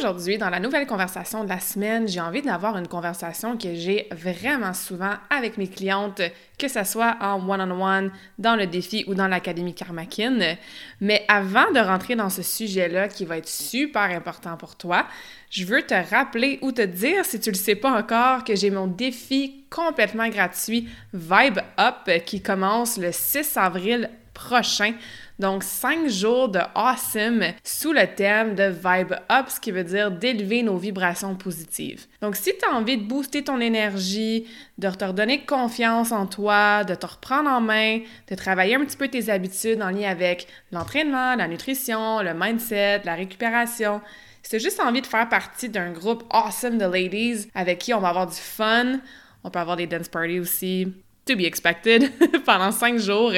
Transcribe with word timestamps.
Aujourd'hui, 0.00 0.38
dans 0.38 0.48
la 0.48 0.60
nouvelle 0.60 0.86
conversation 0.86 1.44
de 1.44 1.50
la 1.50 1.60
semaine, 1.60 2.08
j'ai 2.08 2.22
envie 2.22 2.40
d'avoir 2.40 2.78
une 2.78 2.88
conversation 2.88 3.58
que 3.58 3.74
j'ai 3.74 4.08
vraiment 4.10 4.72
souvent 4.72 5.12
avec 5.28 5.58
mes 5.58 5.68
clientes, 5.68 6.22
que 6.56 6.68
ce 6.68 6.84
soit 6.84 7.18
en 7.20 7.46
one-on-one, 7.46 8.10
dans 8.38 8.56
le 8.56 8.66
défi 8.66 9.04
ou 9.08 9.14
dans 9.14 9.28
l'Académie 9.28 9.74
Karmakin. 9.74 10.56
Mais 11.02 11.26
avant 11.28 11.70
de 11.72 11.80
rentrer 11.80 12.16
dans 12.16 12.30
ce 12.30 12.42
sujet-là 12.42 13.08
qui 13.08 13.26
va 13.26 13.36
être 13.36 13.48
super 13.48 14.04
important 14.04 14.56
pour 14.56 14.74
toi, 14.76 15.04
je 15.50 15.66
veux 15.66 15.82
te 15.82 15.94
rappeler 16.10 16.58
ou 16.62 16.72
te 16.72 16.80
dire, 16.80 17.26
si 17.26 17.38
tu 17.38 17.50
le 17.50 17.56
sais 17.56 17.74
pas 17.74 17.92
encore, 17.92 18.44
que 18.44 18.56
j'ai 18.56 18.70
mon 18.70 18.86
défi 18.86 19.66
complètement 19.68 20.30
gratuit 20.30 20.88
Vibe 21.12 21.58
Up 21.78 22.24
qui 22.24 22.40
commence 22.40 22.96
le 22.96 23.12
6 23.12 23.54
avril 23.58 24.08
prochain. 24.32 24.94
Donc, 25.40 25.64
cinq 25.64 26.06
jours 26.06 26.50
de 26.50 26.60
awesome 26.74 27.54
sous 27.64 27.94
le 27.94 28.06
thème 28.14 28.54
de 28.54 28.64
Vibe 28.64 29.14
Up, 29.32 29.46
ce 29.48 29.58
qui 29.58 29.70
veut 29.70 29.84
dire 29.84 30.10
d'élever 30.10 30.62
nos 30.62 30.76
vibrations 30.76 31.34
positives. 31.34 32.04
Donc, 32.20 32.36
si 32.36 32.52
tu 32.58 32.68
as 32.68 32.74
envie 32.74 32.98
de 32.98 33.04
booster 33.04 33.42
ton 33.42 33.58
énergie, 33.58 34.46
de 34.76 34.90
te 34.90 35.02
redonner 35.02 35.46
confiance 35.46 36.12
en 36.12 36.26
toi, 36.26 36.84
de 36.84 36.94
te 36.94 37.06
reprendre 37.06 37.48
en 37.48 37.62
main, 37.62 38.00
de 38.28 38.34
travailler 38.34 38.74
un 38.74 38.84
petit 38.84 38.98
peu 38.98 39.08
tes 39.08 39.30
habitudes 39.30 39.80
en 39.80 39.88
lien 39.88 40.10
avec 40.10 40.46
l'entraînement, 40.72 41.34
la 41.36 41.48
nutrition, 41.48 42.20
le 42.20 42.34
mindset, 42.34 43.00
la 43.06 43.14
récupération, 43.14 44.02
si 44.42 44.50
tu 44.50 44.60
juste 44.60 44.78
envie 44.78 45.00
de 45.00 45.06
faire 45.06 45.30
partie 45.30 45.70
d'un 45.70 45.92
groupe 45.92 46.22
awesome 46.28 46.76
de 46.76 46.84
ladies 46.84 47.48
avec 47.54 47.78
qui 47.78 47.94
on 47.94 48.00
va 48.00 48.10
avoir 48.10 48.26
du 48.26 48.36
fun, 48.36 49.00
on 49.42 49.48
peut 49.48 49.58
avoir 49.58 49.78
des 49.78 49.86
dance 49.86 50.08
parties 50.10 50.38
aussi, 50.38 50.92
to 51.24 51.34
be 51.34 51.46
expected, 51.46 52.12
pendant 52.44 52.72
cinq 52.72 52.98
jours. 52.98 53.32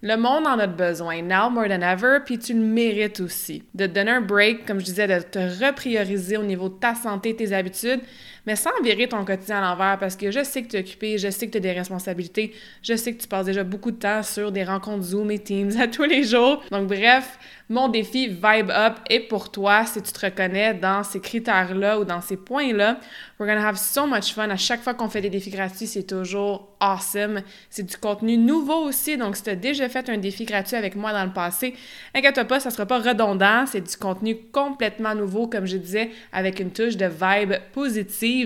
Le 0.00 0.16
monde 0.16 0.46
en 0.46 0.60
a 0.60 0.68
besoin, 0.68 1.22
now 1.22 1.50
more 1.50 1.68
than 1.68 1.82
ever, 1.82 2.20
puis 2.24 2.38
tu 2.38 2.54
le 2.54 2.60
mérites 2.60 3.18
aussi. 3.18 3.64
De 3.74 3.86
te 3.86 3.92
donner 3.92 4.12
un 4.12 4.20
break, 4.20 4.64
comme 4.64 4.78
je 4.78 4.84
disais, 4.84 5.08
de 5.08 5.20
te 5.20 5.38
reprioriser 5.38 6.36
au 6.36 6.44
niveau 6.44 6.68
de 6.68 6.78
ta 6.78 6.94
santé, 6.94 7.34
tes 7.34 7.52
habitudes, 7.52 8.00
mais 8.48 8.56
sans 8.56 8.70
virer 8.82 9.06
ton 9.06 9.26
quotidien 9.26 9.58
à 9.58 9.60
l'envers 9.60 9.98
parce 9.98 10.16
que 10.16 10.30
je 10.30 10.42
sais 10.42 10.62
que 10.62 10.68
tu 10.68 10.76
es 10.76 10.80
occupé, 10.80 11.18
je 11.18 11.28
sais 11.28 11.46
que 11.46 11.52
tu 11.52 11.58
as 11.58 11.60
des 11.60 11.72
responsabilités, 11.72 12.54
je 12.82 12.96
sais 12.96 13.12
que 13.12 13.20
tu 13.20 13.28
passes 13.28 13.44
déjà 13.44 13.62
beaucoup 13.62 13.90
de 13.90 13.98
temps 13.98 14.22
sur 14.22 14.50
des 14.52 14.64
rencontres 14.64 15.02
Zoom 15.02 15.30
et 15.30 15.38
Teams 15.38 15.72
à 15.78 15.86
tous 15.86 16.04
les 16.04 16.24
jours. 16.24 16.62
Donc 16.70 16.86
bref, 16.86 17.38
mon 17.68 17.88
défi 17.88 18.28
Vibe 18.28 18.70
Up 18.70 18.94
est 19.10 19.20
pour 19.20 19.50
toi 19.50 19.84
si 19.84 20.00
tu 20.00 20.10
te 20.10 20.24
reconnais 20.24 20.72
dans 20.72 21.04
ces 21.04 21.20
critères-là 21.20 22.00
ou 22.00 22.06
dans 22.06 22.22
ces 22.22 22.38
points-là. 22.38 22.98
We're 23.38 23.46
gonna 23.46 23.68
have 23.68 23.76
so 23.76 24.06
much 24.06 24.32
fun. 24.32 24.48
À 24.48 24.56
chaque 24.56 24.82
fois 24.82 24.94
qu'on 24.94 25.10
fait 25.10 25.20
des 25.20 25.28
défis 25.28 25.50
gratuits, 25.50 25.86
c'est 25.86 26.04
toujours 26.04 26.74
awesome. 26.80 27.42
C'est 27.68 27.82
du 27.82 27.96
contenu 27.98 28.38
nouveau 28.38 28.86
aussi. 28.86 29.18
Donc, 29.18 29.36
si 29.36 29.42
tu 29.42 29.50
as 29.50 29.54
déjà 29.54 29.88
fait 29.90 30.08
un 30.08 30.16
défi 30.16 30.46
gratuit 30.46 30.76
avec 30.76 30.96
moi 30.96 31.12
dans 31.12 31.24
le 31.24 31.32
passé, 31.32 31.74
inquiète-toi 32.14 32.46
pas, 32.46 32.58
ça 32.58 32.70
sera 32.70 32.86
pas 32.86 33.00
redondant. 33.00 33.66
C'est 33.66 33.82
du 33.82 33.96
contenu 33.96 34.36
complètement 34.50 35.14
nouveau, 35.14 35.46
comme 35.46 35.66
je 35.66 35.76
disais, 35.76 36.10
avec 36.32 36.60
une 36.60 36.70
touche 36.70 36.96
de 36.96 37.06
vibe 37.06 37.54
positive. 37.72 38.37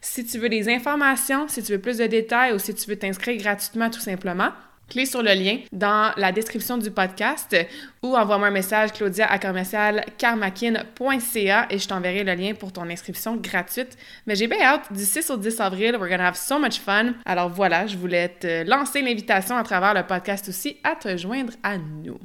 Si 0.00 0.24
tu 0.24 0.38
veux 0.38 0.48
des 0.48 0.68
informations, 0.68 1.48
si 1.48 1.62
tu 1.62 1.72
veux 1.72 1.80
plus 1.80 1.98
de 1.98 2.06
détails 2.06 2.52
ou 2.52 2.58
si 2.58 2.74
tu 2.74 2.88
veux 2.88 2.96
t'inscrire 2.96 3.40
gratuitement 3.40 3.90
tout 3.90 4.00
simplement, 4.00 4.50
Clique 4.90 5.06
sur 5.06 5.22
le 5.22 5.32
lien 5.34 5.58
dans 5.70 6.12
la 6.16 6.32
description 6.32 6.76
du 6.76 6.90
podcast 6.90 7.56
ou 8.02 8.16
envoie-moi 8.16 8.48
un 8.48 8.50
message 8.50 8.92
claudia 8.92 9.30
à 9.30 9.38
commercialcarmakin.ca 9.38 11.66
et 11.70 11.78
je 11.78 11.86
t'enverrai 11.86 12.24
le 12.24 12.34
lien 12.34 12.54
pour 12.54 12.72
ton 12.72 12.90
inscription 12.90 13.36
gratuite. 13.36 13.96
Mais 14.26 14.34
j'ai 14.34 14.48
bien 14.48 14.60
hâte, 14.60 14.92
du 14.92 15.04
6 15.04 15.30
au 15.30 15.36
10 15.36 15.60
avril, 15.60 15.96
we're 15.96 16.10
gonna 16.10 16.26
have 16.26 16.34
so 16.34 16.58
much 16.58 16.80
fun. 16.80 17.12
Alors 17.24 17.50
voilà, 17.50 17.86
je 17.86 17.96
voulais 17.96 18.30
te 18.30 18.68
lancer 18.68 19.00
l'invitation 19.00 19.56
à 19.56 19.62
travers 19.62 19.94
le 19.94 20.04
podcast 20.04 20.48
aussi 20.48 20.78
à 20.82 20.96
te 20.96 21.16
joindre 21.16 21.52
à 21.62 21.78
nous. 21.78 22.18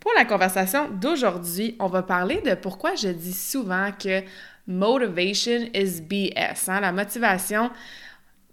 Pour 0.00 0.12
la 0.14 0.26
conversation 0.26 0.90
d'aujourd'hui, 0.90 1.76
on 1.78 1.86
va 1.86 2.02
parler 2.02 2.40
de 2.40 2.54
pourquoi 2.54 2.94
je 2.96 3.08
dis 3.08 3.34
souvent 3.34 3.90
que 3.92 4.22
motivation 4.66 5.68
is 5.74 6.00
BS. 6.00 6.68
Hein? 6.68 6.80
La 6.80 6.92
motivation, 6.92 7.70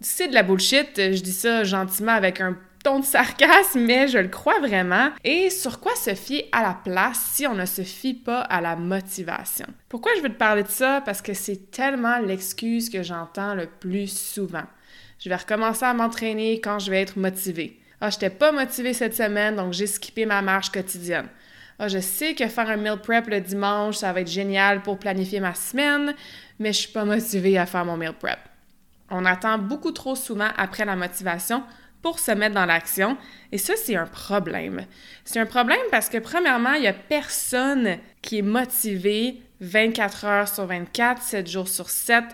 c'est 0.00 0.28
de 0.28 0.34
la 0.34 0.42
bullshit. 0.42 0.90
Je 0.96 1.22
dis 1.22 1.32
ça 1.32 1.64
gentiment 1.64 2.12
avec 2.12 2.40
un 2.40 2.56
ton 2.84 3.00
de 3.00 3.04
sarcasme, 3.04 3.80
mais 3.80 4.08
je 4.08 4.18
le 4.18 4.28
crois 4.28 4.60
vraiment. 4.60 5.10
Et 5.24 5.50
sur 5.50 5.80
quoi 5.80 5.94
se 5.96 6.14
fier 6.14 6.48
à 6.52 6.62
la 6.62 6.74
place 6.74 7.18
si 7.32 7.46
on 7.46 7.54
ne 7.54 7.66
se 7.66 7.82
fie 7.82 8.14
pas 8.14 8.40
à 8.40 8.60
la 8.60 8.76
motivation? 8.76 9.66
Pourquoi 9.88 10.12
je 10.16 10.22
veux 10.22 10.28
te 10.28 10.38
parler 10.38 10.62
de 10.62 10.68
ça? 10.68 11.02
Parce 11.04 11.22
que 11.22 11.34
c'est 11.34 11.70
tellement 11.70 12.18
l'excuse 12.18 12.90
que 12.90 13.02
j'entends 13.02 13.54
le 13.54 13.66
plus 13.66 14.06
souvent. 14.08 14.64
Je 15.18 15.28
vais 15.28 15.36
recommencer 15.36 15.84
à 15.84 15.94
m'entraîner 15.94 16.60
quand 16.60 16.78
je 16.78 16.90
vais 16.90 17.02
être 17.02 17.18
motivée. 17.18 17.80
Ah, 18.00 18.10
j'étais 18.10 18.30
pas 18.30 18.52
motivée 18.52 18.92
cette 18.92 19.16
semaine, 19.16 19.56
donc 19.56 19.72
j'ai 19.72 19.88
skippé 19.88 20.24
ma 20.24 20.40
marche 20.40 20.70
quotidienne. 20.70 21.26
Ah, 21.78 21.88
je 21.88 22.00
sais 22.00 22.34
que 22.34 22.48
faire 22.48 22.68
un 22.68 22.76
meal 22.76 22.96
prep 22.96 23.28
le 23.28 23.40
dimanche, 23.40 23.96
ça 23.96 24.12
va 24.12 24.20
être 24.20 24.30
génial 24.30 24.82
pour 24.82 24.98
planifier 24.98 25.38
ma 25.38 25.54
semaine, 25.54 26.14
mais 26.58 26.72
je 26.72 26.78
suis 26.78 26.92
pas 26.92 27.04
motivée 27.04 27.56
à 27.56 27.66
faire 27.66 27.84
mon 27.84 27.96
meal 27.96 28.14
prep. 28.14 28.38
On 29.10 29.24
attend 29.24 29.58
beaucoup 29.58 29.92
trop 29.92 30.16
souvent 30.16 30.48
après 30.56 30.84
la 30.84 30.96
motivation 30.96 31.62
pour 32.02 32.18
se 32.18 32.32
mettre 32.32 32.54
dans 32.54 32.66
l'action. 32.66 33.16
Et 33.52 33.58
ça, 33.58 33.74
c'est 33.76 33.96
un 33.96 34.06
problème. 34.06 34.86
C'est 35.24 35.40
un 35.40 35.46
problème 35.46 35.78
parce 35.90 36.08
que, 36.08 36.18
premièrement, 36.18 36.74
il 36.74 36.82
n'y 36.82 36.88
a 36.88 36.92
personne 36.92 37.98
qui 38.22 38.38
est 38.38 38.42
motivé 38.42 39.40
24 39.60 40.24
heures 40.24 40.48
sur 40.48 40.66
24, 40.66 41.22
7 41.22 41.46
jours 41.46 41.68
sur 41.68 41.90
7, 41.90 42.24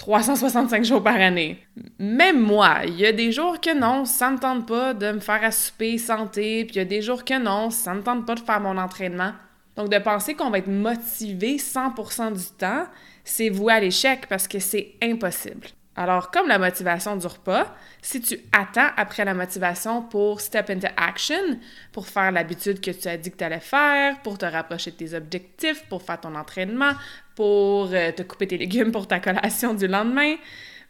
365 0.00 0.82
jours 0.82 1.02
par 1.02 1.16
année. 1.16 1.58
Même 1.98 2.40
moi, 2.40 2.78
il 2.86 2.98
y 2.98 3.04
a 3.04 3.12
des 3.12 3.32
jours 3.32 3.60
que 3.60 3.78
non, 3.78 4.06
ça 4.06 4.30
me 4.30 4.38
tente 4.38 4.66
pas 4.66 4.94
de 4.94 5.12
me 5.12 5.20
faire 5.20 5.44
à 5.44 5.50
souper 5.50 5.98
santé, 5.98 6.64
puis 6.64 6.76
il 6.76 6.78
y 6.78 6.80
a 6.80 6.86
des 6.86 7.02
jours 7.02 7.22
que 7.22 7.38
non, 7.38 7.68
ça 7.68 7.92
me 7.92 8.00
tente 8.00 8.24
pas 8.24 8.34
de 8.34 8.40
faire 8.40 8.62
mon 8.62 8.78
entraînement. 8.78 9.32
Donc, 9.76 9.90
de 9.90 9.98
penser 9.98 10.32
qu'on 10.34 10.48
va 10.48 10.56
être 10.56 10.70
motivé 10.70 11.58
100% 11.58 12.32
du 12.32 12.56
temps, 12.56 12.86
c'est 13.24 13.50
voué 13.50 13.74
à 13.74 13.80
l'échec 13.80 14.26
parce 14.26 14.48
que 14.48 14.58
c'est 14.58 14.94
impossible. 15.02 15.66
Alors, 16.00 16.30
comme 16.30 16.48
la 16.48 16.58
motivation 16.58 17.14
ne 17.14 17.20
dure 17.20 17.40
pas, 17.40 17.74
si 18.00 18.22
tu 18.22 18.38
attends 18.52 18.88
après 18.96 19.22
la 19.22 19.34
motivation 19.34 20.00
pour 20.00 20.40
step 20.40 20.70
into 20.70 20.86
action, 20.96 21.60
pour 21.92 22.06
faire 22.06 22.32
l'habitude 22.32 22.80
que 22.80 22.90
tu 22.90 23.06
as 23.06 23.18
dit 23.18 23.30
que 23.30 23.36
tu 23.36 23.44
allais 23.44 23.60
faire, 23.60 24.18
pour 24.22 24.38
te 24.38 24.46
rapprocher 24.46 24.92
de 24.92 24.96
tes 24.96 25.12
objectifs, 25.12 25.84
pour 25.90 26.00
faire 26.00 26.18
ton 26.18 26.34
entraînement, 26.36 26.92
pour 27.34 27.90
euh, 27.92 28.12
te 28.12 28.22
couper 28.22 28.46
tes 28.46 28.56
légumes 28.56 28.92
pour 28.92 29.08
ta 29.08 29.20
collation 29.20 29.74
du 29.74 29.88
lendemain, 29.88 30.36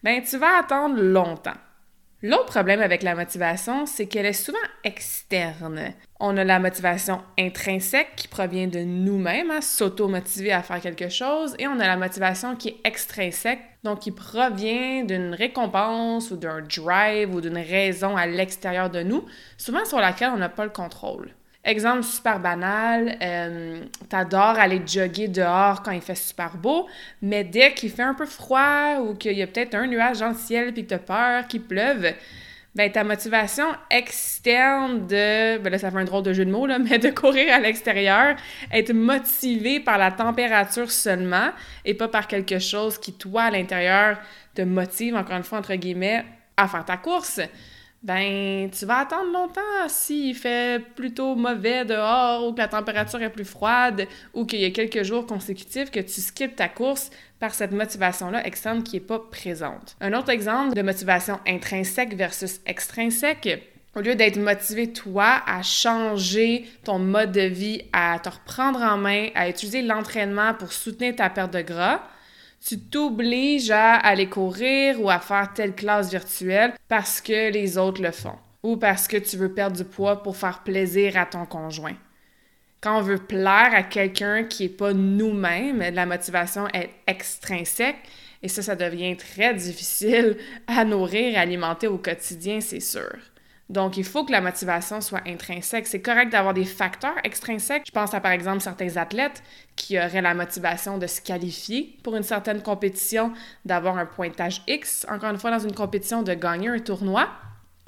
ben 0.04 0.22
tu 0.22 0.38
vas 0.38 0.60
attendre 0.60 1.03
longtemps. 1.03 1.59
L'autre 2.22 2.47
problème 2.47 2.82
avec 2.82 3.03
la 3.03 3.14
motivation, 3.14 3.86
c'est 3.86 4.04
qu'elle 4.04 4.26
est 4.26 4.34
souvent 4.34 4.58
externe. 4.84 5.94
On 6.19 6.36
a 6.36 6.44
la 6.44 6.58
motivation 6.58 7.22
intrinsèque 7.38 8.14
qui 8.14 8.28
provient 8.28 8.66
de 8.66 8.80
nous-mêmes, 8.80 9.50
hein, 9.50 9.62
s'auto-motiver 9.62 10.53
à 10.53 10.62
faire 10.62 10.83
quelque 10.83 11.09
chose, 11.09 11.54
et 11.59 11.66
on 11.66 11.80
a 11.80 11.86
la 11.86 11.97
motivation 11.97 12.56
qui 12.56 12.68
est 12.68 12.80
extrinsèque, 12.84 13.62
donc 13.84 14.00
qui 14.00 14.10
provient 14.10 15.03
d'une 15.04 15.33
récompense 15.33 16.30
ou 16.30 16.36
d'un 16.36 16.60
drive 16.60 17.34
ou 17.34 17.41
d'une 17.41 17.56
raison 17.56 18.18
à 18.18 18.27
l'extérieur 18.27 18.91
de 18.91 19.03
nous, 19.03 19.24
souvent 19.56 19.86
sur 19.86 19.98
laquelle 19.98 20.33
on 20.34 20.36
n'a 20.36 20.50
pas 20.50 20.65
le 20.65 20.71
contrôle. 20.71 21.30
Exemple 21.62 22.04
super 22.04 22.41
banal, 22.41 23.18
euh, 23.21 23.84
t'adores 24.09 24.59
aller 24.59 24.80
jogger 24.86 25.28
dehors 25.28 25.83
quand 25.83 25.91
il 25.91 26.01
fait 26.01 26.15
super 26.15 26.57
beau, 26.57 26.86
mais 27.21 27.45
dès 27.45 27.74
qu'il 27.74 27.91
fait 27.91 28.03
un 28.03 28.15
peu 28.15 28.24
froid 28.24 28.97
ou 29.03 29.15
qu'il 29.15 29.36
y 29.36 29.42
a 29.42 29.47
peut-être 29.47 29.74
un 29.74 29.86
nuage 29.86 30.21
dans 30.21 30.30
le 30.30 30.34
ciel 30.34 30.72
puis 30.72 30.84
que 30.84 30.89
t'as 30.89 30.98
peur 30.98 31.47
qu'il 31.48 31.60
pleuve, 31.60 32.15
ben 32.74 32.91
ta 32.91 33.04
motivation 33.04 33.66
externe 33.91 35.07
de, 35.07 35.59
ben 35.59 35.71
là 35.71 35.77
ça 35.77 35.91
fait 35.91 35.98
un 35.98 36.04
drôle 36.04 36.22
de 36.22 36.33
jeu 36.33 36.47
de 36.47 36.51
mots 36.51 36.66
mais 36.89 36.98
de 36.98 37.10
courir 37.10 37.53
à 37.53 37.60
l'extérieur, 37.60 38.36
être 38.72 38.95
motivé 38.95 39.80
par 39.80 39.98
la 39.98 40.13
température 40.13 40.91
seulement 40.91 41.51
et 41.84 41.92
pas 41.92 42.09
par 42.09 42.27
quelque 42.27 42.59
chose 42.59 42.97
qui 42.97 43.13
toi 43.13 43.42
à 43.42 43.51
l'intérieur 43.51 44.18
te 44.54 44.63
motive 44.63 45.15
encore 45.15 45.36
une 45.36 45.45
fois 45.45 45.59
entre 45.59 45.74
guillemets 45.74 46.24
à 46.56 46.68
faire 46.68 46.86
ta 46.86 46.97
course 46.97 47.41
ben 48.02 48.70
tu 48.70 48.86
vas 48.86 49.00
attendre 49.00 49.30
longtemps 49.30 49.88
s'il 49.88 50.34
fait 50.34 50.82
plutôt 50.94 51.34
mauvais 51.34 51.84
dehors 51.84 52.47
ou 52.47 52.52
que 52.52 52.58
la 52.58 52.68
température 52.68 53.20
est 53.20 53.30
plus 53.30 53.44
froide 53.44 54.06
ou 54.32 54.47
qu'il 54.47 54.60
y 54.60 54.64
a 54.64 54.70
quelques 54.70 55.02
jours 55.02 55.26
consécutifs 55.26 55.91
que 55.91 56.00
tu 56.00 56.20
skippes 56.20 56.56
ta 56.56 56.68
course 56.68 57.10
par 57.38 57.54
cette 57.54 57.72
motivation-là 57.72 58.47
externe 58.47 58.82
qui 58.82 58.97
n'est 58.97 59.00
pas 59.00 59.18
présente. 59.18 59.97
Un 60.00 60.14
autre 60.14 60.30
exemple 60.30 60.74
de 60.74 60.82
motivation 60.82 61.41
intrinsèque 61.47 62.14
versus 62.14 62.60
extrinsèque, 62.64 63.70
au 63.94 64.00
lieu 64.00 64.14
d'être 64.14 64.38
motivé 64.38 64.92
toi 64.92 65.42
à 65.46 65.62
changer 65.62 66.64
ton 66.84 66.98
mode 66.98 67.32
de 67.32 67.41
vie, 67.41 67.82
à 67.92 68.18
te 68.18 68.30
reprendre 68.30 68.80
en 68.80 68.96
main, 68.96 69.28
à 69.34 69.48
utiliser 69.48 69.82
l'entraînement 69.82 70.54
pour 70.54 70.72
soutenir 70.72 71.16
ta 71.16 71.28
perte 71.28 71.53
de 71.53 71.60
gras, 71.60 72.03
tu 72.65 72.78
t'obliges 72.78 73.71
à 73.71 73.95
aller 73.95 74.28
courir 74.28 75.01
ou 75.01 75.10
à 75.10 75.18
faire 75.18 75.53
telle 75.54 75.74
classe 75.74 76.10
virtuelle 76.10 76.74
parce 76.89 77.21
que 77.21 77.51
les 77.51 77.78
autres 77.78 78.03
le 78.03 78.10
font 78.10 78.39
ou 78.62 78.77
parce 78.77 79.09
que 79.09 79.16
tu 79.16 79.36
veux 79.36 79.53
perdre 79.53 79.77
du 79.77 79.84
poids 79.84 80.22
pour 80.22 80.36
faire 80.36 80.62
plaisir 80.62 81.16
à 81.16 81.27
ton 81.27 81.47
conjoint. 81.47 81.97
Quand 82.80 82.98
on 82.98 83.03
veut 83.03 83.18
plaire 83.18 83.71
à 83.74 83.83
quelqu'un 83.83 84.45
qui 84.45 84.65
n'est 84.65 84.68
pas 84.71 84.92
nous-mêmes, 84.92 85.80
la 85.92 86.07
motivation 86.07 86.66
est 86.68 86.91
extrinsèque 87.07 87.98
et 88.42 88.48
ça, 88.48 88.63
ça 88.63 88.77
devient 88.77 89.16
très 89.16 89.53
difficile 89.54 90.36
à 90.66 90.84
nourrir 90.84 91.34
et 91.34 91.36
alimenter 91.36 91.89
au 91.89 91.98
quotidien, 91.98 92.60
c'est 92.60 92.80
sûr. 92.80 93.16
Donc, 93.70 93.96
il 93.96 94.02
faut 94.02 94.24
que 94.24 94.32
la 94.32 94.40
motivation 94.40 95.00
soit 95.00 95.22
intrinsèque. 95.28 95.86
C'est 95.86 96.02
correct 96.02 96.32
d'avoir 96.32 96.54
des 96.54 96.64
facteurs 96.64 97.14
extrinsèques. 97.22 97.84
Je 97.86 97.92
pense 97.92 98.12
à, 98.12 98.20
par 98.20 98.32
exemple, 98.32 98.60
certains 98.60 98.96
athlètes 98.96 99.44
qui 99.76 99.96
auraient 99.96 100.20
la 100.20 100.34
motivation 100.34 100.98
de 100.98 101.06
se 101.06 101.20
qualifier 101.20 101.96
pour 102.02 102.16
une 102.16 102.24
certaine 102.24 102.62
compétition, 102.62 103.32
d'avoir 103.64 103.96
un 103.96 104.06
pointage 104.06 104.62
X, 104.66 105.06
encore 105.08 105.30
une 105.30 105.38
fois, 105.38 105.52
dans 105.52 105.60
une 105.60 105.72
compétition, 105.72 106.24
de 106.24 106.34
gagner 106.34 106.68
un 106.68 106.80
tournoi. 106.80 107.28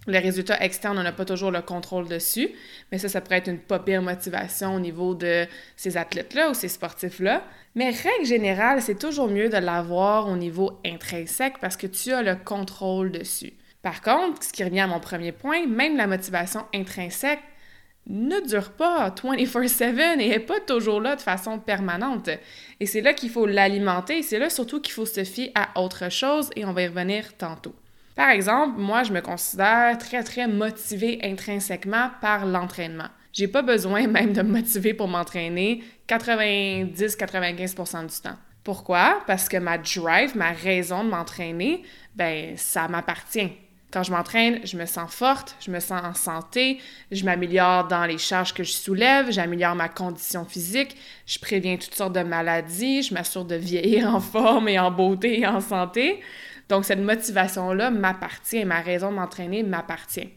Les 0.06 0.20
résultats 0.20 0.62
externes, 0.62 0.98
on 0.98 1.02
n'a 1.02 1.10
pas 1.10 1.24
toujours 1.24 1.50
le 1.50 1.62
contrôle 1.62 2.06
dessus, 2.06 2.50
mais 2.92 2.98
ça, 2.98 3.08
ça 3.08 3.20
pourrait 3.20 3.38
être 3.38 3.48
une 3.48 3.58
pas 3.58 3.80
pire 3.80 4.02
motivation 4.02 4.76
au 4.76 4.80
niveau 4.80 5.16
de 5.16 5.46
ces 5.76 5.96
athlètes-là 5.96 6.50
ou 6.50 6.54
ces 6.54 6.68
sportifs-là. 6.68 7.42
Mais 7.74 7.90
règle 7.90 8.24
générale, 8.24 8.82
c'est 8.82 8.98
toujours 8.98 9.28
mieux 9.28 9.48
de 9.48 9.56
l'avoir 9.56 10.28
au 10.28 10.36
niveau 10.36 10.78
intrinsèque 10.86 11.58
parce 11.60 11.76
que 11.76 11.88
tu 11.88 12.12
as 12.12 12.22
le 12.22 12.36
contrôle 12.36 13.10
dessus. 13.10 13.52
Par 13.82 14.00
contre, 14.00 14.44
ce 14.44 14.52
qui 14.52 14.62
revient 14.62 14.80
à 14.80 14.86
mon 14.86 15.00
premier 15.00 15.32
point, 15.32 15.66
même 15.66 15.96
la 15.96 16.06
motivation 16.06 16.64
intrinsèque 16.72 17.40
ne 18.06 18.40
dure 18.46 18.72
pas 18.72 19.10
24/7 19.10 20.20
et 20.20 20.28
n'est 20.28 20.38
pas 20.40 20.60
toujours 20.60 21.00
là 21.00 21.16
de 21.16 21.20
façon 21.20 21.58
permanente. 21.58 22.30
Et 22.80 22.86
c'est 22.86 23.00
là 23.00 23.12
qu'il 23.12 23.30
faut 23.30 23.46
l'alimenter, 23.46 24.22
c'est 24.22 24.38
là 24.38 24.50
surtout 24.50 24.80
qu'il 24.80 24.92
faut 24.92 25.06
se 25.06 25.24
fier 25.24 25.52
à 25.54 25.80
autre 25.80 26.10
chose 26.10 26.50
et 26.56 26.64
on 26.64 26.72
va 26.72 26.82
y 26.82 26.88
revenir 26.88 27.36
tantôt. 27.36 27.74
Par 28.14 28.30
exemple, 28.30 28.78
moi, 28.78 29.04
je 29.04 29.12
me 29.12 29.20
considère 29.20 29.96
très, 29.98 30.22
très 30.22 30.46
motivée 30.46 31.18
intrinsèquement 31.22 32.10
par 32.20 32.44
l'entraînement. 32.46 33.08
J'ai 33.32 33.48
pas 33.48 33.62
besoin 33.62 34.06
même 34.08 34.32
de 34.32 34.42
me 34.42 34.52
motiver 34.52 34.94
pour 34.94 35.08
m'entraîner 35.08 35.82
90-95% 36.08 38.06
du 38.06 38.20
temps. 38.20 38.36
Pourquoi? 38.64 39.22
Parce 39.26 39.48
que 39.48 39.56
ma 39.56 39.78
drive, 39.78 40.36
ma 40.36 40.52
raison 40.52 41.02
de 41.04 41.08
m'entraîner, 41.08 41.82
ben, 42.14 42.56
ça 42.56 42.86
m'appartient. 42.86 43.50
Quand 43.92 44.02
je 44.02 44.10
m'entraîne, 44.10 44.60
je 44.64 44.78
me 44.78 44.86
sens 44.86 45.12
forte, 45.12 45.54
je 45.60 45.70
me 45.70 45.78
sens 45.78 46.02
en 46.02 46.14
santé, 46.14 46.80
je 47.10 47.24
m'améliore 47.24 47.88
dans 47.88 48.06
les 48.06 48.16
charges 48.16 48.54
que 48.54 48.64
je 48.64 48.72
soulève, 48.72 49.30
j'améliore 49.30 49.74
ma 49.74 49.90
condition 49.90 50.46
physique, 50.46 50.96
je 51.26 51.38
préviens 51.38 51.76
toutes 51.76 51.94
sortes 51.94 52.14
de 52.14 52.22
maladies, 52.22 53.02
je 53.02 53.12
m'assure 53.12 53.44
de 53.44 53.54
vieillir 53.54 54.14
en 54.14 54.20
forme 54.20 54.68
et 54.68 54.78
en 54.78 54.90
beauté 54.90 55.40
et 55.40 55.46
en 55.46 55.60
santé. 55.60 56.20
Donc 56.70 56.86
cette 56.86 57.00
motivation-là 57.00 57.90
m'appartient, 57.90 58.64
ma 58.64 58.80
raison 58.80 59.10
de 59.10 59.16
m'entraîner 59.16 59.62
m'appartient. 59.62 60.30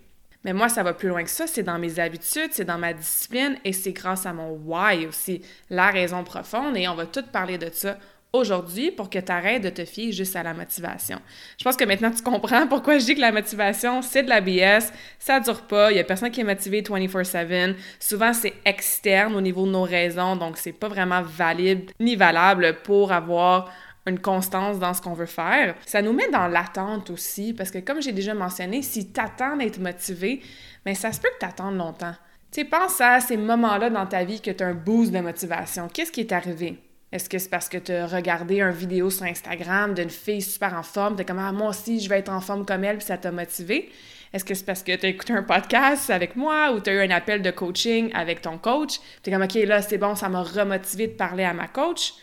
Mais 0.44 0.52
moi, 0.52 0.68
ça 0.68 0.84
va 0.84 0.94
plus 0.94 1.08
loin 1.08 1.24
que 1.24 1.30
ça, 1.30 1.48
c'est 1.48 1.64
dans 1.64 1.80
mes 1.80 1.98
habitudes, 1.98 2.52
c'est 2.52 2.66
dans 2.66 2.78
ma 2.78 2.94
discipline 2.94 3.58
et 3.64 3.72
c'est 3.72 3.94
grâce 3.94 4.26
à 4.26 4.34
mon 4.34 4.52
why 4.52 5.08
aussi, 5.08 5.42
la 5.70 5.90
raison 5.90 6.26
profonde 6.26 6.76
et 6.76 6.90
on 6.90 6.96
va 6.96 7.06
tout 7.06 7.24
parler 7.32 7.58
de 7.58 7.70
ça 7.72 7.98
aujourd'hui 8.36 8.92
pour 8.92 9.10
que 9.10 9.20
tu 9.20 9.32
arrêtes 9.32 9.64
de 9.64 9.70
te 9.70 9.86
fier 9.86 10.12
juste 10.12 10.36
à 10.36 10.44
la 10.44 10.54
motivation. 10.54 11.20
Je 11.58 11.64
pense 11.64 11.76
que 11.76 11.86
maintenant 11.86 12.12
tu 12.12 12.22
comprends 12.22 12.68
pourquoi 12.68 12.98
je 12.98 13.06
dis 13.06 13.16
que 13.16 13.22
la 13.22 13.32
motivation, 13.32 14.02
c'est 14.02 14.24
de 14.24 14.30
la 14.30 14.42
BS, 14.42 14.92
ça 15.20 15.40
dure 15.40 15.62
pas, 15.64 15.92
il 15.92 15.98
y 15.98 16.00
a 16.00 16.04
personne 16.04 16.32
qui 16.32 16.42
est 16.42 16.46
motivé 16.46 16.82
24/7. 16.82 17.76
Souvent 18.00 18.34
c'est 18.34 18.54
externe 18.66 19.36
au 19.36 19.42
niveau 19.42 19.66
de 19.66 19.72
nos 19.72 19.84
raisons, 19.84 20.36
donc 20.36 20.58
c'est 20.58 20.74
pas 20.74 20.88
vraiment 20.88 21.22
valide 21.22 21.92
ni 22.00 22.16
valable 22.16 22.78
pour 22.84 23.12
avoir 23.12 23.72
une 24.08 24.20
constance 24.20 24.80
dans 24.80 24.94
ce 24.94 25.02
qu'on 25.02 25.14
veut 25.14 25.26
faire. 25.26 25.76
Ça 25.86 26.02
nous 26.02 26.14
met 26.14 26.30
dans 26.30 26.48
l'attente 26.48 27.10
aussi, 27.10 27.54
parce 27.54 27.72
que 27.72 27.80
comme 27.80 28.02
j'ai 28.02 28.12
déjà 28.12 28.34
mentionné, 28.34 28.82
si 28.82 29.12
tu 29.12 29.20
attends 29.20 29.58
d'être 29.58 29.80
motivé, 29.80 30.42
mais 30.86 30.94
ben, 30.94 30.96
ça 30.96 31.12
se 31.12 31.20
peut 31.20 31.30
que 31.34 31.40
tu 31.40 31.46
attendes 31.46 31.78
longtemps. 31.78 32.14
Tu 32.52 32.62
sais, 32.62 32.66
pense 32.66 33.02
à 33.02 33.20
ces 33.20 33.38
moments-là 33.38 33.90
dans 33.90 34.06
ta 34.06 34.24
vie 34.24 34.40
que 34.40 34.52
tu 34.52 34.64
as 34.64 34.68
un 34.68 34.74
boost 34.74 35.12
de 35.12 35.20
motivation. 35.20 35.88
Qu'est-ce 35.92 36.12
qui 36.12 36.22
est 36.22 36.32
arrivé? 36.32 36.78
Est-ce 37.12 37.30
que 37.30 37.38
c'est 37.38 37.50
parce 37.50 37.70
que 37.70 37.78
tu 37.78 37.92
as 37.92 38.08
regardé 38.08 38.62
une 38.62 38.72
vidéo 38.72 39.10
sur 39.10 39.26
Instagram 39.26 39.94
d'une 39.94 40.10
fille 40.10 40.42
super 40.42 40.74
en 40.74 40.84
forme, 40.84 41.16
tu 41.16 41.24
comme 41.24 41.40
ah, 41.40 41.52
moi 41.52 41.70
aussi 41.70 42.00
je 42.00 42.10
vais 42.10 42.20
être 42.20 42.32
en 42.32 42.42
forme 42.42 42.66
comme 42.66 42.84
elle, 42.84 42.98
puis 42.98 43.06
ça 43.06 43.18
t'a 43.18 43.32
motivé? 43.32 43.90
Est-ce 44.34 44.44
que 44.44 44.54
c'est 44.54 44.66
parce 44.66 44.84
que 44.84 44.94
tu 44.96 45.06
as 45.06 45.10
écouté 45.10 45.32
un 45.32 45.44
podcast 45.44 46.10
avec 46.10 46.36
moi 46.36 46.72
ou 46.74 46.82
tu 46.82 46.90
as 46.90 46.94
eu 46.94 47.00
un 47.08 47.12
appel 47.12 47.42
de 47.42 47.52
coaching 47.52 48.12
avec 48.14 48.42
ton 48.42 48.58
coach? 48.58 49.00
Tu 49.24 49.30
es 49.30 49.34
comme 49.34 49.44
OK, 49.44 49.54
là, 49.54 49.82
c'est 49.82 49.98
bon, 49.98 50.16
ça 50.16 50.28
m'a 50.28 50.44
remotivé 50.44 51.08
de 51.08 51.14
parler 51.14 51.46
à 51.46 51.54
ma 51.54 51.68
coach. 51.68 52.16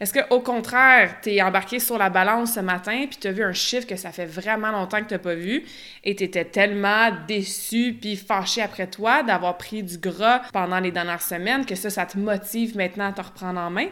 Est-ce 0.00 0.14
qu'au 0.14 0.40
contraire, 0.40 1.16
tu 1.20 1.30
es 1.30 1.42
embarqué 1.42 1.80
sur 1.80 1.98
la 1.98 2.08
balance 2.08 2.54
ce 2.54 2.60
matin 2.60 3.06
puis 3.10 3.18
tu 3.20 3.26
as 3.26 3.32
vu 3.32 3.42
un 3.42 3.52
chiffre 3.52 3.86
que 3.86 3.96
ça 3.96 4.12
fait 4.12 4.26
vraiment 4.26 4.70
longtemps 4.70 5.02
que 5.02 5.12
tu 5.12 5.18
pas 5.18 5.34
vu 5.34 5.64
et 6.04 6.14
tu 6.14 6.22
étais 6.24 6.44
tellement 6.44 7.10
déçu 7.26 7.98
puis 8.00 8.16
fâché 8.16 8.62
après 8.62 8.86
toi 8.86 9.24
d'avoir 9.24 9.58
pris 9.58 9.82
du 9.82 9.98
gras 9.98 10.42
pendant 10.52 10.78
les 10.78 10.92
dernières 10.92 11.22
semaines 11.22 11.66
que 11.66 11.74
ça, 11.74 11.90
ça 11.90 12.06
te 12.06 12.16
motive 12.16 12.76
maintenant 12.76 13.08
à 13.08 13.12
te 13.12 13.20
reprendre 13.20 13.58
en 13.58 13.70
main? 13.70 13.88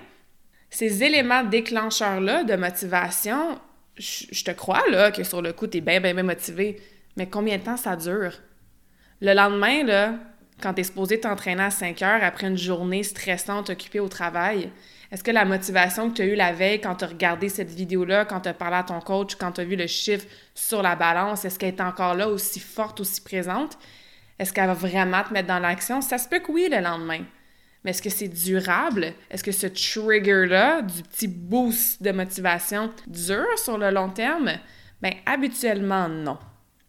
Ces 0.76 1.02
éléments 1.02 1.42
déclencheurs-là 1.42 2.44
de 2.44 2.54
motivation, 2.54 3.58
je 3.96 4.44
te 4.44 4.50
crois 4.50 4.82
là, 4.90 5.10
que 5.10 5.24
sur 5.24 5.40
le 5.40 5.54
coup, 5.54 5.66
tu 5.66 5.78
es 5.78 5.80
bien, 5.80 6.00
bien, 6.02 6.12
bien 6.12 6.22
motivé. 6.22 6.78
Mais 7.16 7.26
combien 7.30 7.56
de 7.56 7.62
temps 7.62 7.78
ça 7.78 7.96
dure? 7.96 8.32
Le 9.22 9.32
lendemain, 9.32 9.84
là, 9.84 10.16
quand 10.60 10.74
tu 10.74 10.82
es 10.82 10.84
supposé 10.84 11.18
t'entraîner 11.18 11.62
à 11.62 11.70
5 11.70 12.02
heures 12.02 12.22
après 12.22 12.48
une 12.48 12.58
journée 12.58 13.04
stressante 13.04 13.70
occupée 13.70 14.00
au 14.00 14.08
travail, 14.08 14.70
est-ce 15.10 15.24
que 15.24 15.30
la 15.30 15.46
motivation 15.46 16.10
que 16.10 16.16
tu 16.16 16.22
as 16.22 16.26
eue 16.26 16.34
la 16.34 16.52
veille 16.52 16.82
quand 16.82 16.96
tu 16.96 17.04
as 17.06 17.08
regardé 17.08 17.48
cette 17.48 17.70
vidéo-là, 17.70 18.26
quand 18.26 18.42
tu 18.42 18.50
as 18.50 18.54
parlé 18.54 18.76
à 18.76 18.82
ton 18.82 19.00
coach, 19.00 19.34
quand 19.36 19.52
tu 19.52 19.62
as 19.62 19.64
vu 19.64 19.76
le 19.76 19.86
chiffre 19.86 20.26
sur 20.54 20.82
la 20.82 20.94
balance, 20.94 21.46
est-ce 21.46 21.58
qu'elle 21.58 21.74
est 21.74 21.80
encore 21.80 22.14
là 22.14 22.28
aussi 22.28 22.60
forte, 22.60 23.00
aussi 23.00 23.22
présente? 23.22 23.78
Est-ce 24.38 24.52
qu'elle 24.52 24.66
va 24.66 24.74
vraiment 24.74 25.22
te 25.24 25.32
mettre 25.32 25.48
dans 25.48 25.58
l'action? 25.58 26.02
Ça 26.02 26.18
se 26.18 26.28
peut 26.28 26.40
que 26.40 26.52
oui 26.52 26.68
le 26.70 26.80
lendemain. 26.80 27.20
Mais 27.86 27.90
est-ce 27.90 28.02
que 28.02 28.10
c'est 28.10 28.26
durable? 28.26 29.12
Est-ce 29.30 29.44
que 29.44 29.52
ce 29.52 29.68
trigger-là, 29.68 30.82
du 30.82 31.04
petit 31.04 31.28
boost 31.28 32.02
de 32.02 32.10
motivation, 32.10 32.90
dure 33.06 33.56
sur 33.56 33.78
le 33.78 33.92
long 33.92 34.10
terme? 34.10 34.50
Bien, 35.00 35.12
habituellement, 35.24 36.08
non. 36.08 36.36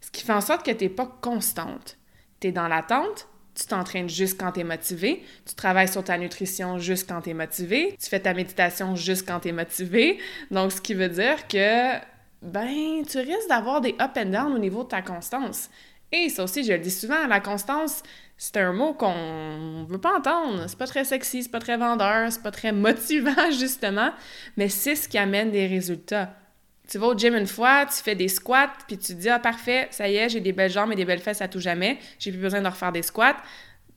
Ce 0.01 0.09
qui 0.09 0.23
fait 0.23 0.33
en 0.33 0.41
sorte 0.41 0.65
que 0.65 0.71
tu 0.71 0.85
n'es 0.85 0.89
pas 0.89 1.05
constante. 1.21 1.99
Tu 2.39 2.47
es 2.47 2.51
dans 2.51 2.67
l'attente, 2.67 3.27
tu 3.53 3.67
t'entraînes 3.67 4.09
juste 4.09 4.39
quand 4.39 4.53
tu 4.53 4.61
es 4.61 4.63
motivé, 4.63 5.23
tu 5.45 5.53
travailles 5.53 5.87
sur 5.87 6.03
ta 6.03 6.17
nutrition 6.17 6.79
juste 6.79 7.07
quand 7.07 7.21
tu 7.21 7.29
es 7.29 7.35
motivé, 7.35 7.95
tu 8.01 8.09
fais 8.09 8.19
ta 8.19 8.33
méditation 8.33 8.95
juste 8.95 9.27
quand 9.27 9.41
tu 9.41 9.49
es 9.49 9.51
motivé. 9.51 10.17
Donc, 10.49 10.71
ce 10.71 10.81
qui 10.81 10.95
veut 10.95 11.09
dire 11.09 11.47
que, 11.47 11.93
ben, 12.41 13.05
tu 13.07 13.19
risques 13.19 13.49
d'avoir 13.49 13.81
des 13.81 13.93
up 14.01 14.17
and 14.17 14.31
down 14.31 14.51
au 14.51 14.57
niveau 14.57 14.83
de 14.83 14.89
ta 14.89 15.03
constance. 15.03 15.69
Et 16.11 16.29
ça 16.29 16.43
aussi, 16.43 16.63
je 16.63 16.73
le 16.73 16.79
dis 16.79 16.89
souvent, 16.89 17.27
la 17.27 17.39
constance, 17.39 18.01
c'est 18.37 18.57
un 18.57 18.71
mot 18.71 18.93
qu'on 18.93 19.85
veut 19.89 19.97
pas 19.97 20.17
entendre. 20.17 20.65
C'est 20.67 20.77
pas 20.77 20.85
très 20.85 21.03
sexy, 21.03 21.43
c'est 21.43 21.51
pas 21.51 21.59
très 21.59 21.77
vendeur, 21.77 22.31
c'est 22.31 22.43
pas 22.43 22.51
très 22.51 22.71
motivant, 22.71 23.51
justement, 23.51 24.11
mais 24.55 24.69
c'est 24.69 24.95
ce 24.95 25.09
qui 25.09 25.17
amène 25.17 25.51
des 25.51 25.65
résultats. 25.67 26.33
Tu 26.87 26.99
vas 26.99 27.07
au 27.07 27.17
gym 27.17 27.35
une 27.35 27.47
fois, 27.47 27.85
tu 27.85 28.01
fais 28.01 28.15
des 28.15 28.29
squats, 28.29 28.71
puis 28.87 28.97
tu 28.97 29.13
te 29.13 29.19
dis, 29.19 29.29
ah, 29.29 29.39
parfait, 29.39 29.87
ça 29.91 30.07
y 30.07 30.15
est, 30.15 30.29
j'ai 30.29 30.39
des 30.39 30.53
belles 30.53 30.71
jambes 30.71 30.91
et 30.93 30.95
des 30.95 31.03
belles 31.03 31.19
fesses 31.19 31.41
à 31.41 31.47
tout 31.47 31.59
jamais, 31.59 31.97
j'ai 32.19 32.31
plus 32.31 32.39
besoin 32.39 32.61
de 32.61 32.67
refaire 32.67 32.91
des 32.91 33.01
squats. 33.01 33.35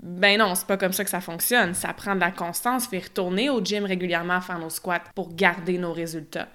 Ben 0.02 0.38
non, 0.38 0.54
c'est 0.54 0.66
pas 0.66 0.78
comme 0.78 0.94
ça 0.94 1.04
que 1.04 1.11
ça 1.11 1.20
fonctionne. 1.20 1.75
Ça 1.75 1.92
prend 1.92 2.14
de 2.14 2.20
la 2.20 2.30
constance, 2.30 2.87
fait 2.87 3.00
retourner 3.00 3.50
au 3.50 3.62
gym 3.62 3.85
régulièrement 3.85 4.40
faire 4.40 4.59
nos 4.59 4.70
squats 4.70 5.02
pour 5.14 5.35
garder 5.35 5.76
nos 5.76 5.92
résultats. 5.92 6.49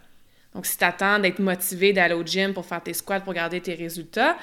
Donc, 0.55 0.65
si 0.65 0.77
tu 0.77 0.83
attends 0.83 1.19
d'être 1.19 1.39
motivé 1.39 1.93
d'aller 1.93 2.15
au 2.15 2.25
gym 2.25 2.53
pour 2.53 2.65
faire 2.65 2.81
tes 2.81 2.93
squats 2.93 3.19
pour 3.19 3.33
garder 3.33 3.61
tes 3.61 3.75
résultats, 3.75 4.35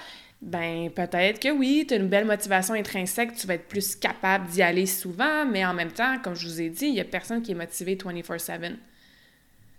ben 0.42 0.90
peut-être 0.90 1.40
que 1.40 1.50
oui, 1.50 1.84
tu 1.87 1.94
as 1.94 1.99
une 1.99 2.08
belle 2.08 2.25
motivation 2.25 2.75
intrinsèque, 2.75 3.34
tu 3.37 3.46
vas 3.46 3.54
être 3.54 3.68
plus 3.68 3.94
capable 3.94 4.49
d'y 4.49 4.61
aller 4.61 4.87
souvent, 4.87 5.46
mais 5.46 5.64
en 5.64 5.72
même 5.72 5.92
temps, 5.92 6.18
comme 6.18 6.34
je 6.34 6.49
vous 6.49 6.61
ai 6.61 6.68
dit, 6.68 6.87
il 6.87 6.94
n'y 6.94 7.00
a 7.00 7.04
personne 7.04 7.42
qui 7.42 7.52
est 7.52 7.54
motivé 7.54 7.94
24/7. 7.96 8.76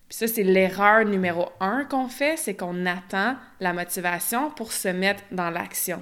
Puis 0.07 0.17
ça, 0.17 0.27
c'est 0.27 0.43
l'erreur 0.43 1.05
numéro 1.05 1.49
un 1.59 1.83
qu'on 1.83 2.07
fait, 2.07 2.37
c'est 2.37 2.55
qu'on 2.55 2.85
attend 2.85 3.35
la 3.59 3.73
motivation 3.73 4.51
pour 4.51 4.71
se 4.71 4.87
mettre 4.87 5.23
dans 5.31 5.49
l'action. 5.49 6.01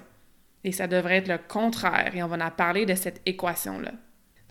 Et 0.64 0.72
ça 0.72 0.86
devrait 0.86 1.18
être 1.18 1.28
le 1.28 1.40
contraire, 1.40 2.16
et 2.16 2.22
on 2.22 2.28
va 2.28 2.46
en 2.46 2.52
parler 2.52 2.86
de 2.86 2.94
cette 2.94 3.20
équation-là. 3.26 3.94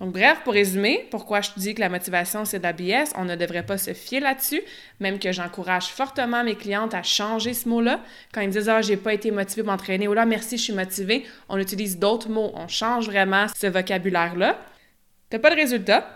Donc, 0.01 0.13
bref, 0.13 0.41
pour 0.45 0.55
résumer, 0.55 1.07
pourquoi 1.11 1.43
je 1.43 1.51
te 1.51 1.61
dis 1.61 1.75
que 1.75 1.81
la 1.81 1.91
motivation, 1.91 2.47
c'est 2.47 2.59
de 2.59 2.63
la 2.63 2.73
BS, 2.73 3.13
on 3.17 3.27
ne 3.27 3.37
devrait 3.37 3.67
pas 3.67 3.77
se 3.77 3.93
fier 3.93 4.19
là-dessus, 4.19 4.63
même 4.99 5.19
que 5.19 5.31
j'encourage 5.31 5.89
fortement 5.89 6.43
mes 6.43 6.55
clientes 6.55 6.95
à 6.95 7.03
changer 7.03 7.53
ce 7.53 7.69
mot-là. 7.69 8.01
Quand 8.33 8.41
ils 8.41 8.47
me 8.47 8.53
disent 8.53 8.71
Ah, 8.71 8.81
j'ai 8.81 8.97
pas 8.97 9.13
été 9.13 9.31
motivée 9.31 9.63
pour 9.63 9.71
m'entraîner, 9.71 10.09
ou 10.09 10.15
là, 10.15 10.25
merci, 10.25 10.57
je 10.57 10.63
suis 10.63 10.73
motivée, 10.73 11.27
on 11.51 11.59
utilise 11.59 11.99
d'autres 11.99 12.31
mots, 12.31 12.51
on 12.55 12.67
change 12.67 13.07
vraiment 13.07 13.47
ce 13.55 13.67
vocabulaire-là. 13.67 14.59
T'as 15.29 15.39
pas 15.39 15.51
de 15.51 15.57
résultat, 15.57 16.09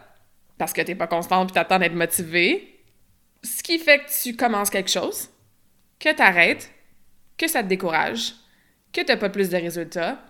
parce 0.57 0.73
que 0.73 0.81
t'es 0.81 0.95
pas 0.95 1.07
constante 1.07 1.49
puis 1.49 1.55
t'attends 1.55 1.79
d'être 1.79 1.95
motivée, 1.95 2.81
ce 3.43 3.63
qui 3.63 3.79
fait 3.79 3.99
que 3.99 4.23
tu 4.23 4.35
commences 4.35 4.71
quelque 4.71 4.91
chose, 4.91 5.29
que 5.99 6.11
t'arrêtes, 6.15 6.71
que 7.37 7.49
ça 7.49 7.63
te 7.63 7.69
décourage, 7.69 8.33
que 8.95 9.03
t'as 9.03 9.19
pas 9.19 9.29
plus 9.29 9.51
de 9.51 9.57
résultats, 9.57 10.25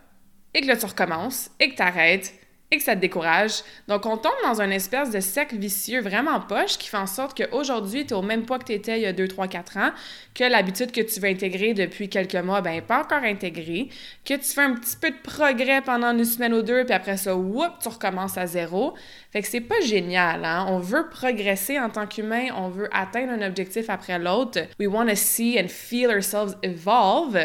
et 0.54 0.60
que 0.60 0.66
là, 0.66 0.76
tu 0.76 0.86
recommences, 0.86 1.52
et 1.60 1.70
que 1.70 1.76
t'arrêtes, 1.76 2.34
et 2.70 2.78
que 2.78 2.82
ça 2.82 2.96
te 2.96 3.00
décourage. 3.00 3.62
Donc, 3.88 4.06
on 4.06 4.16
tombe 4.16 4.32
dans 4.42 4.60
un 4.60 4.70
espèce 4.70 5.10
de 5.10 5.20
cercle 5.20 5.56
vicieux 5.56 6.00
vraiment 6.00 6.40
poche 6.40 6.78
qui 6.78 6.88
fait 6.88 6.96
en 6.96 7.06
sorte 7.06 7.36
qu'aujourd'hui, 7.36 8.06
tu 8.06 8.14
es 8.14 8.16
au 8.16 8.22
même 8.22 8.44
poids 8.44 8.58
que 8.58 8.64
tu 8.64 8.72
étais 8.72 8.98
il 8.98 9.02
y 9.02 9.06
a 9.06 9.12
2, 9.12 9.28
3, 9.28 9.48
4 9.48 9.76
ans, 9.76 9.90
que 10.34 10.44
l'habitude 10.44 10.90
que 10.90 11.00
tu 11.00 11.20
veux 11.20 11.28
intégrer 11.28 11.74
depuis 11.74 12.08
quelques 12.08 12.34
mois, 12.34 12.62
ben, 12.62 12.80
pas 12.82 13.00
encore 13.00 13.22
intégrée, 13.22 13.88
que 14.24 14.34
tu 14.34 14.44
fais 14.44 14.62
un 14.62 14.74
petit 14.74 14.96
peu 14.96 15.10
de 15.10 15.16
progrès 15.22 15.82
pendant 15.82 16.16
une 16.16 16.24
semaine 16.24 16.54
ou 16.54 16.62
deux, 16.62 16.84
puis 16.84 16.94
après 16.94 17.16
ça, 17.16 17.36
whoop, 17.36 17.72
tu 17.80 17.88
recommences 17.88 18.38
à 18.38 18.46
zéro. 18.46 18.94
Fait 19.30 19.42
que 19.42 19.48
c'est 19.48 19.60
pas 19.60 19.80
génial, 19.80 20.44
hein? 20.44 20.66
On 20.68 20.78
veut 20.78 21.08
progresser 21.10 21.78
en 21.78 21.90
tant 21.90 22.06
qu'humain, 22.06 22.48
on 22.56 22.68
veut 22.68 22.88
atteindre 22.92 23.32
un 23.32 23.46
objectif 23.46 23.90
après 23.90 24.18
l'autre. 24.18 24.60
We 24.78 24.88
want 24.88 25.06
to 25.06 25.16
see 25.16 25.60
and 25.60 25.68
feel 25.68 26.10
ourselves 26.10 26.56
evolve. 26.62 27.38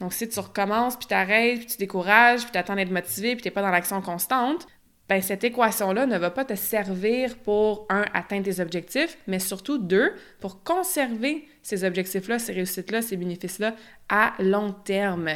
Donc, 0.00 0.12
si 0.12 0.28
tu 0.28 0.38
recommences, 0.38 0.96
puis 0.96 1.06
t'arrêtes, 1.06 1.58
puis 1.58 1.66
tu 1.66 1.76
décourages, 1.78 2.42
puis 2.42 2.52
t'attends 2.52 2.76
d'être 2.76 2.90
motivé, 2.90 3.34
puis 3.34 3.42
t'es 3.42 3.50
pas 3.50 3.62
dans 3.62 3.70
l'action 3.70 4.00
constante, 4.00 4.66
ben 5.08 5.22
cette 5.22 5.42
équation-là 5.42 6.06
ne 6.06 6.18
va 6.18 6.30
pas 6.30 6.44
te 6.44 6.54
servir 6.54 7.38
pour, 7.38 7.86
un, 7.88 8.04
atteindre 8.12 8.44
tes 8.44 8.60
objectifs, 8.60 9.16
mais 9.26 9.38
surtout, 9.38 9.78
deux, 9.78 10.12
pour 10.38 10.62
conserver 10.62 11.48
ces 11.62 11.84
objectifs-là, 11.84 12.38
ces 12.38 12.52
réussites-là, 12.52 13.02
ces 13.02 13.16
bénéfices-là 13.16 13.74
à 14.08 14.34
long 14.38 14.72
terme. 14.72 15.30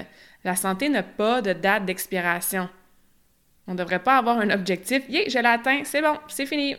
La 0.45 0.57
santé 0.57 0.89
n'a 0.89 1.03
pas 1.03 1.41
de 1.41 1.55
date 1.55 1.87
d'expiration. 1.87 2.69
On 3.67 3.73
ne 3.73 3.79
devrait 3.79 4.03
pas 4.03 4.19
avoir 4.19 4.39
un 4.39 4.51
objectif, 4.51 5.03
«Yeah, 5.09 5.29
je 5.29 5.39
l'ai 5.39 5.47
atteint, 5.47 5.83
c'est 5.85 6.03
bon, 6.03 6.19
c'est 6.29 6.47
fini. 6.47 6.77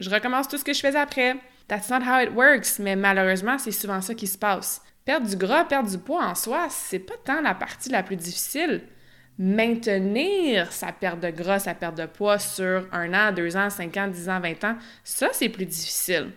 Je 0.00 0.10
recommence 0.10 0.48
tout 0.48 0.58
ce 0.58 0.64
que 0.64 0.72
je 0.72 0.80
faisais 0.80 0.98
après.» 0.98 1.36
That's 1.68 1.90
not 1.90 2.00
how 2.00 2.18
it 2.20 2.30
works, 2.34 2.78
mais 2.78 2.96
malheureusement, 2.96 3.58
c'est 3.58 3.72
souvent 3.72 4.00
ça 4.00 4.14
qui 4.14 4.26
se 4.26 4.38
passe. 4.38 4.82
Perdre 5.08 5.26
du 5.26 5.36
gras, 5.36 5.64
perdre 5.64 5.88
du 5.88 5.96
poids 5.96 6.22
en 6.22 6.34
soi, 6.34 6.66
c'est 6.68 6.98
pas 6.98 7.14
tant 7.24 7.40
la 7.40 7.54
partie 7.54 7.88
la 7.88 8.02
plus 8.02 8.16
difficile. 8.16 8.82
Maintenir 9.38 10.70
sa 10.70 10.92
perte 10.92 11.20
de 11.20 11.30
gras, 11.30 11.60
sa 11.60 11.72
perte 11.72 11.96
de 11.96 12.04
poids 12.04 12.38
sur 12.38 12.86
un 12.92 13.14
an, 13.14 13.32
deux 13.32 13.56
ans, 13.56 13.70
cinq 13.70 13.96
ans, 13.96 14.06
dix 14.06 14.28
ans, 14.28 14.38
vingt 14.38 14.62
ans, 14.64 14.76
ça, 15.02 15.28
c'est 15.32 15.48
plus 15.48 15.64
difficile. 15.64 16.28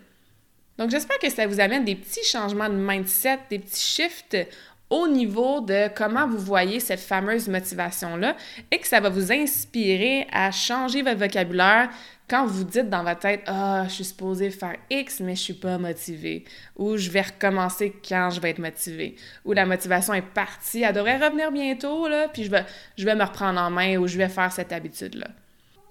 Donc, 0.78 0.90
j'espère 0.90 1.20
que 1.20 1.30
ça 1.30 1.48
vous 1.48 1.60
amène 1.60 1.84
des 1.84 1.96
petits 1.96 2.24
changements 2.24 2.70
de 2.70 2.76
mindset, 2.76 3.40
des 3.50 3.60
petits 3.60 3.82
shifts 3.82 4.38
au 4.90 5.10
niveau 5.10 5.60
de 5.60 5.90
comment 5.94 6.26
vous 6.26 6.40
voyez 6.40 6.80
cette 6.80 7.02
fameuse 7.02 7.50
motivation-là 7.50 8.38
et 8.72 8.78
que 8.78 8.88
ça 8.88 9.02
va 9.02 9.10
vous 9.10 9.34
inspirer 9.34 10.28
à 10.32 10.50
changer 10.52 11.02
votre 11.02 11.20
vocabulaire, 11.20 11.90
quand 12.32 12.46
vous 12.46 12.64
dites 12.64 12.90
dans 12.90 13.04
votre 13.04 13.20
tête 13.20 13.42
Ah, 13.46 13.84
je 13.90 13.96
suis 13.96 14.06
supposé 14.06 14.52
faire 14.52 14.78
X, 14.90 15.20
mais 15.20 15.36
je 15.36 15.42
suis 15.42 15.54
pas 15.54 15.78
motivé, 15.78 16.46
ou 16.78 16.96
je 16.96 17.10
vais 17.10 17.24
recommencer 17.24 17.94
quand 18.08 18.30
je 18.30 18.40
vais 18.40 18.52
être 18.52 18.60
motivé, 18.60 19.18
ou 19.44 19.52
la 19.52 19.66
motivation 19.66 20.14
est 20.14 20.22
partie, 20.22 20.84
elle 20.84 20.96
devrait 20.96 21.18
revenir 21.18 21.52
bientôt, 21.52 22.08
là, 22.08 22.30
puis 22.30 22.46
je 22.46 22.50
vais, 22.50 22.64
je 22.98 23.04
vais 23.04 23.16
me 23.16 23.24
reprendre 23.24 23.60
en 23.60 23.70
main, 23.70 23.98
ou 23.98 24.08
je 24.08 24.18
vais 24.18 24.30
faire 24.30 24.50
cette 24.50 24.72
habitude-là. 24.72 25.28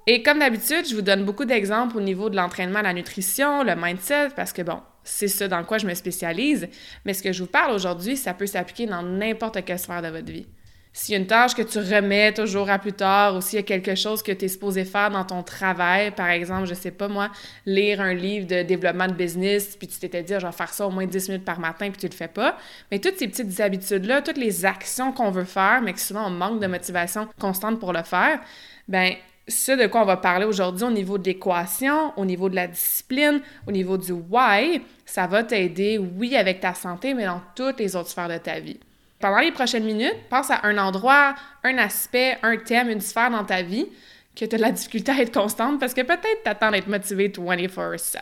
Et 0.06 0.22
comme 0.22 0.38
d'habitude, 0.38 0.88
je 0.88 0.94
vous 0.94 1.02
donne 1.02 1.26
beaucoup 1.26 1.44
d'exemples 1.44 1.98
au 1.98 2.00
niveau 2.00 2.30
de 2.30 2.36
l'entraînement, 2.36 2.80
la 2.80 2.94
nutrition, 2.94 3.62
le 3.62 3.76
mindset, 3.76 4.30
parce 4.34 4.54
que 4.54 4.62
bon, 4.62 4.80
c'est 5.04 5.28
ça 5.28 5.46
dans 5.46 5.62
quoi 5.62 5.76
je 5.76 5.86
me 5.86 5.92
spécialise, 5.92 6.68
mais 7.04 7.12
ce 7.12 7.22
que 7.22 7.32
je 7.32 7.42
vous 7.42 7.50
parle 7.50 7.74
aujourd'hui, 7.74 8.16
ça 8.16 8.32
peut 8.32 8.46
s'appliquer 8.46 8.86
dans 8.86 9.02
n'importe 9.02 9.62
quelle 9.62 9.78
sphère 9.78 10.00
de 10.00 10.08
votre 10.08 10.32
vie. 10.32 10.46
S'il 10.92 11.12
y 11.12 11.16
a 11.16 11.20
une 11.20 11.26
tâche 11.28 11.54
que 11.54 11.62
tu 11.62 11.78
remets 11.78 12.32
toujours 12.32 12.68
à 12.68 12.78
plus 12.78 12.92
tard 12.92 13.36
ou 13.36 13.40
s'il 13.40 13.58
y 13.58 13.60
a 13.60 13.62
quelque 13.62 13.94
chose 13.94 14.24
que 14.24 14.32
tu 14.32 14.46
es 14.46 14.48
supposé 14.48 14.84
faire 14.84 15.10
dans 15.10 15.24
ton 15.24 15.44
travail, 15.44 16.10
par 16.10 16.28
exemple, 16.28 16.66
je 16.66 16.74
sais 16.74 16.90
pas 16.90 17.06
moi, 17.06 17.30
lire 17.64 18.00
un 18.00 18.12
livre 18.12 18.48
de 18.48 18.62
développement 18.62 19.06
de 19.06 19.12
business, 19.12 19.76
puis 19.76 19.86
tu 19.86 20.00
t'étais 20.00 20.24
dit, 20.24 20.34
je 20.36 20.44
vais 20.44 20.52
faire 20.52 20.72
ça 20.72 20.86
au 20.86 20.90
moins 20.90 21.06
10 21.06 21.28
minutes 21.28 21.44
par 21.44 21.60
matin, 21.60 21.90
puis 21.90 22.00
tu 22.00 22.08
le 22.08 22.14
fais 22.14 22.28
pas. 22.28 22.56
Mais 22.90 22.98
toutes 22.98 23.16
ces 23.18 23.28
petites 23.28 23.60
habitudes-là, 23.60 24.22
toutes 24.22 24.36
les 24.36 24.64
actions 24.64 25.12
qu'on 25.12 25.30
veut 25.30 25.44
faire, 25.44 25.80
mais 25.80 25.92
que 25.92 26.00
souvent 26.00 26.26
on 26.26 26.30
manque 26.30 26.60
de 26.60 26.66
motivation 26.66 27.28
constante 27.38 27.78
pour 27.78 27.92
le 27.92 28.02
faire, 28.02 28.40
ben 28.88 29.14
ce 29.46 29.72
de 29.72 29.86
quoi 29.86 30.02
on 30.02 30.06
va 30.06 30.16
parler 30.16 30.44
aujourd'hui 30.44 30.84
au 30.84 30.90
niveau 30.90 31.18
de 31.18 31.24
l'équation, 31.24 32.12
au 32.16 32.24
niveau 32.24 32.48
de 32.48 32.56
la 32.56 32.66
discipline, 32.66 33.40
au 33.66 33.72
niveau 33.72 33.96
du 33.96 34.12
why, 34.12 34.82
ça 35.04 35.26
va 35.26 35.44
t'aider, 35.44 35.98
oui, 35.98 36.36
avec 36.36 36.60
ta 36.60 36.74
santé, 36.74 37.14
mais 37.14 37.26
dans 37.26 37.42
toutes 37.54 37.78
les 37.78 37.96
autres 37.96 38.08
sphères 38.08 38.28
de 38.28 38.38
ta 38.38 38.60
vie. 38.60 38.78
Pendant 39.20 39.38
les 39.38 39.52
prochaines 39.52 39.84
minutes, 39.84 40.16
pense 40.30 40.50
à 40.50 40.60
un 40.64 40.78
endroit, 40.78 41.34
un 41.62 41.78
aspect, 41.78 42.38
un 42.42 42.56
thème, 42.56 42.88
une 42.88 43.00
sphère 43.00 43.30
dans 43.30 43.44
ta 43.44 43.62
vie 43.62 43.86
que 44.34 44.44
tu 44.44 44.54
as 44.54 44.58
de 44.58 44.62
la 44.62 44.72
difficulté 44.72 45.12
à 45.12 45.20
être 45.20 45.32
constante 45.32 45.78
parce 45.78 45.92
que 45.92 46.00
peut-être 46.00 46.42
tu 46.42 46.48
attends 46.48 46.70
d'être 46.70 46.88
motivé 46.88 47.28
24-7. 47.28 48.16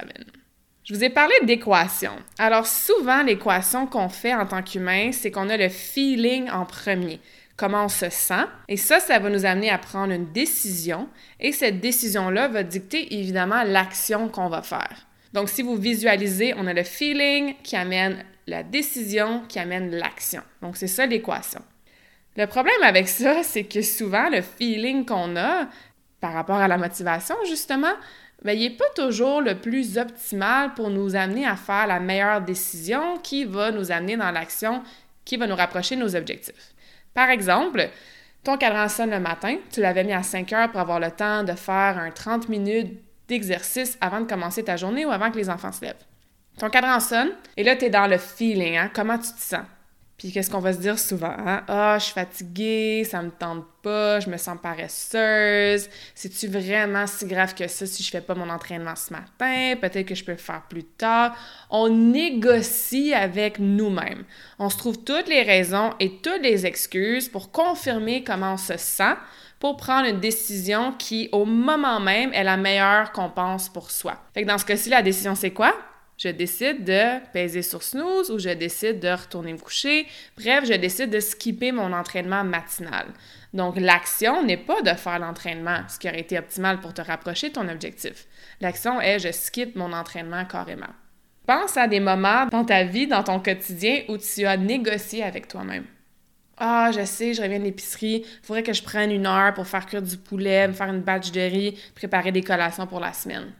Je 0.84 0.94
vous 0.94 1.04
ai 1.04 1.10
parlé 1.10 1.34
d'équation. 1.42 2.12
Alors 2.38 2.66
souvent, 2.66 3.22
l'équation 3.22 3.86
qu'on 3.86 4.08
fait 4.08 4.34
en 4.34 4.46
tant 4.46 4.62
qu'humain, 4.62 5.12
c'est 5.12 5.30
qu'on 5.30 5.48
a 5.50 5.56
le 5.56 5.68
feeling 5.68 6.50
en 6.50 6.64
premier 6.64 7.20
comment 7.58 7.84
on 7.84 7.88
se 7.88 8.08
sent. 8.08 8.46
Et 8.68 8.78
ça, 8.78 9.00
ça 9.00 9.18
va 9.18 9.28
nous 9.28 9.44
amener 9.44 9.68
à 9.68 9.76
prendre 9.76 10.14
une 10.14 10.32
décision. 10.32 11.08
Et 11.40 11.52
cette 11.52 11.80
décision-là 11.80 12.48
va 12.48 12.62
dicter 12.62 13.18
évidemment 13.18 13.64
l'action 13.64 14.28
qu'on 14.28 14.48
va 14.48 14.62
faire. 14.62 15.06
Donc, 15.34 15.50
si 15.50 15.60
vous 15.60 15.76
visualisez, 15.76 16.54
on 16.56 16.66
a 16.66 16.72
le 16.72 16.84
feeling 16.84 17.54
qui 17.62 17.76
amène 17.76 18.24
la 18.48 18.62
décision 18.62 19.42
qui 19.48 19.58
amène 19.58 19.94
l'action. 19.94 20.42
Donc, 20.62 20.76
c'est 20.76 20.86
ça 20.86 21.06
l'équation. 21.06 21.60
Le 22.36 22.46
problème 22.46 22.82
avec 22.82 23.08
ça, 23.08 23.42
c'est 23.42 23.64
que 23.64 23.82
souvent, 23.82 24.30
le 24.30 24.40
feeling 24.42 25.04
qu'on 25.04 25.36
a 25.36 25.68
par 26.20 26.32
rapport 26.32 26.56
à 26.56 26.68
la 26.68 26.78
motivation, 26.78 27.36
justement, 27.46 27.92
bien, 28.42 28.54
il 28.54 28.60
n'est 28.60 28.76
pas 28.76 28.88
toujours 28.96 29.40
le 29.40 29.54
plus 29.56 29.98
optimal 29.98 30.74
pour 30.74 30.90
nous 30.90 31.14
amener 31.14 31.46
à 31.46 31.56
faire 31.56 31.86
la 31.86 32.00
meilleure 32.00 32.40
décision 32.40 33.18
qui 33.18 33.44
va 33.44 33.70
nous 33.70 33.92
amener 33.92 34.16
dans 34.16 34.30
l'action 34.30 34.82
qui 35.24 35.36
va 35.36 35.46
nous 35.46 35.56
rapprocher 35.56 35.96
de 35.96 36.00
nos 36.00 36.16
objectifs. 36.16 36.74
Par 37.12 37.28
exemple, 37.28 37.90
ton 38.44 38.56
cadran 38.56 38.88
sonne 38.88 39.10
le 39.10 39.20
matin, 39.20 39.56
tu 39.70 39.80
l'avais 39.80 40.04
mis 40.04 40.12
à 40.12 40.22
5 40.22 40.52
heures 40.54 40.70
pour 40.70 40.80
avoir 40.80 41.00
le 41.00 41.10
temps 41.10 41.44
de 41.44 41.52
faire 41.52 41.98
un 41.98 42.10
30 42.10 42.48
minutes 42.48 42.98
d'exercice 43.28 43.98
avant 44.00 44.20
de 44.20 44.26
commencer 44.26 44.64
ta 44.64 44.76
journée 44.76 45.04
ou 45.04 45.10
avant 45.10 45.30
que 45.30 45.36
les 45.36 45.50
enfants 45.50 45.72
se 45.72 45.82
lèvent. 45.82 46.07
Ton 46.58 46.70
cadran 46.70 46.98
sonne 46.98 47.30
et 47.56 47.62
là, 47.62 47.76
tu 47.76 47.84
es 47.84 47.90
dans 47.90 48.06
le 48.06 48.18
feeling. 48.18 48.76
Hein? 48.76 48.90
Comment 48.92 49.16
tu 49.16 49.32
te 49.32 49.40
sens? 49.40 49.64
Puis 50.16 50.32
qu'est-ce 50.32 50.50
qu'on 50.50 50.58
va 50.58 50.72
se 50.72 50.78
dire 50.78 50.98
souvent? 50.98 51.32
Hein? 51.38 51.62
Ah, 51.68 51.96
je 52.00 52.06
suis 52.06 52.12
fatiguée, 52.12 53.04
ça 53.08 53.22
me 53.22 53.30
tente 53.30 53.64
pas, 53.84 54.18
je 54.18 54.28
me 54.28 54.36
sens 54.36 54.58
paresseuse. 54.60 55.88
C'est-tu 56.12 56.48
vraiment 56.48 57.06
si 57.06 57.24
grave 57.26 57.54
que 57.54 57.68
ça 57.68 57.86
si 57.86 58.02
je 58.02 58.10
fais 58.10 58.20
pas 58.20 58.34
mon 58.34 58.50
entraînement 58.50 58.96
ce 58.96 59.12
matin? 59.12 59.76
Peut-être 59.80 60.06
que 60.06 60.16
je 60.16 60.24
peux 60.24 60.32
le 60.32 60.38
faire 60.38 60.62
plus 60.68 60.82
tard. 60.82 61.36
On 61.70 61.88
négocie 61.88 63.14
avec 63.14 63.60
nous-mêmes. 63.60 64.24
On 64.58 64.68
se 64.68 64.76
trouve 64.76 65.04
toutes 65.04 65.28
les 65.28 65.42
raisons 65.42 65.94
et 66.00 66.16
toutes 66.16 66.42
les 66.42 66.66
excuses 66.66 67.28
pour 67.28 67.52
confirmer 67.52 68.24
comment 68.24 68.54
on 68.54 68.56
se 68.56 68.76
sent 68.76 69.14
pour 69.60 69.76
prendre 69.76 70.08
une 70.08 70.20
décision 70.20 70.92
qui, 70.92 71.28
au 71.32 71.44
moment 71.44 72.00
même, 72.00 72.32
est 72.32 72.44
la 72.44 72.56
meilleure 72.56 73.12
qu'on 73.12 73.28
pense 73.28 73.68
pour 73.68 73.90
soi. 73.90 74.16
Fait 74.34 74.42
que 74.42 74.48
dans 74.48 74.58
ce 74.58 74.64
cas-ci, 74.64 74.88
la 74.88 75.02
décision, 75.02 75.34
c'est 75.34 75.50
quoi? 75.50 75.74
Je 76.18 76.28
décide 76.30 76.82
de 76.82 77.24
peser 77.32 77.62
sur 77.62 77.84
snooze 77.84 78.32
ou 78.32 78.40
je 78.40 78.48
décide 78.48 78.98
de 78.98 79.08
retourner 79.08 79.52
me 79.52 79.58
coucher. 79.58 80.04
Bref, 80.36 80.64
je 80.64 80.74
décide 80.74 81.10
de 81.10 81.20
skipper 81.20 81.70
mon 81.70 81.92
entraînement 81.92 82.42
matinal. 82.42 83.06
Donc, 83.54 83.78
l'action 83.78 84.42
n'est 84.42 84.56
pas 84.56 84.82
de 84.82 84.90
faire 84.90 85.20
l'entraînement, 85.20 85.82
ce 85.88 85.96
qui 85.96 86.08
aurait 86.08 86.20
été 86.20 86.36
optimal 86.36 86.80
pour 86.80 86.92
te 86.92 87.00
rapprocher 87.00 87.50
de 87.50 87.54
ton 87.54 87.68
objectif. 87.68 88.26
L'action 88.60 89.00
est 89.00 89.20
je 89.20 89.30
skip 89.30 89.76
mon 89.76 89.92
entraînement 89.92 90.44
carrément. 90.44 90.92
Pense 91.46 91.76
à 91.76 91.86
des 91.86 92.00
moments 92.00 92.46
dans 92.46 92.64
ta 92.64 92.82
vie, 92.82 93.06
dans 93.06 93.22
ton 93.22 93.38
quotidien, 93.38 94.02
où 94.08 94.18
tu 94.18 94.44
as 94.44 94.56
négocié 94.56 95.22
avec 95.22 95.46
toi-même. 95.46 95.84
Ah, 96.56 96.90
je 96.92 97.04
sais, 97.04 97.32
je 97.32 97.40
reviens 97.40 97.60
de 97.60 97.64
l'épicerie, 97.64 98.24
il 98.26 98.44
faudrait 98.46 98.64
que 98.64 98.72
je 98.72 98.82
prenne 98.82 99.12
une 99.12 99.26
heure 99.26 99.54
pour 99.54 99.68
faire 99.68 99.86
cuire 99.86 100.02
du 100.02 100.16
poulet, 100.16 100.66
me 100.66 100.72
faire 100.72 100.88
une 100.88 101.02
batch 101.02 101.30
de 101.30 101.40
riz, 101.40 101.78
préparer 101.94 102.32
des 102.32 102.42
collations 102.42 102.88
pour 102.88 102.98
la 102.98 103.12
semaine 103.12 103.52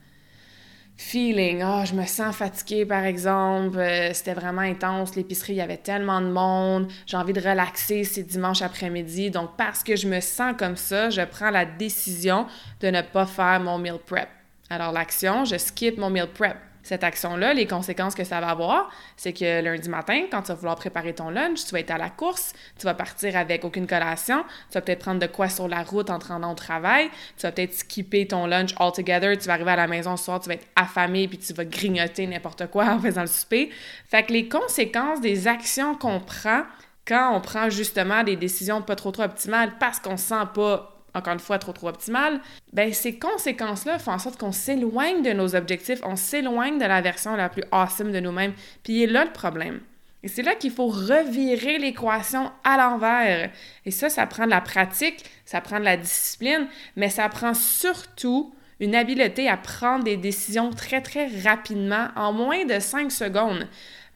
feeling. 0.99 1.63
Ah, 1.63 1.85
je 1.85 1.95
me 1.95 2.05
sens 2.05 2.37
fatiguée, 2.37 2.85
par 2.85 3.05
exemple. 3.05 3.79
Euh, 3.79 4.13
c'était 4.13 4.35
vraiment 4.35 4.63
intense. 4.63 5.15
L'épicerie, 5.15 5.55
il 5.55 5.57
y 5.57 5.61
avait 5.63 5.79
tellement 5.79 6.21
de 6.21 6.27
monde. 6.27 6.91
J'ai 7.07 7.17
envie 7.17 7.33
de 7.33 7.41
relaxer, 7.41 8.05
c'est 8.05 8.25
dimanche 8.25 8.61
après-midi. 8.61 9.31
Donc, 9.31 9.51
parce 9.57 9.83
que 9.83 9.97
je 9.97 10.07
me 10.07 10.21
sens 10.21 10.55
comme 10.59 10.77
ça, 10.77 11.09
je 11.09 11.23
prends 11.23 11.51
la 11.51 11.65
décision 11.65 12.47
de 12.81 12.89
ne 12.89 13.01
pas 13.01 13.25
faire 13.25 13.61
mon 13.61 13.79
meal 13.79 13.99
prep. 14.05 14.29
Alors, 14.69 14.93
l'action, 14.93 15.45
je 15.47 15.57
skip 15.57 15.97
mon 15.97 16.11
meal 16.11 16.27
prep. 16.27 16.57
Cette 16.89 17.05
action-là, 17.05 17.53
les 17.53 17.67
conséquences 17.67 18.15
que 18.15 18.25
ça 18.25 18.41
va 18.41 18.49
avoir, 18.49 18.91
c'est 19.17 19.33
que 19.33 19.61
lundi 19.63 19.89
matin, 19.89 20.25
quand 20.31 20.43
tu 20.43 20.49
vas 20.49 20.55
vouloir 20.55 20.77
préparer 20.77 21.15
ton 21.15 21.29
lunch, 21.29 21.65
tu 21.65 21.73
vas 21.73 21.81
être 21.81 21.91
à 21.91 21.99
la 21.99 22.09
course, 22.09 22.55
tu 22.79 22.87
vas 22.87 22.95
partir 22.95 23.37
avec 23.37 23.65
aucune 23.65 23.87
collation, 23.87 24.43
tu 24.71 24.75
vas 24.75 24.81
peut-être 24.81 25.01
prendre 25.01 25.21
de 25.21 25.27
quoi 25.27 25.49
sur 25.49 25.69
la 25.69 25.83
route 25.83 26.09
en 26.09 26.19
te 26.19 26.29
rendant 26.29 26.53
au 26.53 26.55
travail, 26.55 27.11
tu 27.37 27.43
vas 27.43 27.53
peut-être 27.53 27.75
skipper 27.75 28.27
ton 28.27 28.47
lunch 28.47 28.71
altogether, 28.79 29.37
tu 29.37 29.47
vas 29.47 29.55
arriver 29.55 29.73
à 29.73 29.77
la 29.77 29.87
maison 29.87 30.17
ce 30.17 30.25
soir, 30.25 30.41
tu 30.41 30.49
vas 30.49 30.55
être 30.55 30.67
affamé, 30.77 31.29
puis 31.29 31.39
tu 31.39 31.53
vas 31.53 31.65
grignoter 31.65 32.27
n'importe 32.27 32.69
quoi 32.69 32.87
en 32.87 32.99
faisant 32.99 33.23
le 33.23 33.27
souper. 33.27 33.71
Fait 34.07 34.23
que 34.23 34.33
les 34.33 34.49
conséquences 34.49 35.21
des 35.21 35.47
actions 35.47 35.95
qu'on 35.95 36.21
prend 36.21 36.63
quand 37.07 37.35
on 37.35 37.41
prend 37.41 37.71
justement 37.71 38.23
des 38.23 38.37
décisions 38.37 38.83
pas 38.83 38.97
trop 38.97 39.11
trop 39.11 39.23
optimales 39.23 39.73
parce 39.79 39.99
qu'on 39.99 40.17
se 40.17 40.29
sent 40.29 40.45
pas 40.55 40.98
encore 41.15 41.33
une 41.33 41.41
fois 41.41 41.59
trop 41.59 41.73
trop 41.73 41.89
optimal, 41.89 42.41
ben 42.73 42.93
ces 42.93 43.19
conséquences-là 43.19 43.99
font 43.99 44.13
en 44.13 44.19
sorte 44.19 44.39
qu'on 44.39 44.53
s'éloigne 44.53 45.23
de 45.23 45.33
nos 45.33 45.55
objectifs, 45.55 46.01
on 46.05 46.17
s'éloigne 46.17 46.79
de 46.79 46.85
la 46.85 47.01
version 47.01 47.37
la 47.37 47.49
plus 47.49 47.65
awesome 47.73 48.13
de 48.13 48.21
nous-mêmes. 48.21 48.53
Puis 48.83 48.95
il 48.95 49.03
est 49.05 49.07
là 49.07 49.25
le 49.25 49.33
problème. 49.33 49.81
Et 50.23 50.29
c'est 50.29 50.43
là 50.43 50.55
qu'il 50.55 50.73
faut 50.73 50.89
revirer 50.89 51.79
l'équation 51.79 52.51
à 52.65 52.77
l'envers. 52.77 53.51
Et 53.85 53.91
ça, 53.91 54.09
ça 54.09 54.27
prend 54.27 54.47
de 54.47 54.51
la 54.51 54.61
pratique, 54.61 55.25
ça 55.45 55.61
prend 55.61 55.79
de 55.79 55.85
la 55.85 55.97
discipline, 55.97 56.67
mais 56.97 57.09
ça 57.09 57.29
prend 57.29 57.55
surtout 57.55 58.53
une 58.81 58.95
habileté 58.95 59.49
à 59.49 59.57
prendre 59.57 60.05
des 60.05 60.17
décisions 60.17 60.71
très, 60.71 61.01
très 61.01 61.29
rapidement, 61.45 62.09
en 62.17 62.33
moins 62.33 62.65
de 62.65 62.79
5 62.79 63.11
secondes. 63.11 63.67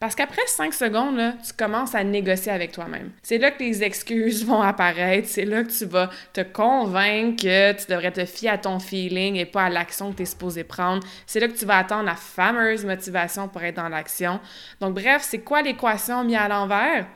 Parce 0.03 0.15
qu'après 0.15 0.41
5 0.45 0.73
secondes, 0.73 1.33
tu 1.45 1.53
commences 1.53 1.95
à 1.95 2.03
négocier 2.03 2.51
avec 2.51 2.73
toi-même. 2.73 3.11
C'est 3.21 3.37
là 3.37 3.51
que 3.51 3.63
les 3.63 3.83
excuses 3.83 4.45
vont 4.45 4.61
apparaître, 4.61 5.29
c'est 5.29 5.45
là 5.45 5.63
que 5.63 5.71
tu 5.71 5.85
vas 5.85 6.09
te 6.33 6.41
convaincre 6.41 7.41
que 7.43 7.71
tu 7.71 7.89
devrais 7.89 8.11
te 8.11 8.25
fier 8.25 8.49
à 8.49 8.57
ton 8.57 8.79
feeling 8.79 9.35
et 9.35 9.45
pas 9.45 9.63
à 9.63 9.69
l'action 9.69 10.11
que 10.11 10.17
tu 10.17 10.23
es 10.23 10.25
supposé 10.25 10.65
prendre. 10.65 11.07
C'est 11.25 11.39
là 11.39 11.47
que 11.47 11.57
tu 11.57 11.65
vas 11.65 11.77
attendre 11.77 12.03
la 12.03 12.15
fameuse 12.15 12.83
motivation 12.83 13.47
pour 13.47 13.63
être 13.63 13.77
dans 13.77 13.87
l'action. 13.87 14.41
Donc 14.81 14.93
bref, 14.95 15.21
c'est 15.21 15.39
quoi 15.39 15.61
l'équation 15.61 16.25
mise 16.25 16.35
à 16.35 16.49
l'envers? 16.49 17.07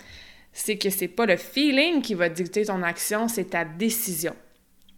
C'est 0.53 0.77
que 0.77 0.89
c'est 0.89 1.09
pas 1.09 1.25
le 1.25 1.35
feeling 1.35 2.01
qui 2.01 2.13
va 2.13 2.29
dicter 2.29 2.65
ton 2.65 2.83
action, 2.83 3.27
c'est 3.27 3.49
ta 3.49 3.65
décision. 3.65 4.33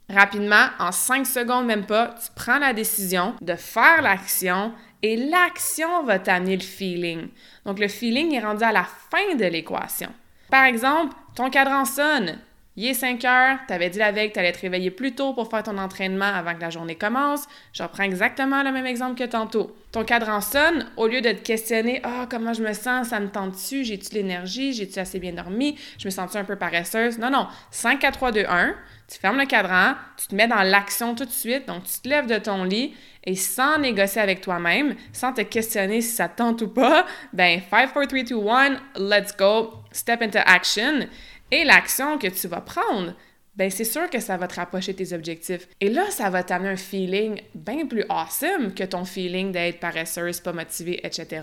Rapidement, 0.09 0.65
en 0.79 0.91
5 0.91 1.25
secondes 1.25 1.65
même 1.65 1.85
pas, 1.85 2.15
tu 2.21 2.29
prends 2.35 2.57
la 2.57 2.73
décision 2.73 3.35
de 3.41 3.55
faire 3.55 4.01
l'action 4.01 4.73
et 5.03 5.15
l'action 5.15 6.03
va 6.03 6.19
t'amener 6.19 6.57
le 6.57 6.63
feeling. 6.63 7.27
Donc, 7.65 7.79
le 7.79 7.87
feeling 7.87 8.33
est 8.33 8.39
rendu 8.39 8.63
à 8.63 8.71
la 8.71 8.83
fin 8.83 9.35
de 9.35 9.45
l'équation. 9.45 10.09
Par 10.49 10.65
exemple, 10.65 11.15
ton 11.35 11.49
cadran 11.49 11.85
sonne. 11.85 12.39
Il 12.75 12.87
est 12.87 12.93
5 12.93 13.25
heures, 13.25 13.57
tu 13.67 13.73
avais 13.73 13.89
dit 13.89 13.99
la 13.99 14.13
veille 14.13 14.29
que 14.29 14.35
tu 14.35 14.39
allais 14.39 14.53
te 14.53 14.61
réveiller 14.61 14.89
plus 14.89 15.13
tôt 15.13 15.33
pour 15.33 15.49
faire 15.49 15.63
ton 15.63 15.77
entraînement 15.77 16.23
avant 16.23 16.55
que 16.55 16.61
la 16.61 16.69
journée 16.69 16.95
commence. 16.95 17.45
Je 17.73 17.83
reprends 17.83 18.03
exactement 18.03 18.63
le 18.63 18.71
même 18.71 18.85
exemple 18.85 19.19
que 19.19 19.29
tantôt. 19.29 19.75
Ton 19.91 20.05
cadran 20.05 20.39
sonne, 20.39 20.87
au 20.95 21.07
lieu 21.07 21.19
de 21.19 21.31
te 21.31 21.41
questionner 21.41 21.99
Ah, 22.03 22.25
comment 22.29 22.53
je 22.53 22.63
me 22.63 22.71
sens, 22.71 23.09
ça 23.09 23.19
me 23.19 23.27
tente-tu, 23.27 23.83
j'ai-tu 23.83 24.15
l'énergie, 24.15 24.71
j'ai-tu 24.71 24.97
assez 24.97 25.19
bien 25.19 25.33
dormi, 25.33 25.77
je 25.97 26.07
me 26.07 26.09
sens-tu 26.09 26.37
un 26.37 26.45
peu 26.45 26.55
paresseuse. 26.55 27.19
Non, 27.19 27.29
non. 27.29 27.47
5, 27.71 27.99
4, 27.99 28.13
3, 28.13 28.31
2, 28.31 28.45
1 28.47 28.75
tu 29.11 29.17
fermes 29.17 29.39
le 29.39 29.45
cadran, 29.45 29.95
tu 30.17 30.27
te 30.27 30.35
mets 30.35 30.47
dans 30.47 30.61
l'action 30.61 31.15
tout 31.15 31.25
de 31.25 31.31
suite, 31.31 31.67
donc 31.67 31.83
tu 31.83 31.99
te 31.99 32.07
lèves 32.07 32.27
de 32.27 32.37
ton 32.37 32.63
lit 32.63 32.93
et 33.23 33.35
sans 33.35 33.79
négocier 33.79 34.21
avec 34.21 34.41
toi-même, 34.41 34.95
sans 35.13 35.33
te 35.33 35.41
questionner 35.41 36.01
si 36.01 36.15
ça 36.15 36.29
tente 36.29 36.61
ou 36.61 36.67
pas, 36.67 37.05
ben 37.33 37.59
5, 37.69 37.93
4, 37.93 38.07
3, 38.07 38.23
2, 38.23 38.47
1, 38.47 39.09
let's 39.09 39.35
go, 39.35 39.73
step 39.91 40.21
into 40.21 40.39
action. 40.45 41.07
Et 41.51 41.63
l'action 41.63 42.19
que 42.19 42.27
tu 42.27 42.47
vas 42.47 42.61
prendre, 42.61 43.15
ben 43.55 43.71
c'est 43.71 43.83
sûr 43.83 44.09
que 44.09 44.19
ça 44.19 44.37
va 44.37 44.47
te 44.47 44.55
rapprocher 44.55 44.93
tes 44.93 45.13
objectifs. 45.13 45.67
Et 45.81 45.89
là, 45.89 46.09
ça 46.11 46.29
va 46.29 46.43
t'amener 46.43 46.69
un 46.69 46.77
feeling 46.77 47.41
bien 47.55 47.87
plus 47.87 48.05
awesome 48.09 48.73
que 48.75 48.83
ton 48.83 49.05
feeling 49.05 49.51
d'être 49.51 49.79
paresseuse, 49.79 50.39
pas 50.39 50.53
motivée, 50.53 51.05
etc. 51.05 51.41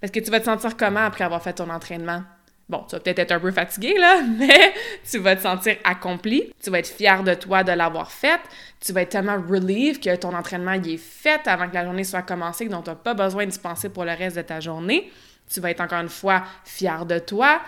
Parce 0.00 0.10
que 0.10 0.20
tu 0.20 0.30
vas 0.30 0.40
te 0.40 0.46
sentir 0.46 0.76
comment 0.76 1.04
après 1.04 1.24
avoir 1.24 1.42
fait 1.42 1.54
ton 1.54 1.70
entraînement? 1.70 2.22
Bon, 2.68 2.84
tu 2.86 2.96
vas 2.96 3.00
peut-être 3.00 3.18
être 3.20 3.32
un 3.32 3.40
peu 3.40 3.50
fatigué, 3.50 3.96
là, 3.98 4.20
mais 4.38 4.74
tu 5.10 5.18
vas 5.18 5.36
te 5.36 5.42
sentir 5.42 5.76
accompli. 5.84 6.52
Tu 6.62 6.70
vas 6.70 6.80
être 6.80 6.88
fier 6.88 7.22
de 7.22 7.32
toi 7.34 7.64
de 7.64 7.72
l'avoir 7.72 8.12
fait. 8.12 8.40
Tu 8.80 8.92
vas 8.92 9.02
être 9.02 9.10
tellement 9.10 9.40
relieved 9.40 10.00
que 10.02 10.14
ton 10.16 10.34
entraînement 10.34 10.74
y 10.74 10.94
est 10.94 10.96
fait 10.98 11.46
avant 11.46 11.68
que 11.68 11.74
la 11.74 11.84
journée 11.84 12.04
soit 12.04 12.22
commencée, 12.22 12.68
donc 12.68 12.84
tu 12.84 12.90
n'as 12.90 12.96
pas 12.96 13.14
besoin 13.14 13.46
d'y 13.46 13.58
penser 13.58 13.88
pour 13.88 14.04
le 14.04 14.12
reste 14.12 14.36
de 14.36 14.42
ta 14.42 14.60
journée. 14.60 15.10
Tu 15.50 15.60
vas 15.60 15.70
être 15.70 15.80
encore 15.80 16.00
une 16.00 16.10
fois 16.10 16.44
fier 16.64 17.06
de 17.06 17.18
toi, 17.18 17.60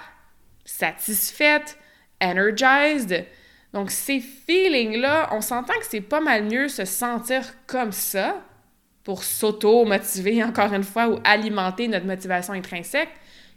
satisfaite, 0.67 1.79
energized. 2.23 3.25
Donc, 3.73 3.91
ces 3.91 4.21
feelings-là, 4.21 5.31
on 5.33 5.41
s'entend 5.41 5.75
que 5.75 5.87
c'est 5.89 6.01
pas 6.03 6.21
mal 6.21 6.45
mieux 6.45 6.69
se 6.69 6.85
sentir 6.85 7.43
comme 7.67 7.93
ça 7.93 8.37
pour 9.03 9.25
s'auto-motiver, 9.25 10.45
encore 10.45 10.75
une 10.75 10.85
fois, 10.85 11.09
ou 11.09 11.19
alimenter 11.25 11.89
notre 11.89 12.05
motivation 12.05 12.53
intrinsèque 12.53 13.09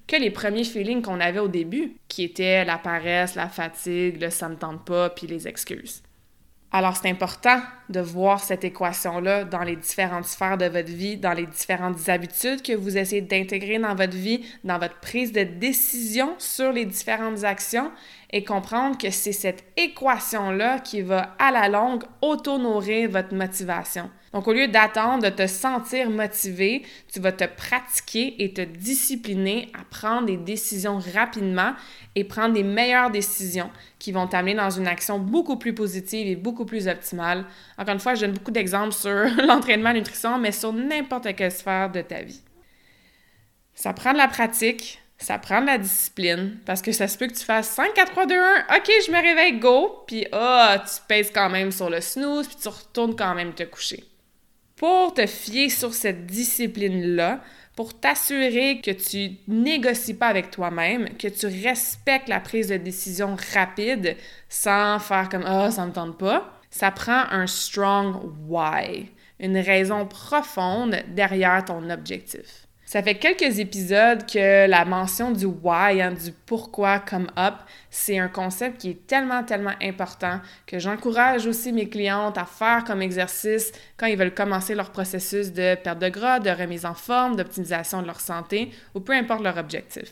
que 0.07 0.15
les 0.15 0.31
premiers 0.31 0.63
feelings 0.63 1.01
qu'on 1.01 1.19
avait 1.19 1.39
au 1.39 1.47
début, 1.47 1.95
qui 2.07 2.23
étaient 2.23 2.65
la 2.65 2.77
paresse, 2.77 3.35
la 3.35 3.49
fatigue, 3.49 4.21
le 4.21 4.29
ça 4.29 4.49
ne 4.49 4.55
tente 4.55 4.85
pas, 4.85 5.09
puis 5.09 5.27
les 5.27 5.47
excuses. 5.47 6.03
Alors 6.71 6.97
c'est 6.97 7.09
important 7.09 7.61
de 7.93 8.01
voir 8.01 8.43
cette 8.43 8.65
équation-là 8.65 9.45
dans 9.45 9.63
les 9.63 9.77
différentes 9.77 10.25
sphères 10.25 10.57
de 10.57 10.65
votre 10.65 10.91
vie, 10.91 11.15
dans 11.15 11.31
les 11.31 11.45
différentes 11.45 12.09
habitudes 12.09 12.61
que 12.61 12.73
vous 12.73 12.97
essayez 12.97 13.21
d'intégrer 13.21 13.79
dans 13.79 13.95
votre 13.95 14.17
vie, 14.17 14.43
dans 14.65 14.79
votre 14.79 14.99
prise 14.99 15.31
de 15.31 15.43
décision 15.43 16.33
sur 16.39 16.73
les 16.73 16.85
différentes 16.85 17.45
actions 17.45 17.91
et 18.33 18.43
comprendre 18.43 18.97
que 18.97 19.11
c'est 19.11 19.31
cette 19.31 19.63
équation-là 19.77 20.79
qui 20.79 21.01
va 21.01 21.35
à 21.37 21.51
la 21.51 21.69
longue 21.69 22.03
auto-nourrir 22.21 23.11
votre 23.11 23.35
motivation. 23.35 24.09
Donc, 24.33 24.47
au 24.47 24.53
lieu 24.53 24.67
d'attendre 24.67 25.21
de 25.21 25.29
te 25.29 25.45
sentir 25.45 26.09
motivé, 26.09 26.81
tu 27.13 27.19
vas 27.19 27.31
te 27.31 27.43
pratiquer 27.43 28.43
et 28.43 28.51
te 28.51 28.61
discipliner 28.61 29.71
à 29.79 29.83
prendre 29.83 30.25
des 30.25 30.37
décisions 30.37 30.97
rapidement 31.13 31.73
et 32.15 32.23
prendre 32.23 32.55
des 32.55 32.63
meilleures 32.63 33.11
décisions 33.11 33.69
qui 33.99 34.11
vont 34.11 34.25
t'amener 34.25 34.55
dans 34.55 34.71
une 34.71 34.87
action 34.87 35.19
beaucoup 35.19 35.57
plus 35.57 35.75
positive 35.75 36.27
et 36.27 36.35
beaucoup 36.35 36.65
plus 36.65 36.87
optimale. 36.87 37.45
Encore 37.83 37.95
une 37.95 37.99
fois, 37.99 38.15
je 38.15 38.21
donne 38.21 38.31
beaucoup 38.31 38.51
d'exemples 38.51 38.93
sur 38.93 39.11
l'entraînement, 39.45 39.89
la 39.89 39.99
nutrition, 39.99 40.37
mais 40.37 40.53
sur 40.53 40.71
n'importe 40.71 41.35
quelle 41.35 41.51
sphère 41.51 41.91
de 41.91 41.99
ta 41.99 42.21
vie. 42.21 42.41
Ça 43.75 43.91
prend 43.91 44.13
de 44.13 44.17
la 44.17 44.29
pratique, 44.29 45.01
ça 45.17 45.37
prend 45.37 45.59
de 45.59 45.65
la 45.65 45.77
discipline 45.77 46.59
parce 46.65 46.81
que 46.81 46.93
ça 46.93 47.09
se 47.09 47.17
peut 47.17 47.27
que 47.27 47.33
tu 47.33 47.43
fasses 47.43 47.67
5, 47.71 47.93
4, 47.93 48.11
3, 48.11 48.25
2, 48.25 48.35
1, 48.35 48.37
OK, 48.77 48.89
je 49.05 49.11
me 49.11 49.21
réveille, 49.21 49.59
go, 49.59 50.05
puis 50.07 50.25
ah, 50.31 50.81
tu 50.85 51.01
pèses 51.09 51.29
quand 51.29 51.49
même 51.49 51.73
sur 51.73 51.89
le 51.89 51.99
snooze, 51.99 52.47
puis 52.47 52.55
tu 52.61 52.69
retournes 52.69 53.17
quand 53.17 53.35
même 53.35 53.53
te 53.53 53.63
coucher. 53.63 54.05
Pour 54.77 55.13
te 55.13 55.25
fier 55.25 55.69
sur 55.69 55.93
cette 55.93 56.25
discipline-là, 56.25 57.41
pour 57.75 57.99
t'assurer 57.99 58.79
que 58.79 58.91
tu 58.91 59.39
négocies 59.49 60.13
pas 60.13 60.27
avec 60.27 60.51
toi-même, 60.51 61.17
que 61.17 61.27
tu 61.27 61.47
respectes 61.47 62.29
la 62.29 62.39
prise 62.39 62.69
de 62.69 62.77
décision 62.77 63.35
rapide 63.53 64.15
sans 64.47 64.99
faire 64.99 65.27
comme 65.27 65.43
ah, 65.45 65.69
ça 65.69 65.85
me 65.85 65.91
tente 65.91 66.17
pas, 66.17 66.52
ça 66.73 66.89
prend 66.89 67.25
un 67.29 67.45
strong 67.45 68.15
why, 68.47 69.11
une 69.39 69.59
raison 69.59 70.07
profonde 70.07 70.95
derrière 71.09 71.63
ton 71.63 71.87
objectif. 71.91 72.65
Ça 72.83 73.03
fait 73.03 73.13
quelques 73.15 73.59
épisodes 73.59 74.25
que 74.25 74.67
la 74.67 74.83
mention 74.83 75.29
du 75.29 75.45
why, 75.45 76.01
hein, 76.01 76.13
du 76.13 76.31
pourquoi 76.31 76.97
come 76.97 77.27
up, 77.37 77.53
c'est 77.91 78.17
un 78.17 78.27
concept 78.27 78.81
qui 78.81 78.89
est 78.89 79.05
tellement, 79.05 79.43
tellement 79.43 79.75
important 79.83 80.39
que 80.65 80.79
j'encourage 80.79 81.45
aussi 81.45 81.71
mes 81.71 81.89
clientes 81.89 82.39
à 82.39 82.45
faire 82.45 82.83
comme 82.85 83.03
exercice 83.03 83.71
quand 83.95 84.07
ils 84.07 84.17
veulent 84.17 84.33
commencer 84.33 84.73
leur 84.73 84.89
processus 84.89 85.53
de 85.53 85.75
perte 85.75 85.99
de 85.99 86.09
gras, 86.09 86.39
de 86.39 86.49
remise 86.49 86.85
en 86.85 86.95
forme, 86.95 87.35
d'optimisation 87.35 88.01
de 88.01 88.07
leur 88.07 88.19
santé 88.19 88.71
ou 88.95 88.99
peu 88.99 89.13
importe 89.13 89.43
leur 89.43 89.57
objectif. 89.57 90.11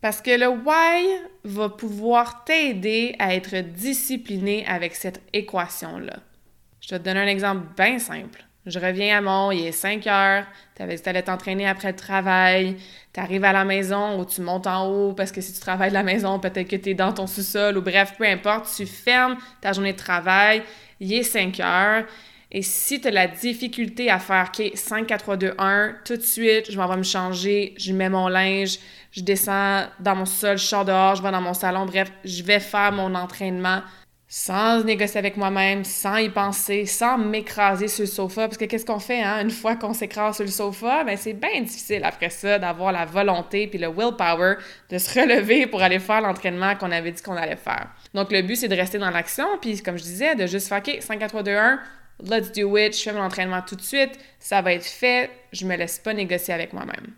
Parce 0.00 0.22
que 0.22 0.30
le 0.30 0.48
why 0.48 1.06
va 1.44 1.68
pouvoir 1.68 2.44
t'aider 2.44 3.14
à 3.18 3.34
être 3.34 3.56
discipliné 3.60 4.66
avec 4.66 4.94
cette 4.94 5.20
équation-là. 5.32 6.16
Je 6.80 6.88
te 6.88 6.94
donne 6.94 7.18
un 7.18 7.26
exemple 7.26 7.66
bien 7.76 7.98
simple. 7.98 8.44
Je 8.66 8.78
reviens 8.78 9.18
à 9.18 9.20
mon, 9.20 9.50
il 9.50 9.66
est 9.66 9.72
5 9.72 10.06
heures, 10.06 10.44
tu 10.76 10.84
que 10.84 11.20
t'entraîner 11.20 11.66
après 11.66 11.92
le 11.92 11.96
travail, 11.96 12.76
tu 13.12 13.20
arrives 13.20 13.44
à 13.44 13.52
la 13.52 13.64
maison 13.64 14.20
ou 14.20 14.26
tu 14.26 14.42
montes 14.42 14.66
en 14.66 14.86
haut 14.86 15.12
parce 15.14 15.32
que 15.32 15.40
si 15.40 15.52
tu 15.54 15.60
travailles 15.60 15.88
de 15.88 15.94
la 15.94 16.02
maison, 16.02 16.38
peut-être 16.38 16.68
que 16.68 16.76
tu 16.76 16.90
es 16.90 16.94
dans 16.94 17.12
ton 17.12 17.26
sous-sol 17.26 17.78
ou 17.78 17.82
bref, 17.82 18.14
peu 18.18 18.24
importe, 18.24 18.70
tu 18.74 18.86
fermes 18.86 19.36
ta 19.62 19.72
journée 19.72 19.92
de 19.92 19.98
travail, 19.98 20.62
il 21.00 21.12
est 21.12 21.22
5 21.22 21.58
heures. 21.60 22.04
Et 22.52 22.62
si 22.62 23.00
tu 23.00 23.08
as 23.08 23.12
la 23.12 23.28
difficulté 23.28 24.10
à 24.10 24.18
faire, 24.18 24.50
OK, 24.52 24.72
5, 24.74 25.06
4, 25.06 25.22
3, 25.22 25.36
2, 25.36 25.54
1, 25.56 25.94
tout 26.04 26.16
de 26.16 26.22
suite, 26.22 26.70
je 26.70 26.76
m'en 26.76 26.88
vais 26.88 26.96
me 26.96 27.02
changer, 27.02 27.74
je 27.78 27.92
mets 27.92 28.08
mon 28.08 28.28
linge, 28.28 28.78
je 29.12 29.22
descends 29.22 29.84
dans 29.98 30.16
mon 30.16 30.26
sol, 30.26 30.58
je 30.58 30.64
sors 30.64 30.84
dehors, 30.84 31.16
je 31.16 31.22
vais 31.22 31.30
dans 31.30 31.40
mon 31.40 31.54
salon, 31.54 31.86
bref, 31.86 32.10
je 32.24 32.42
vais 32.42 32.60
faire 32.60 32.92
mon 32.92 33.14
entraînement 33.14 33.82
sans 34.32 34.84
négocier 34.84 35.18
avec 35.18 35.36
moi-même, 35.36 35.82
sans 35.82 36.18
y 36.18 36.28
penser, 36.28 36.86
sans 36.86 37.18
m'écraser 37.18 37.88
sur 37.88 38.02
le 38.02 38.06
sofa. 38.06 38.46
Parce 38.46 38.56
que 38.56 38.64
qu'est-ce 38.64 38.86
qu'on 38.86 39.00
fait, 39.00 39.20
hein? 39.20 39.42
Une 39.42 39.50
fois 39.50 39.74
qu'on 39.74 39.92
s'écrase 39.92 40.36
sur 40.36 40.44
le 40.44 40.50
sofa, 40.52 41.02
ben 41.02 41.16
c'est 41.16 41.32
bien 41.32 41.60
difficile 41.62 42.04
après 42.04 42.30
ça 42.30 42.60
d'avoir 42.60 42.92
la 42.92 43.06
volonté 43.06 43.66
puis 43.66 43.80
le 43.80 43.88
willpower 43.88 44.54
de 44.88 44.98
se 44.98 45.10
relever 45.20 45.66
pour 45.66 45.82
aller 45.82 45.98
faire 45.98 46.20
l'entraînement 46.20 46.76
qu'on 46.76 46.92
avait 46.92 47.10
dit 47.10 47.20
qu'on 47.20 47.36
allait 47.36 47.56
faire. 47.56 47.88
Donc, 48.14 48.30
le 48.30 48.42
but, 48.42 48.54
c'est 48.54 48.68
de 48.68 48.76
rester 48.76 48.98
dans 48.98 49.10
l'action, 49.10 49.46
puis 49.60 49.82
comme 49.82 49.98
je 49.98 50.04
disais, 50.04 50.36
de 50.36 50.46
juste 50.46 50.68
faire, 50.68 50.78
OK, 50.78 50.98
5, 51.00 51.18
4, 51.18 51.28
3, 51.28 51.42
2, 51.42 51.50
1, 51.50 51.80
let's 52.26 52.52
do 52.52 52.76
it, 52.76 52.96
je 52.96 53.02
fais 53.02 53.12
mon 53.12 53.22
entraînement 53.22 53.62
tout 53.62 53.74
de 53.74 53.82
suite, 53.82 54.16
ça 54.38 54.62
va 54.62 54.74
être 54.74 54.86
fait, 54.86 55.28
je 55.52 55.66
me 55.66 55.74
laisse 55.74 55.98
pas 55.98 56.14
négocier 56.14 56.54
avec 56.54 56.72
moi-même. 56.72 57.14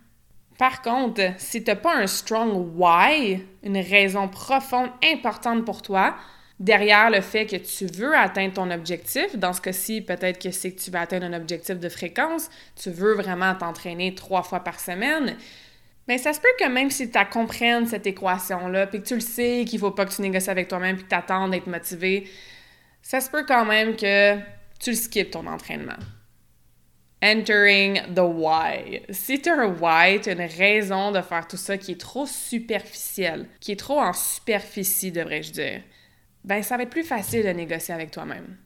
Par 0.63 0.81
contre, 0.81 1.21
si 1.39 1.65
tu 1.65 1.73
n'as 1.73 1.77
pas 1.77 1.97
un 1.97 2.07
strong 2.07 2.71
why, 2.77 3.45
une 3.65 3.79
raison 3.79 4.29
profonde, 4.29 4.91
importante 5.03 5.65
pour 5.65 5.83
toi, 5.83 6.15
derrière 6.61 7.11
le 7.11 7.21
fait 7.21 7.47
que 7.47 7.57
tu 7.57 7.87
veux 7.87 8.15
atteindre 8.17 8.55
ton 8.55 8.71
objectif, 8.71 9.35
dans 9.35 9.53
ce 9.53 9.61
cas-ci, 9.61 10.03
peut-être 10.03 10.41
que 10.41 10.53
c'est 10.53 10.71
que 10.71 10.81
tu 10.81 10.93
veux 10.93 11.01
atteindre 11.01 11.27
un 11.27 11.33
objectif 11.33 11.81
de 11.81 11.89
fréquence, 11.89 12.49
tu 12.81 12.91
veux 12.91 13.15
vraiment 13.15 13.57
t'entraîner 13.57 14.15
trois 14.15 14.45
fois 14.45 14.61
par 14.61 14.79
semaine, 14.79 15.37
mais 16.07 16.17
ça 16.17 16.33
se 16.33 16.39
peut 16.39 16.47
que 16.61 16.69
même 16.69 16.93
si 16.93 17.11
tu 17.11 17.19
comprennes 17.33 17.89
cette 17.89 18.07
équation-là, 18.07 18.87
puis 18.87 19.03
que 19.03 19.09
tu 19.09 19.15
le 19.15 19.21
sais 19.21 19.65
qu'il 19.67 19.81
faut 19.81 19.91
pas 19.91 20.07
que 20.07 20.15
tu 20.15 20.23
négocies 20.23 20.51
avec 20.51 20.69
toi-même, 20.69 20.95
puis 20.95 21.05
que 21.07 21.11
tu 21.11 21.17
attends 21.17 21.49
d'être 21.49 21.67
motivé, 21.67 22.31
ça 23.03 23.21
se 23.21 23.29
peut 23.29 23.45
quand 23.49 23.65
même 23.65 23.97
que 23.97 24.37
tu 24.79 24.91
le 24.91 24.97
skippes 24.97 25.33
ton 25.33 25.45
entraînement. 25.49 25.99
Entering 27.23 28.01
the 28.15 28.25
why. 28.25 29.03
Si 29.11 29.41
tu 29.41 29.49
as 29.49 29.61
un 29.61 29.77
why, 29.81 30.21
tu 30.21 30.31
as 30.31 30.33
une 30.33 30.41
raison 30.41 31.13
de 31.13 31.21
faire 31.21 31.47
tout 31.47 31.57
ça 31.57 31.79
qui 31.79 31.93
est 31.93 32.01
trop 32.01 32.27
superficielle, 32.27 33.47
qui 33.61 33.71
est 33.71 33.79
trop 33.79 34.01
en 34.01 34.13
superficie, 34.13 35.13
devrais-je 35.13 35.53
dire, 35.53 35.83
ben 36.43 36.65
ça 36.65 36.77
va 36.77 36.83
être 36.83 36.91
plus 36.91 37.05
facile 37.05 37.45
de 37.45 37.51
négocier 37.51 37.95
avec 37.95 38.11
toi-même. 38.11 38.57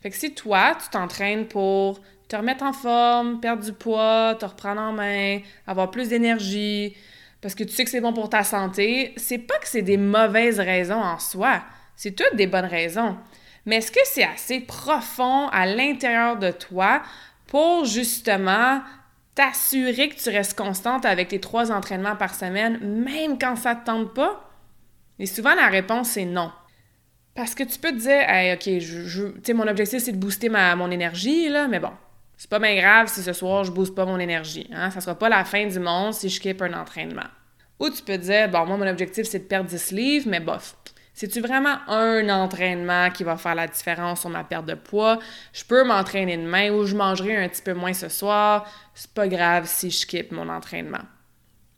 Fait 0.00 0.08
que 0.08 0.16
si 0.16 0.34
toi, 0.34 0.78
tu 0.82 0.88
t'entraînes 0.88 1.46
pour 1.46 2.00
te 2.28 2.36
remettre 2.36 2.64
en 2.64 2.72
forme, 2.72 3.38
perdre 3.40 3.62
du 3.62 3.74
poids, 3.74 4.34
te 4.40 4.46
reprendre 4.46 4.80
en 4.80 4.92
main, 4.92 5.40
avoir 5.66 5.90
plus 5.90 6.08
d'énergie, 6.08 6.96
parce 7.42 7.54
que 7.54 7.64
tu 7.64 7.72
sais 7.72 7.84
que 7.84 7.90
c'est 7.90 8.00
bon 8.00 8.12
pour 8.12 8.30
ta 8.30 8.44
santé, 8.44 9.12
c'est 9.16 9.38
pas 9.38 9.58
que 9.58 9.68
c'est 9.68 9.82
des 9.82 9.98
mauvaises 9.98 10.58
raisons 10.58 11.00
en 11.00 11.18
soi. 11.18 11.62
C'est 11.96 12.16
toutes 12.16 12.36
des 12.36 12.46
bonnes 12.46 12.64
raisons. 12.64 13.16
Mais 13.66 13.76
est-ce 13.76 13.92
que 13.92 14.00
c'est 14.04 14.24
assez 14.24 14.60
profond 14.60 15.48
à 15.48 15.66
l'intérieur 15.66 16.38
de 16.38 16.50
toi 16.50 17.02
pour 17.56 17.86
justement 17.86 18.82
t'assurer 19.34 20.10
que 20.10 20.16
tu 20.16 20.28
restes 20.28 20.58
constante 20.58 21.06
avec 21.06 21.28
tes 21.28 21.40
trois 21.40 21.72
entraînements 21.72 22.14
par 22.14 22.34
semaine, 22.34 22.78
même 23.02 23.38
quand 23.38 23.56
ça 23.56 23.72
ne 23.72 23.80
te 23.80 23.86
tente 23.86 24.12
pas? 24.12 24.50
Et 25.18 25.24
souvent, 25.24 25.54
la 25.54 25.68
réponse 25.68 26.18
est 26.18 26.26
non. 26.26 26.52
Parce 27.34 27.54
que 27.54 27.62
tu 27.62 27.78
peux 27.78 27.92
te 27.92 27.96
dire, 27.96 28.26
OK, 28.52 28.78
je, 28.78 29.52
mon 29.54 29.66
objectif, 29.68 30.02
c'est 30.02 30.12
de 30.12 30.18
booster 30.18 30.50
ma, 30.50 30.76
mon 30.76 30.90
énergie, 30.90 31.48
là, 31.48 31.66
mais 31.66 31.80
bon, 31.80 31.92
c'est 32.36 32.50
pas 32.50 32.58
bien 32.58 32.76
grave 32.76 33.08
si 33.08 33.22
ce 33.22 33.32
soir, 33.32 33.64
je 33.64 33.72
booste 33.72 33.94
pas 33.94 34.04
mon 34.04 34.18
énergie. 34.18 34.68
Hein? 34.74 34.90
Ça 34.90 35.00
sera 35.00 35.14
pas 35.14 35.30
la 35.30 35.42
fin 35.46 35.66
du 35.66 35.80
monde 35.80 36.12
si 36.12 36.28
je 36.28 36.34
skippe 36.34 36.60
un 36.60 36.74
entraînement. 36.74 37.30
Ou 37.80 37.88
tu 37.88 38.02
peux 38.02 38.18
te 38.18 38.24
dire, 38.24 38.50
bon, 38.50 38.66
moi, 38.66 38.76
mon 38.76 38.86
objectif, 38.86 39.26
c'est 39.26 39.38
de 39.38 39.44
perdre 39.44 39.70
10 39.70 39.92
livres, 39.92 40.26
mais 40.28 40.40
bof, 40.40 40.76
c'est-tu 41.16 41.40
vraiment 41.40 41.78
un 41.88 42.28
entraînement 42.28 43.08
qui 43.10 43.24
va 43.24 43.38
faire 43.38 43.54
la 43.54 43.66
différence 43.66 44.20
sur 44.20 44.28
ma 44.28 44.44
perte 44.44 44.66
de 44.66 44.74
poids? 44.74 45.18
Je 45.54 45.64
peux 45.64 45.82
m'entraîner 45.82 46.36
demain 46.36 46.70
ou 46.70 46.84
je 46.84 46.94
mangerai 46.94 47.42
un 47.42 47.48
petit 47.48 47.62
peu 47.62 47.72
moins 47.72 47.94
ce 47.94 48.10
soir. 48.10 48.70
C'est 48.94 49.10
pas 49.12 49.26
grave 49.26 49.64
si 49.66 49.90
je 49.90 49.96
skippe 49.96 50.30
mon 50.30 50.50
entraînement. 50.50 51.00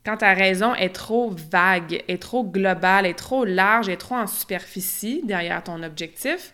Quand 0.05 0.17
ta 0.17 0.33
raison 0.33 0.75
est 0.75 0.93
trop 0.93 1.33
vague, 1.51 2.03
est 2.09 2.21
trop 2.21 2.43
globale, 2.43 3.05
est 3.05 3.17
trop 3.17 3.45
large, 3.45 3.87
est 3.87 3.95
trop 3.95 4.15
en 4.15 4.27
superficie 4.27 5.21
derrière 5.23 5.63
ton 5.63 5.83
objectif, 5.83 6.53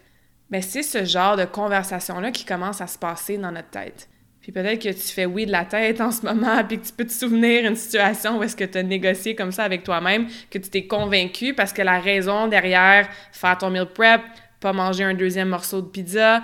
ben 0.52 0.62
c'est 0.62 0.84
ce 0.84 1.06
genre 1.06 1.38
de 1.38 1.46
conversation-là 1.46 2.30
qui 2.30 2.46
commence 2.46 2.82
à 2.82 2.88
se 2.88 3.00
passer 3.00 3.40
dans 3.40 3.52
notre 3.52 3.72
tête. 3.72 4.10
Puis 4.46 4.52
peut-être 4.52 4.80
que 4.80 4.90
tu 4.90 5.12
fais 5.12 5.26
oui 5.26 5.48
de 5.48 5.52
la 5.52 5.66
tête 5.66 6.00
en 6.02 6.12
ce 6.12 6.24
moment, 6.24 6.64
puis 6.64 6.78
que 6.78 6.86
tu 6.86 6.94
peux 6.94 7.04
te 7.04 7.12
souvenir 7.12 7.64
d'une 7.64 7.76
situation 7.76 8.38
où 8.38 8.44
est-ce 8.44 8.56
que 8.56 8.64
tu 8.64 8.78
as 8.78 8.84
négocié 8.84 9.34
comme 9.34 9.52
ça 9.52 9.64
avec 9.64 9.84
toi-même, 9.84 10.28
que 10.52 10.60
tu 10.60 10.70
t'es 10.70 10.86
convaincu 10.86 11.56
parce 11.56 11.74
que 11.74 11.82
la 11.82 12.00
raison 12.00 12.48
derrière 12.48 13.10
faire 13.32 13.58
ton 13.58 13.72
meal 13.72 13.88
prep, 13.88 14.22
pas 14.60 14.72
manger 14.72 15.04
un 15.04 15.16
deuxième 15.16 15.50
morceau 15.50 15.82
de 15.82 15.88
pizza, 15.88 16.44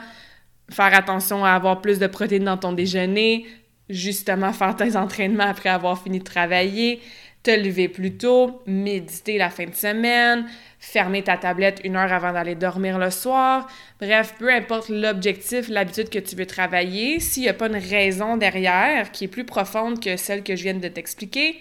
faire 0.72 0.96
attention 0.96 1.46
à 1.46 1.52
avoir 1.52 1.80
plus 1.80 2.00
de 2.00 2.08
protéines 2.08 2.46
dans 2.46 2.58
ton 2.58 2.74
déjeuner, 2.74 3.46
justement 3.88 4.52
faire 4.52 4.76
tes 4.76 4.96
entraînements 4.98 5.44
après 5.44 5.70
avoir 5.70 6.02
fini 6.02 6.18
de 6.18 6.24
travailler, 6.24 7.02
te 7.44 7.52
lever 7.52 7.88
plus 7.88 8.18
tôt, 8.18 8.62
méditer 8.68 9.38
la 9.38 9.50
fin 9.50 9.66
de 9.66 9.74
semaine, 9.74 10.46
fermer 10.80 11.24
ta 11.24 11.38
tablette 11.38 11.82
une 11.84 11.96
heure 11.96 12.14
avant 12.14 12.34
d'aller 12.34 12.56
dormir 12.56 13.00
le 13.00 13.10
soir. 13.10 13.68
Bref, 14.00 14.36
peu 14.38 14.54
importe 14.54 14.90
l'objectif, 14.90 15.68
l'habitude 15.70 16.10
que 16.10 16.20
tu 16.20 16.36
veux 16.36 16.46
travailler, 16.46 17.20
s'il 17.20 17.44
n'y 17.44 17.50
a 17.50 17.54
pas 17.54 17.68
une 17.68 17.78
raison 17.78 18.38
derrière 18.38 19.12
qui 19.12 19.26
est 19.26 19.28
plus 19.28 19.46
profonde 19.46 20.00
que 20.00 20.18
celle 20.18 20.44
que 20.44 20.56
je 20.56 20.64
viens 20.64 20.74
de 20.76 20.88
t'expliquer, 20.88 21.60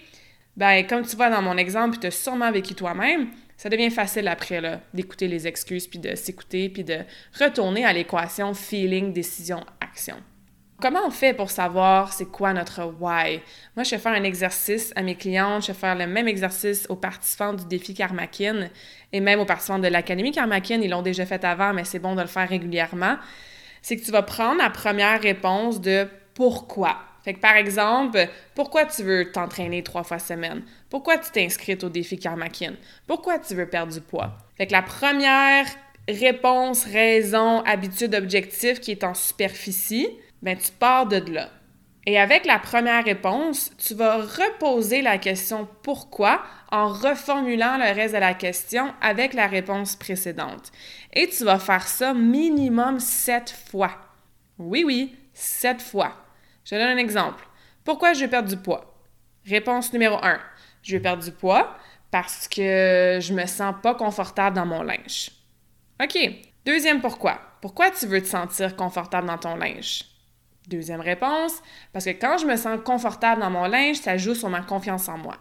ben 0.55 0.85
comme 0.85 1.05
tu 1.05 1.15
vois 1.15 1.29
dans 1.29 1.41
mon 1.41 1.57
exemple, 1.57 1.97
tu 1.99 2.07
as 2.07 2.11
sûrement 2.11 2.51
vécu 2.51 2.75
toi-même, 2.75 3.29
ça 3.57 3.69
devient 3.69 3.89
facile 3.89 4.27
après 4.27 4.61
là 4.61 4.81
d'écouter 4.93 5.27
les 5.27 5.47
excuses 5.47 5.87
puis 5.87 5.99
de 5.99 6.15
s'écouter 6.15 6.69
puis 6.69 6.83
de 6.83 6.99
retourner 7.39 7.85
à 7.85 7.93
l'équation 7.93 8.53
feeling 8.53 9.13
décision 9.13 9.63
action. 9.79 10.17
Comment 10.81 11.01
on 11.05 11.11
fait 11.11 11.35
pour 11.35 11.51
savoir 11.51 12.11
c'est 12.11 12.25
quoi 12.25 12.53
notre 12.53 12.91
why? 12.99 13.39
Moi, 13.75 13.83
je 13.83 13.89
fais 13.89 13.99
faire 13.99 14.13
un 14.13 14.23
exercice 14.23 14.91
à 14.95 15.03
mes 15.03 15.13
clientes, 15.13 15.61
je 15.61 15.67
fais 15.67 15.73
faire 15.81 15.95
le 15.95 16.07
même 16.07 16.27
exercice 16.27 16.87
aux 16.89 16.95
participants 16.95 17.53
du 17.53 17.65
défi 17.65 17.93
Karmakin 17.93 18.67
et 19.13 19.19
même 19.19 19.39
aux 19.39 19.45
participants 19.45 19.77
de 19.77 19.87
l'Académie 19.87 20.31
Karmakin. 20.31 20.81
Ils 20.81 20.89
l'ont 20.89 21.03
déjà 21.03 21.27
fait 21.27 21.45
avant, 21.45 21.71
mais 21.71 21.83
c'est 21.83 21.99
bon 21.99 22.15
de 22.15 22.21
le 22.21 22.27
faire 22.27 22.49
régulièrement. 22.49 23.17
C'est 23.83 23.95
que 23.95 24.03
tu 24.03 24.09
vas 24.09 24.23
prendre 24.23 24.57
la 24.57 24.71
première 24.71 25.21
réponse 25.21 25.79
de 25.81 26.07
pourquoi. 26.33 26.97
Fait 27.23 27.35
que 27.35 27.39
par 27.39 27.57
exemple, 27.57 28.27
pourquoi 28.55 28.85
tu 28.85 29.03
veux 29.03 29.31
t'entraîner 29.31 29.83
trois 29.83 30.03
fois 30.03 30.17
semaine? 30.17 30.63
Pourquoi 30.89 31.19
tu 31.19 31.29
t'es 31.29 31.45
inscrite 31.45 31.83
au 31.83 31.89
défi 31.89 32.17
Karmakin? 32.17 32.73
Pourquoi 33.05 33.37
tu 33.37 33.53
veux 33.53 33.67
perdre 33.67 33.93
du 33.93 34.01
poids? 34.01 34.31
Fait 34.57 34.65
que 34.65 34.71
la 34.71 34.81
première 34.81 35.67
réponse, 36.09 36.85
raison, 36.85 37.61
habitude, 37.65 38.15
objectif 38.15 38.79
qui 38.79 38.89
est 38.89 39.03
en 39.03 39.13
superficie, 39.13 40.09
ben 40.41 40.57
tu 40.57 40.71
pars 40.71 41.05
de 41.05 41.17
là. 41.31 41.49
Et 42.07 42.19
avec 42.19 42.45
la 42.45 42.57
première 42.57 43.03
réponse, 43.03 43.71
tu 43.77 43.93
vas 43.93 44.17
reposer 44.17 45.03
la 45.03 45.19
question 45.19 45.67
pourquoi 45.83 46.41
en 46.71 46.87
reformulant 46.87 47.77
le 47.77 47.93
reste 47.93 48.15
de 48.15 48.19
la 48.19 48.33
question 48.33 48.91
avec 49.01 49.33
la 49.33 49.45
réponse 49.45 49.95
précédente. 49.95 50.71
Et 51.13 51.29
tu 51.29 51.43
vas 51.43 51.59
faire 51.59 51.87
ça 51.87 52.13
minimum 52.15 52.99
sept 52.99 53.55
fois. 53.69 53.91
Oui, 54.57 54.83
oui, 54.83 55.15
sept 55.33 55.81
fois. 55.81 56.15
Je 56.65 56.75
donne 56.75 56.97
un 56.97 56.97
exemple. 56.97 57.45
Pourquoi 57.83 58.13
je 58.13 58.23
veux 58.23 58.29
perdre 58.29 58.49
du 58.49 58.57
poids? 58.57 58.95
Réponse 59.45 59.93
numéro 59.93 60.17
un. 60.23 60.39
Je 60.81 60.95
veux 60.95 61.01
perdre 61.01 61.23
du 61.23 61.31
poids 61.31 61.75
parce 62.09 62.47
que 62.47 63.19
je 63.21 63.33
me 63.33 63.45
sens 63.45 63.75
pas 63.81 63.93
confortable 63.93 64.55
dans 64.55 64.65
mon 64.65 64.81
linge. 64.81 65.31
OK. 66.01 66.17
Deuxième 66.65 67.01
pourquoi. 67.01 67.39
Pourquoi 67.61 67.91
tu 67.91 68.07
veux 68.07 68.21
te 68.21 68.27
sentir 68.27 68.75
confortable 68.75 69.27
dans 69.27 69.37
ton 69.37 69.55
linge? 69.55 70.10
Deuxième 70.71 71.01
réponse, 71.01 71.61
parce 71.91 72.05
que 72.05 72.11
quand 72.11 72.37
je 72.37 72.45
me 72.45 72.55
sens 72.55 72.79
confortable 72.85 73.41
dans 73.41 73.49
mon 73.49 73.65
linge, 73.65 73.97
ça 73.97 74.15
joue 74.15 74.33
sur 74.33 74.49
ma 74.49 74.61
confiance 74.61 75.09
en 75.09 75.17
moi. 75.17 75.35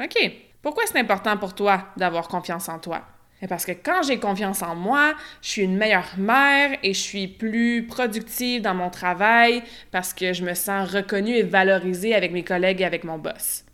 OK. 0.00 0.16
Pourquoi 0.62 0.84
c'est 0.86 1.00
important 1.00 1.36
pour 1.36 1.56
toi 1.56 1.88
d'avoir 1.96 2.28
confiance 2.28 2.68
en 2.68 2.78
toi? 2.78 3.02
Parce 3.48 3.64
que 3.64 3.72
quand 3.72 4.02
j'ai 4.02 4.20
confiance 4.20 4.62
en 4.62 4.76
moi, 4.76 5.14
je 5.42 5.48
suis 5.48 5.62
une 5.62 5.76
meilleure 5.76 6.12
mère 6.18 6.78
et 6.84 6.94
je 6.94 7.00
suis 7.00 7.26
plus 7.26 7.84
productive 7.88 8.62
dans 8.62 8.74
mon 8.74 8.90
travail 8.90 9.64
parce 9.90 10.14
que 10.14 10.32
je 10.32 10.44
me 10.44 10.54
sens 10.54 10.88
reconnue 10.88 11.34
et 11.34 11.42
valorisée 11.42 12.14
avec 12.14 12.30
mes 12.30 12.44
collègues 12.44 12.82
et 12.82 12.84
avec 12.84 13.02
mon 13.02 13.18
boss. 13.18 13.64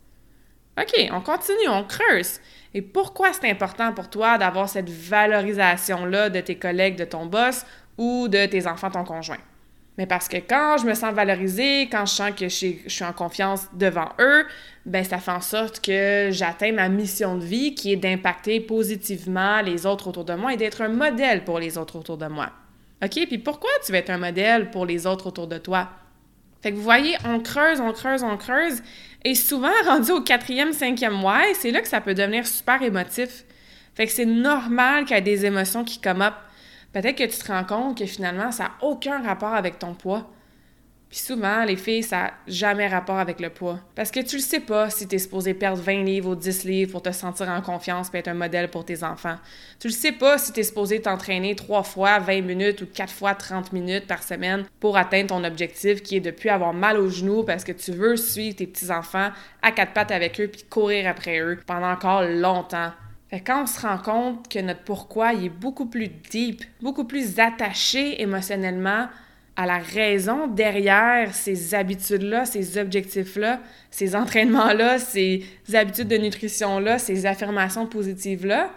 OK, 0.81 1.11
on 1.13 1.21
continue, 1.21 1.69
on 1.69 1.85
creuse. 1.85 2.41
Et 2.73 2.81
pourquoi 2.81 3.35
c'est 3.35 3.51
important 3.51 3.93
pour 3.93 4.09
toi 4.09 4.39
d'avoir 4.39 4.71
cette 4.71 4.89
valorisation-là 4.89 6.31
de 6.31 6.41
tes 6.41 6.57
collègues, 6.57 6.97
de 6.97 7.05
ton 7.05 7.27
boss 7.27 7.67
ou 7.99 8.29
de 8.29 8.47
tes 8.47 8.67
enfants, 8.67 8.91
ton 8.91 9.05
conjoint? 9.05 9.37
Mais 9.99 10.07
parce 10.07 10.29
que 10.29 10.37
quand 10.37 10.77
je 10.79 10.87
me 10.87 10.95
sens 10.95 11.15
valorisée, 11.15 11.89
quand 11.91 12.05
je 12.05 12.13
sens 12.13 12.31
que 12.33 12.49
je 12.49 12.55
suis, 12.87 13.05
en 13.05 13.13
confiance 13.13 13.67
devant 13.73 14.11
eux, 14.21 14.45
ben 14.85 15.05
ça 15.05 15.19
fait 15.19 15.31
en 15.31 15.41
sorte 15.41 15.81
que 15.81 16.29
j'atteins 16.31 16.73
ma 16.73 16.89
mission 16.89 17.37
de 17.37 17.45
vie 17.45 17.75
qui 17.75 17.93
est 17.93 17.97
d'impacter 17.97 18.61
positivement 18.61 19.63
les 19.63 19.87
autres 19.87 20.09
autour 20.09 20.25
de 20.25 20.35
moi 20.35 20.53
et 20.53 20.57
d'être 20.57 20.83
un 20.83 20.89
modèle 20.89 21.45
pour 21.45 21.59
les 21.59 21.79
autres 21.79 21.99
autour 21.99 22.19
de 22.19 22.27
moi. 22.27 22.51
OK? 23.03 23.27
Puis 23.27 23.39
pourquoi 23.39 23.71
tu 23.85 23.93
veux 23.93 23.99
être 23.99 24.11
un 24.11 24.19
modèle 24.19 24.71
pour 24.71 24.85
les 24.85 25.07
autres 25.07 25.29
autour 25.29 25.47
de 25.47 25.59
toi? 25.59 25.89
Fait 26.63 26.73
que 26.73 26.77
vous 26.77 26.83
voyez, 26.83 27.17
on 27.25 27.41
creuse, 27.41 27.81
on 27.81 27.93
creuse, 27.93 28.23
on 28.23 28.37
creuse. 28.37 28.83
Et 29.25 29.35
souvent, 29.35 29.73
rendu 29.87 30.11
au 30.13 30.21
quatrième, 30.21 30.73
cinquième 30.73 31.15
mois, 31.15 31.43
c'est 31.55 31.71
là 31.71 31.81
que 31.81 31.89
ça 31.89 32.01
peut 32.01 32.15
devenir 32.15 32.47
super 32.47 32.83
émotif. 32.83 33.45
Fait 33.95 34.07
que 34.07 34.13
c'est 34.13 34.27
normal 34.27 35.07
qu'il 35.07 35.17
y 35.17 35.19
ait 35.19 35.23
des 35.23 35.47
émotions 35.47 35.85
qui 35.85 36.01
come 36.01 36.21
up 36.21 36.35
peut-être 36.97 37.19
que 37.19 37.25
tu 37.25 37.39
te 37.39 37.53
rends 37.53 37.65
compte 37.65 37.99
que 37.99 38.07
finalement, 38.07 38.51
ça 38.51 38.65
n'a 38.65 38.73
aucun 38.81 39.23
rapport 39.23 39.53
avec 39.53 39.79
ton 39.79 39.93
poids. 39.93 40.31
Puis 41.11 41.19
souvent, 41.19 41.63
les 41.65 41.77
filles, 41.77 42.03
ça 42.03 42.17
n'a 42.17 42.35
jamais 42.47 42.89
rapport 42.89 43.19
avec 43.19 43.39
le 43.39 43.51
poids. 43.51 43.79
Parce 43.95 44.11
que 44.11 44.21
tu 44.21 44.37
le 44.37 44.43
sais 44.43 44.61
pas 44.61 44.89
si 44.89 45.07
tu 45.07 45.17
es 45.17 45.19
supposé 45.19 45.53
perdre 45.53 45.83
20 45.83 46.05
livres 46.05 46.31
ou 46.31 46.35
10 46.35 46.65
livres 46.65 46.93
pour 46.93 47.03
te 47.03 47.13
sentir 47.13 47.51
en 47.51 47.61
confiance 47.61 48.09
et 48.15 48.17
être 48.17 48.29
un 48.29 48.35
modèle 48.35 48.71
pour 48.71 48.87
tes 48.87 49.05
enfants. 49.05 49.37
Tu 49.79 49.89
le 49.89 49.93
sais 49.93 50.13
pas 50.13 50.39
si 50.39 50.55
tu 50.55 50.61
es 50.61 50.63
supposé 50.63 51.03
t'entraîner 51.03 51.55
3 51.55 51.83
fois 51.83 52.19
20 52.19 52.41
minutes 52.41 52.81
ou 52.81 52.87
4 52.87 53.13
fois 53.13 53.35
30 53.35 53.75
minutes 53.75 54.07
par 54.07 54.23
semaine 54.23 54.65
pour 54.81 54.97
atteindre 54.97 55.29
ton 55.29 55.45
objectif 55.45 56.03
qui 56.03 56.17
est 56.17 56.21
de 56.21 56.31
plus 56.31 56.49
avoir 56.49 56.73
mal 56.73 56.99
aux 56.99 57.11
genoux 57.11 57.45
parce 57.45 57.63
que 57.63 57.73
tu 57.73 57.93
veux 57.93 58.17
suivre 58.17 58.57
tes 58.57 58.67
petits-enfants 58.67 59.33
à 59.61 59.71
quatre 59.71 59.93
pattes 59.93 60.13
avec 60.13 60.41
eux 60.41 60.49
puis 60.49 60.63
courir 60.63 61.09
après 61.11 61.41
eux 61.41 61.61
pendant 61.67 61.91
encore 61.91 62.23
longtemps. 62.23 62.91
Quand 63.33 63.65
on 63.65 63.67
se 63.67 63.81
rend 63.81 63.99
compte 63.99 64.49
que 64.49 64.59
notre 64.61 64.83
pourquoi 64.83 65.33
il 65.33 65.47
est 65.47 65.51
beaucoup 65.51 65.87
plus 65.87 66.09
deep, 66.09 66.63
beaucoup 66.81 67.05
plus 67.05 67.41
attaché 67.41 68.23
émotionnellement 68.23 69.09
à 69.57 69.67
la 69.67 69.79
raison 69.79 70.47
derrière 70.47 71.35
ces 71.35 71.75
habitudes-là, 71.75 72.45
ces 72.45 72.79
objectifs-là, 72.79 73.61
ces 73.91 74.15
entraînements-là, 74.15 74.99
ces 74.99 75.45
habitudes 75.75 76.09
de 76.09 76.19
nutrition-là, 76.19 76.99
ces 76.99 77.27
affirmations 77.27 77.87
positives-là, 77.87 78.71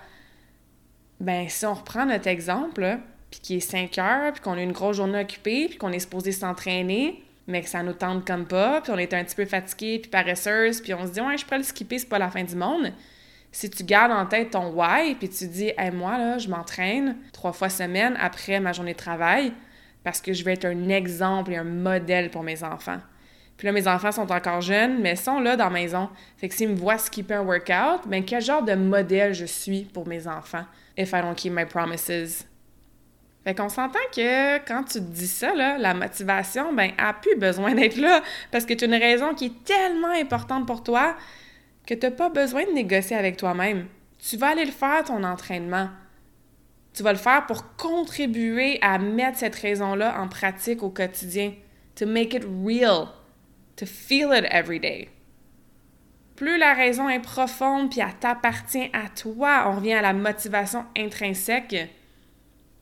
ben 1.19 1.47
si 1.49 1.65
on 1.65 1.73
reprend 1.73 2.05
notre 2.05 2.27
exemple, 2.27 2.97
puis 3.29 3.41
qui 3.41 3.55
est 3.57 3.59
5 3.59 3.97
heures, 3.97 4.33
puis 4.33 4.41
qu'on 4.41 4.53
a 4.53 4.61
une 4.61 4.71
grosse 4.71 4.97
journée 4.97 5.19
occupée, 5.19 5.67
puis 5.67 5.77
qu'on 5.77 5.91
est 5.91 5.99
supposé 5.99 6.31
s'entraîner, 6.31 7.23
mais 7.45 7.61
que 7.61 7.69
ça 7.69 7.83
nous 7.83 7.93
tente 7.93 8.25
comme 8.25 8.47
pas, 8.47 8.81
puis 8.81 8.91
on 8.93 8.97
est 8.97 9.13
un 9.13 9.23
petit 9.23 9.35
peu 9.35 9.45
fatigué, 9.45 9.99
puis 9.99 10.09
paresseuse, 10.09 10.81
puis 10.81 10.93
on 10.93 11.05
se 11.05 11.11
dit 11.11 11.21
«Ouais, 11.21 11.37
je 11.37 11.43
pourrais 11.43 11.57
le 11.57 11.63
skipper, 11.63 11.99
c'est 11.99 12.09
pas 12.09 12.19
la 12.19 12.29
fin 12.29 12.43
du 12.43 12.55
monde», 12.55 12.93
si 13.51 13.69
tu 13.69 13.83
gardes 13.83 14.11
en 14.11 14.25
tête 14.25 14.51
ton 14.51 14.71
why, 14.71 15.15
puis 15.15 15.29
tu 15.29 15.47
dis 15.47 15.71
hey, 15.77 15.91
moi, 15.91 16.17
là, 16.17 16.37
je 16.37 16.47
m'entraîne 16.47 17.17
trois 17.33 17.51
fois 17.51 17.69
semaine 17.69 18.15
après 18.19 18.59
ma 18.59 18.73
journée 18.73 18.93
de 18.93 18.97
travail 18.97 19.53
parce 20.03 20.21
que 20.21 20.33
je 20.33 20.43
vais 20.43 20.53
être 20.53 20.65
un 20.65 20.89
exemple 20.89 21.51
et 21.51 21.57
un 21.57 21.63
modèle 21.63 22.29
pour 22.29 22.43
mes 22.43 22.63
enfants. 22.63 22.99
Puis 23.57 23.65
là, 23.65 23.73
mes 23.73 23.87
enfants 23.87 24.11
sont 24.11 24.31
encore 24.31 24.61
jeunes, 24.61 25.01
mais 25.01 25.17
sont 25.17 25.39
là 25.41 25.57
dans 25.57 25.65
la 25.65 25.69
maison. 25.69 26.09
Fait 26.37 26.47
que 26.47 26.55
s'ils 26.55 26.69
me 26.69 26.75
voient 26.75 26.97
skipper 26.97 27.33
un 27.33 27.41
workout, 27.41 28.07
ben 28.07 28.23
quel 28.23 28.41
genre 28.41 28.63
de 28.63 28.73
modèle 28.73 29.33
je 29.33 29.45
suis 29.45 29.83
pour 29.83 30.07
mes 30.07 30.27
enfants? 30.27 30.63
If 30.97 31.11
I 31.11 31.21
don't 31.21 31.35
keep 31.35 31.51
my 31.51 31.65
promises? 31.65 32.45
Fait 33.43 33.55
qu'on 33.55 33.69
s'entend 33.69 33.99
que 34.15 34.57
quand 34.65 34.83
tu 34.83 34.99
te 34.99 35.11
dis 35.11 35.27
ça, 35.27 35.53
la 35.53 35.93
motivation, 35.93 36.73
ben, 36.73 36.91
a 36.97 37.13
plus 37.13 37.35
besoin 37.35 37.73
d'être 37.73 37.97
là 37.97 38.21
parce 38.51 38.65
que 38.65 38.73
tu 38.73 38.85
as 38.85 38.87
une 38.87 38.93
raison 38.93 39.33
qui 39.33 39.47
est 39.47 39.63
tellement 39.65 40.11
importante 40.11 40.65
pour 40.65 40.83
toi 40.83 41.15
que 41.89 41.95
tu 41.95 42.05
n'as 42.05 42.11
pas 42.11 42.29
besoin 42.29 42.65
de 42.65 42.71
négocier 42.71 43.15
avec 43.15 43.37
toi-même. 43.37 43.87
Tu 44.19 44.37
vas 44.37 44.49
aller 44.49 44.65
le 44.65 44.71
faire, 44.71 45.03
ton 45.05 45.23
entraînement. 45.23 45.89
Tu 46.93 47.01
vas 47.01 47.13
le 47.13 47.17
faire 47.17 47.47
pour 47.47 47.75
contribuer 47.77 48.77
à 48.83 48.99
mettre 48.99 49.39
cette 49.39 49.55
raison-là 49.55 50.21
en 50.21 50.27
pratique 50.27 50.83
au 50.83 50.91
quotidien. 50.91 51.53
To 51.95 52.05
make 52.05 52.35
it 52.35 52.43
real. 52.43 53.07
To 53.77 53.87
feel 53.87 54.29
it 54.37 54.45
every 54.51 54.79
day. 54.79 55.09
Plus 56.35 56.59
la 56.59 56.75
raison 56.75 57.09
est 57.09 57.21
profonde 57.21 57.89
puis 57.89 58.01
elle 58.01 58.15
t'appartient 58.19 58.91
à 58.93 59.09
toi, 59.09 59.65
on 59.67 59.77
revient 59.77 59.93
à 59.93 60.01
la 60.01 60.13
motivation 60.13 60.85
intrinsèque, 60.95 61.89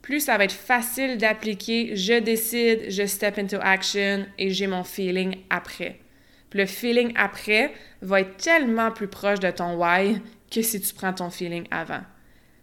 plus 0.03 0.19
ça 0.19 0.37
va 0.37 0.43
être 0.43 0.51
facile 0.51 1.17
d'appliquer 1.17 1.95
je 1.95 2.19
décide, 2.19 2.91
je 2.91 3.05
step 3.07 3.39
into 3.39 3.57
action 3.59 4.27
et 4.37 4.51
j'ai 4.51 4.67
mon 4.67 4.83
feeling 4.83 5.37
après. 5.49 5.99
Puis 6.49 6.59
le 6.59 6.65
feeling 6.65 7.13
après 7.15 7.73
va 8.01 8.21
être 8.21 8.37
tellement 8.37 8.91
plus 8.91 9.07
proche 9.07 9.39
de 9.39 9.51
ton 9.51 9.75
why 9.75 10.21
que 10.51 10.61
si 10.61 10.79
tu 10.79 10.93
prends 10.93 11.13
ton 11.13 11.29
feeling 11.29 11.65
avant. 11.71 12.01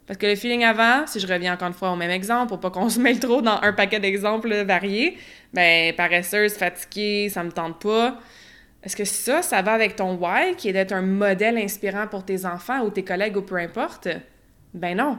Parce 0.06 0.18
que 0.18 0.26
le 0.26 0.36
feeling 0.36 0.64
avant, 0.64 1.06
si 1.06 1.18
je 1.18 1.26
reviens 1.26 1.54
encore 1.54 1.68
une 1.68 1.74
fois 1.74 1.90
au 1.90 1.96
même 1.96 2.10
exemple, 2.10 2.48
pour 2.48 2.60
pas 2.60 2.70
qu'on 2.70 2.88
se 2.90 3.00
mêle 3.00 3.20
trop 3.20 3.40
dans 3.40 3.60
un 3.62 3.72
paquet 3.72 4.00
d'exemples 4.00 4.64
variés, 4.64 5.16
ben 5.52 5.94
paresseuse, 5.94 6.54
fatiguée, 6.54 7.28
ça 7.30 7.42
me 7.42 7.50
tente 7.50 7.80
pas. 7.80 8.18
Est-ce 8.82 8.96
que 8.96 9.04
ça, 9.04 9.40
ça 9.40 9.62
va 9.62 9.72
avec 9.72 9.96
ton 9.96 10.14
why, 10.16 10.56
qui 10.56 10.68
est 10.68 10.72
d'être 10.74 10.92
un 10.92 11.00
modèle 11.00 11.56
inspirant 11.56 12.06
pour 12.06 12.24
tes 12.24 12.44
enfants 12.44 12.82
ou 12.82 12.90
tes 12.90 13.02
collègues 13.02 13.36
ou 13.38 13.42
peu 13.42 13.56
importe? 13.56 14.08
Ben 14.74 14.98
non. 14.98 15.18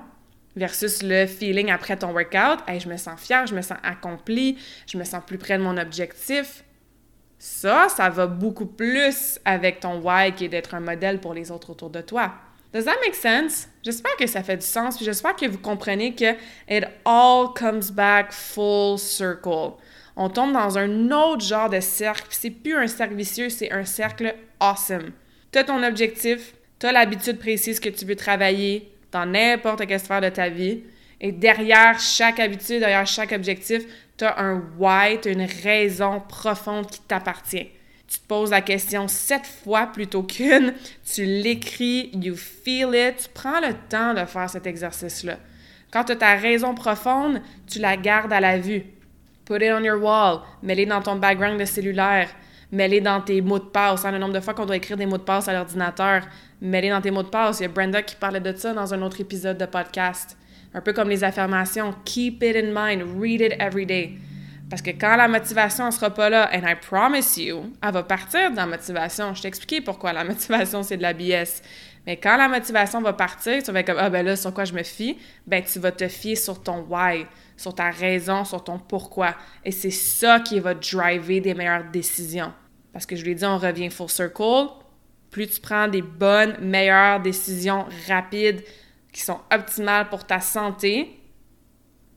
Versus 0.56 1.01
le 1.01 1.25
feeling 1.25 1.71
après 1.71 1.97
ton 1.97 2.13
workout, 2.13 2.63
hey, 2.67 2.80
je 2.80 2.88
me 2.88 2.95
sens 2.95 3.19
fière, 3.19 3.47
je 3.47 3.56
me 3.56 3.62
sens 3.62 3.78
accomplie, 3.84 4.58
je 4.88 4.97
me 4.97 5.04
sens 5.04 5.23
plus 5.25 5.39
près 5.39 5.58
de 5.58 5.63
mon 5.63 5.78
objectif. 5.78 6.63
Ça, 7.38 7.88
ça 7.89 8.10
va 8.10 8.28
beaucoup 8.28 8.65
plus 8.65 9.39
avec 9.45 9.80
ton 9.80 10.00
why 10.00 10.34
qui 10.34 10.45
est 10.45 10.50
d'être 10.50 10.74
un 10.74 10.80
modèle 10.80 11.19
pour 11.19 11.34
les 11.34 11.52
autres 11.52 11.71
autour 11.71 11.89
de 11.89 12.02
toi. 12.02 12.34
Does 12.74 12.84
that 12.84 12.98
make 13.06 13.15
sense? 13.15 13.69
J'espère 13.84 14.15
que 14.17 14.28
ça 14.28 14.43
fait 14.43 14.58
du 14.58 14.65
sens, 14.65 14.98
puis 14.98 15.06
j'espère 15.06 15.36
que 15.36 15.45
vous 15.45 15.60
comprenez 15.60 16.13
que 16.13 16.34
it 16.69 16.86
all 17.06 17.48
comes 17.56 17.91
back 17.91 18.34
full 18.34 19.00
circle. 19.00 19.76
On 20.17 20.30
tombe 20.30 20.54
dans 20.54 20.78
un 20.78 21.12
autre 21.12 21.45
genre 21.45 21.69
de 21.69 21.80
cercle, 21.80 22.28
puis 22.28 22.38
c'est 22.39 22.50
plus 22.50 22.76
un 22.76 22.88
cercle 22.88 23.15
vicieux, 23.15 23.50
c'est 23.50 23.71
un 23.71 23.86
cercle 23.86 24.36
awesome. 24.60 25.12
Tu 25.52 25.60
as 25.60 25.63
ton 25.63 25.84
objectif, 25.84 26.54
tu 26.80 26.86
as 26.86 26.91
l'habitude 26.91 27.39
précise 27.39 27.80
que 27.80 27.89
tu 27.89 28.06
veux 28.06 28.15
travailler 28.15 28.91
dans 29.12 29.26
n'importe 29.26 29.86
quelle 29.86 30.00
sphère 30.00 30.21
de 30.21 30.30
ta 30.30 30.50
vie, 30.50 30.84
et 31.21 31.32
derrière 31.32 31.98
chaque 32.00 32.39
habitude, 32.39 32.80
derrière 32.80 33.08
chaque 33.08 33.32
objectif, 33.32 33.84
tu 34.17 34.25
as 34.25 34.39
un 34.39 34.62
why, 34.78 35.19
tu 35.21 35.30
as 35.30 35.32
une 35.32 35.47
raison 35.63 36.21
profonde 36.28 36.88
qui 36.88 37.01
t'appartient. 37.01 37.69
Tu 38.08 38.19
te 38.19 38.28
poses 38.28 38.51
la 38.51 38.62
question 38.62 39.08
sept 39.08 39.45
fois 39.45 39.88
plutôt 39.88 40.23
qu'une, 40.23 40.73
tu 41.12 41.25
l'écris, 41.25 42.12
you 42.13 42.36
feel 42.36 42.89
it, 42.93 43.17
tu 43.17 43.30
prends 43.34 43.60
le 43.60 43.73
temps 43.89 44.13
de 44.13 44.25
faire 44.25 44.49
cet 44.49 44.67
exercice-là. 44.67 45.38
Quand 45.91 46.04
tu 46.04 46.12
as 46.12 46.17
ta 46.17 46.36
raison 46.36 46.75
profonde, 46.75 47.41
tu 47.67 47.80
la 47.80 47.97
gardes 47.97 48.32
à 48.32 48.39
la 48.39 48.60
vue. 48.60 48.86
Put 49.45 49.58
it 49.62 49.71
on 49.71 49.84
your 49.84 50.01
wall, 50.01 50.41
mets-les 50.62 50.86
dans 50.86 51.01
ton 51.01 51.15
background 51.15 51.60
de 51.60 51.65
cellulaire, 51.65 52.30
mets-les 52.71 53.01
dans 53.01 53.21
tes 53.21 53.41
mots 53.41 53.60
de 53.60 53.65
passe. 53.65 54.06
Hein, 54.06 54.12
le 54.12 54.17
nombre 54.17 54.34
de 54.34 54.39
fois 54.39 54.54
qu'on 54.54 54.65
doit 54.65 54.75
écrire 54.75 54.97
des 54.97 55.06
mots 55.06 55.17
de 55.17 55.23
passe 55.23 55.47
à 55.47 55.54
l'ordinateur, 55.54 56.23
mets-les 56.62 56.89
dans 56.89 57.01
tes 57.01 57.12
mots 57.12 57.23
de 57.23 57.30
passe. 57.30 57.60
Il 57.60 57.63
y 57.63 57.65
a 57.65 57.69
Brenda 57.69 58.01
qui 58.01 58.15
parlait 58.15 58.39
de 58.39 58.56
ça 58.56 58.73
dans 58.73 58.93
un 58.93 59.01
autre 59.01 59.19
épisode 59.21 59.58
de 59.58 59.65
podcast. 59.65 60.38
Un 60.76 60.82
peu 60.82 60.92
comme 60.92 61.10
les 61.10 61.24
affirmations, 61.24 61.96
keep 62.04 62.44
it 62.44 62.58
in 62.58 62.74
mind, 62.74 63.02
read 63.18 63.40
it 63.40 63.54
every 63.62 63.86
day. 63.86 64.18
Parce 64.70 64.82
que 64.82 64.90
quand 64.90 65.16
la 65.16 65.30
motivation 65.30 65.86
ne 65.86 65.92
sera 65.92 66.10
pas 66.10 66.30
là, 66.30 66.50
and 66.52 66.68
I 66.68 66.76
promise 66.76 67.38
you, 67.38 67.72
elle 67.82 67.94
va 67.94 68.04
partir 68.04 68.52
de 68.52 68.58
la 68.58 68.66
motivation. 68.66 69.34
Je 69.34 69.42
t'ai 69.42 69.48
expliqué 69.48 69.80
pourquoi 69.80 70.12
la 70.12 70.24
motivation, 70.26 70.84
c'est 70.84 70.98
de 70.98 71.02
la 71.02 71.14
BS. 71.14 71.62
Mais 72.06 72.18
quand 72.18 72.36
la 72.36 72.50
motivation 72.50 73.02
va 73.02 73.14
partir, 73.14 73.64
tu 73.64 73.72
vas 73.72 73.80
être 73.80 73.88
comme, 73.88 74.00
ah 74.00 74.10
ben 74.10 74.26
là, 74.26 74.36
sur 74.36 74.54
quoi 74.54 74.66
je 74.66 74.74
me 74.74 74.84
fie? 74.84 75.18
Ben, 75.48 75.64
tu 75.64 75.80
vas 75.80 75.94
te 75.94 76.10
fier 76.10 76.36
sur 76.36 76.62
ton 76.62 76.86
why, 76.90 77.26
sur 77.56 77.74
ta 77.74 77.90
raison, 77.90 78.44
sur 78.44 78.62
ton 78.62 78.78
pourquoi. 78.78 79.34
Et 79.64 79.72
c'est 79.72 79.92
ça 79.92 80.42
qui 80.42 80.60
va 80.60 80.74
driver 80.74 81.40
des 81.40 81.54
meilleures 81.54 81.90
décisions. 81.90 82.52
Parce 82.92 83.06
que 83.06 83.16
je 83.16 83.24
l'ai 83.24 83.36
dit, 83.36 83.46
on 83.46 83.58
revient 83.58 83.90
full 83.90 84.10
circle. 84.10 84.68
Plus 85.32 85.48
tu 85.48 85.62
prends 85.62 85.88
des 85.88 86.02
bonnes, 86.02 86.58
meilleures 86.60 87.22
décisions 87.22 87.86
rapides, 88.10 88.62
qui 89.15 89.21
sont 89.21 89.39
optimales 89.49 90.10
pour 90.10 90.25
ta 90.25 90.41
santé, 90.41 91.17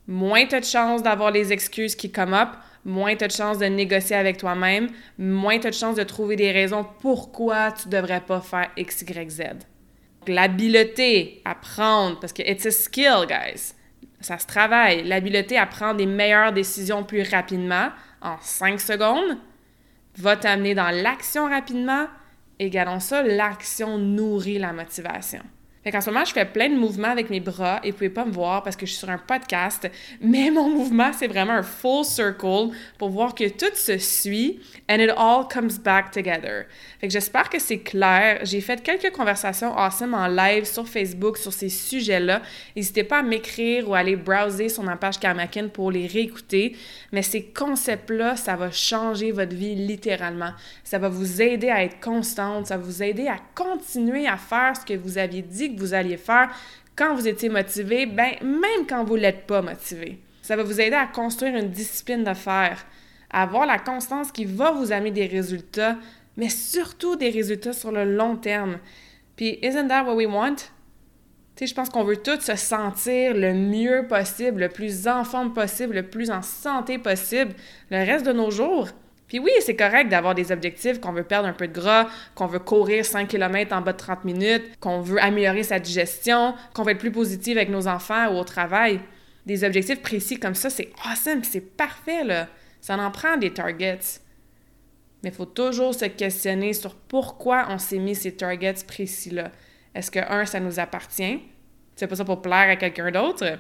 moins 0.09 0.47
tu 0.47 0.57
as 0.57 0.61
de 0.61 0.65
chances 0.65 1.01
d'avoir 1.01 1.31
les 1.31 1.53
excuses 1.53 1.95
qui 1.95 2.11
come 2.11 2.35
up, 2.35 2.49
moins 2.85 3.15
tu 3.15 3.23
as 3.23 3.29
de 3.29 3.33
chances 3.33 3.59
de 3.59 3.67
négocier 3.67 4.17
avec 4.17 4.37
toi-même, 4.37 4.89
moins 5.17 5.61
tu 5.61 5.69
as 5.69 5.71
de 5.71 5.77
chances 5.77 5.95
de 5.95 6.03
trouver 6.03 6.35
des 6.35 6.51
raisons 6.51 6.85
pourquoi 6.99 7.71
tu 7.71 7.89
devrais 7.89 8.21
pas 8.21 8.41
faire 8.41 8.69
X, 8.77 9.03
Y, 9.03 9.31
Z. 9.31 9.43
L'habileté 10.27 11.41
à 11.45 11.55
prendre, 11.55 12.19
parce 12.19 12.33
que 12.33 12.43
it's 12.43 12.67
a 12.67 12.73
skill, 12.73 13.29
guys. 13.29 13.75
Ça 14.21 14.37
se 14.37 14.49
travaille. 14.49 15.05
L'habileté 15.05 15.57
à 15.57 15.67
prendre 15.67 15.99
des 15.99 16.07
meilleures 16.07 16.53
décisions 16.53 17.05
plus 17.05 17.23
rapidement, 17.23 17.91
en 18.21 18.39
5 18.41 18.81
secondes, 18.81 19.39
va 20.17 20.37
t'amener 20.37 20.75
dans 20.75 20.91
l'action 20.91 21.49
rapidement. 21.49 22.09
Également 22.59 22.99
ça, 22.99 23.23
l'action 23.23 23.99
nourrit 23.99 24.59
la 24.59 24.73
motivation. 24.73 25.45
Fait 25.89 25.93
qu'en 25.93 26.03
ce 26.03 26.11
moment, 26.11 26.27
je 26.27 26.35
fais 26.35 26.45
plein 26.45 26.69
de 26.69 26.75
mouvements 26.75 27.09
avec 27.09 27.31
mes 27.31 27.41
bras 27.41 27.81
et 27.83 27.93
vous 27.93 27.97
pouvez 27.97 28.11
pas 28.11 28.27
me 28.27 28.31
voir 28.31 28.63
parce 28.63 28.77
que 28.77 28.85
je 28.85 28.91
suis 28.91 28.99
sur 28.99 29.09
un 29.09 29.17
podcast, 29.17 29.91
mais 30.21 30.51
mon 30.51 30.69
mouvement, 30.69 31.13
c'est 31.15 31.29
vraiment 31.29 31.55
un 31.55 31.63
full 31.63 32.05
circle 32.05 32.77
pour 32.99 33.09
voir 33.09 33.35
que 33.35 33.49
tout 33.49 33.75
se 33.75 33.97
suit 33.97 34.61
and 34.91 34.97
it 34.97 35.11
all 35.17 35.49
comes 35.51 35.79
back 35.83 36.11
together. 36.11 36.67
Fait 37.01 37.07
que 37.07 37.13
j'espère 37.15 37.49
que 37.49 37.59
c'est 37.59 37.79
clair. 37.79 38.41
J'ai 38.43 38.61
fait 38.61 38.83
quelques 38.83 39.15
conversations 39.15 39.75
awesome 39.79 40.13
en 40.13 40.27
live 40.27 40.67
sur 40.67 40.87
Facebook 40.87 41.39
sur 41.39 41.55
ces 41.55 41.71
sujets-là. 41.71 42.43
N'hésitez 42.77 43.05
pas 43.05 43.21
à 43.21 43.23
m'écrire 43.23 43.89
ou 43.89 43.95
à 43.95 44.01
aller 44.01 44.17
browser 44.17 44.69
sur 44.69 44.83
ma 44.83 44.97
page 44.97 45.19
Karmakin 45.19 45.69
pour 45.69 45.91
les 45.91 46.07
réécouter. 46.07 46.77
Mais 47.13 47.23
ces 47.23 47.45
concepts-là, 47.45 48.37
ça 48.37 48.57
va 48.57 48.71
changer 48.71 49.33
votre 49.33 49.55
vie 49.55 49.75
littéralement. 49.75 50.51
Ça 50.85 50.99
va 50.99 51.09
vous 51.09 51.41
aider 51.41 51.71
à 51.71 51.83
être 51.83 51.99
constante, 51.99 52.67
ça 52.67 52.77
va 52.77 52.83
vous 52.83 53.03
aider 53.03 53.27
à 53.27 53.39
continuer 53.55 54.27
à 54.27 54.37
faire 54.37 54.75
ce 54.77 54.85
que 54.85 54.99
vous 54.99 55.17
aviez 55.17 55.41
dit 55.41 55.78
vous 55.79 55.95
alliez 55.95 56.17
faire 56.17 56.51
quand 56.99 57.15
vous 57.15 57.29
étiez 57.29 57.49
motivé, 57.49 58.07
ben 58.07 58.33
même 58.43 58.87
quand 58.89 59.05
vous 59.05 59.15
l'êtes 59.15 59.47
pas 59.47 59.63
motivé. 59.63 60.19
Ça 60.43 60.57
va 60.57 60.65
vous 60.65 60.81
aider 60.81 60.97
à 60.97 61.07
construire 61.07 61.55
une 61.55 61.71
discipline 61.71 62.25
de 62.25 62.35
faire, 62.35 62.85
à 63.31 63.43
avoir 63.43 63.67
la 63.67 63.79
constance 63.79 64.33
qui 64.33 64.45
va 64.45 64.73
vous 64.73 64.91
amener 64.91 65.13
des 65.13 65.27
résultats, 65.27 65.97
mais 66.37 66.49
surtout 66.49 67.15
des 67.15 67.31
résultats 67.31 67.73
sur 67.73 67.93
le 67.93 68.05
long 68.05 68.37
terme. 68.37 68.79
Puis, 69.37 69.59
isn't 69.63 69.87
that 69.89 70.05
what 70.05 70.17
we 70.17 70.27
want? 70.27 70.57
Tu 71.55 71.65
sais, 71.65 71.67
je 71.67 71.75
pense 71.75 71.89
qu'on 71.89 72.05
veut 72.05 72.17
tous 72.17 72.41
se 72.41 72.57
sentir 72.57 73.35
le 73.35 73.53
mieux 73.53 74.07
possible, 74.09 74.63
le 74.63 74.69
plus 74.69 75.07
en 75.07 75.23
forme 75.23 75.53
possible, 75.53 75.95
le 75.95 76.09
plus 76.09 76.31
en 76.31 76.43
santé 76.43 76.99
possible 76.99 77.53
le 77.91 77.99
reste 77.99 78.27
de 78.27 78.33
nos 78.33 78.51
jours. 78.51 78.89
Puis 79.29 79.39
oui, 79.39 79.51
c'est 79.61 79.77
correct 79.77 80.09
d'avoir 80.09 80.35
des 80.35 80.51
objectifs, 80.51 81.01
qu'on 81.01 81.13
veut 81.13 81.23
perdre 81.23 81.47
un 81.47 81.53
peu 81.53 81.69
de 81.69 81.73
gras, 81.73 82.09
qu'on 82.35 82.47
veut 82.47 82.59
courir 82.59 83.05
5 83.05 83.29
km 83.29 83.77
en 83.77 83.83
bas 83.83 83.93
de 83.93 83.99
30 83.99 84.25
minutes, 84.25 84.79
qu'on 84.81 85.03
veut 85.03 85.23
améliorer 85.23 85.63
sa 85.63 85.79
digestion, 85.79 86.55
qu'on 86.75 86.83
veut 86.83 86.93
être 86.93 86.99
plus 86.99 87.13
positif 87.13 87.57
avec 87.57 87.69
nos 87.69 87.87
enfants 87.87 88.33
ou 88.33 88.39
au 88.39 88.45
travail. 88.45 89.01
Des 89.45 89.65
objectifs 89.65 90.01
précis 90.01 90.39
comme 90.41 90.55
ça, 90.55 90.71
c'est 90.71 90.91
awesome, 91.05 91.45
c'est 91.45 91.61
parfait, 91.61 92.25
là. 92.25 92.49
Ça 92.81 92.97
en 92.97 93.11
prend 93.11 93.37
des 93.37 93.53
targets. 93.53 94.21
Mais 95.23 95.31
il 95.31 95.35
faut 95.35 95.47
toujours 95.47 95.95
se 95.95 96.07
questionner 96.07 96.73
sur 96.73 96.95
pourquoi 96.95 97.67
on 97.71 97.79
s'est 97.79 97.99
mis 97.99 98.15
ces 98.15 98.33
targets 98.33 98.85
précis-là. 98.87 99.51
Est-ce 99.95 100.11
que, 100.11 100.21
un, 100.21 100.47
ça 100.47 100.61
nous 100.61 100.79
appartient? 100.79 101.41
C'est 101.97 102.07
pas 102.07 102.17
ça 102.17 102.25
pour 102.25 102.41
plaire 102.41 102.71
à 102.71 102.77
quelqu'un 102.77 103.11
d'autre? 103.11 103.59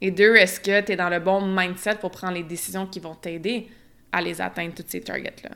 Et 0.00 0.10
deux, 0.10 0.36
est-ce 0.36 0.60
que 0.60 0.80
tu 0.80 0.92
es 0.92 0.96
dans 0.96 1.10
le 1.10 1.18
bon 1.18 1.42
mindset 1.42 1.96
pour 1.96 2.10
prendre 2.10 2.34
les 2.34 2.42
décisions 2.42 2.86
qui 2.86 3.00
vont 3.00 3.14
t'aider? 3.14 3.68
À 4.12 4.20
les 4.20 4.40
atteindre, 4.40 4.74
toutes 4.74 4.90
ces 4.90 5.00
targets-là. 5.00 5.50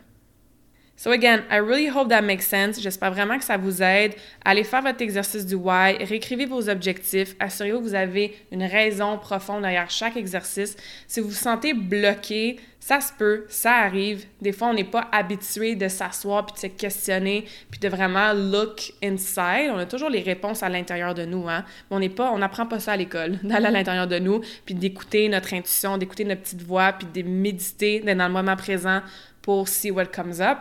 So 0.96 1.10
again, 1.10 1.42
I 1.50 1.56
really 1.56 1.88
hope 1.88 2.08
that 2.10 2.22
makes 2.22 2.46
sense. 2.46 2.80
J'espère 2.80 3.10
vraiment 3.10 3.36
que 3.36 3.44
ça 3.44 3.56
vous 3.56 3.82
aide. 3.82 4.14
Allez 4.44 4.62
faire 4.62 4.80
votre 4.80 5.02
exercice 5.02 5.44
du 5.44 5.56
why, 5.56 5.96
réécrivez 5.96 6.46
vos 6.46 6.68
objectifs, 6.70 7.34
assurez-vous 7.40 7.80
que 7.80 7.84
vous 7.84 7.94
avez 7.96 8.36
une 8.52 8.62
raison 8.62 9.18
profonde 9.18 9.62
derrière 9.62 9.90
chaque 9.90 10.16
exercice. 10.16 10.76
Si 11.08 11.18
vous 11.18 11.30
vous 11.30 11.34
sentez 11.34 11.74
bloqué, 11.74 12.60
ça 12.78 13.00
se 13.00 13.12
peut, 13.12 13.44
ça 13.48 13.72
arrive. 13.72 14.24
Des 14.40 14.52
fois, 14.52 14.68
on 14.68 14.74
n'est 14.74 14.84
pas 14.84 15.08
habitué 15.10 15.74
de 15.74 15.88
s'asseoir 15.88 16.46
puis 16.46 16.54
de 16.54 16.58
se 16.60 16.66
questionner 16.68 17.44
puis 17.72 17.80
de 17.80 17.88
vraiment 17.88 18.32
look 18.32 18.92
inside. 19.02 19.72
On 19.72 19.78
a 19.78 19.86
toujours 19.86 20.10
les 20.10 20.20
réponses 20.20 20.62
à 20.62 20.68
l'intérieur 20.68 21.12
de 21.12 21.24
nous, 21.24 21.48
hein. 21.48 21.64
Mais 21.90 21.96
on 21.96 22.00
n'est 22.00 22.08
pas, 22.08 22.30
on 22.30 22.38
n'apprend 22.38 22.66
pas 22.66 22.78
ça 22.78 22.92
à 22.92 22.96
l'école, 22.96 23.38
d'aller 23.42 23.66
à 23.66 23.70
l'intérieur 23.72 24.06
de 24.06 24.20
nous 24.20 24.42
puis 24.64 24.76
d'écouter 24.76 25.28
notre 25.28 25.54
intuition, 25.54 25.98
d'écouter 25.98 26.24
notre 26.24 26.42
petite 26.42 26.62
voix 26.62 26.92
puis 26.92 27.08
de 27.12 27.28
méditer, 27.28 27.98
d'être 27.98 28.18
dans 28.18 28.28
le 28.28 28.32
moment 28.32 28.54
présent 28.54 29.00
pour 29.42 29.66
see 29.66 29.90
what 29.90 30.06
comes 30.06 30.40
up. 30.40 30.58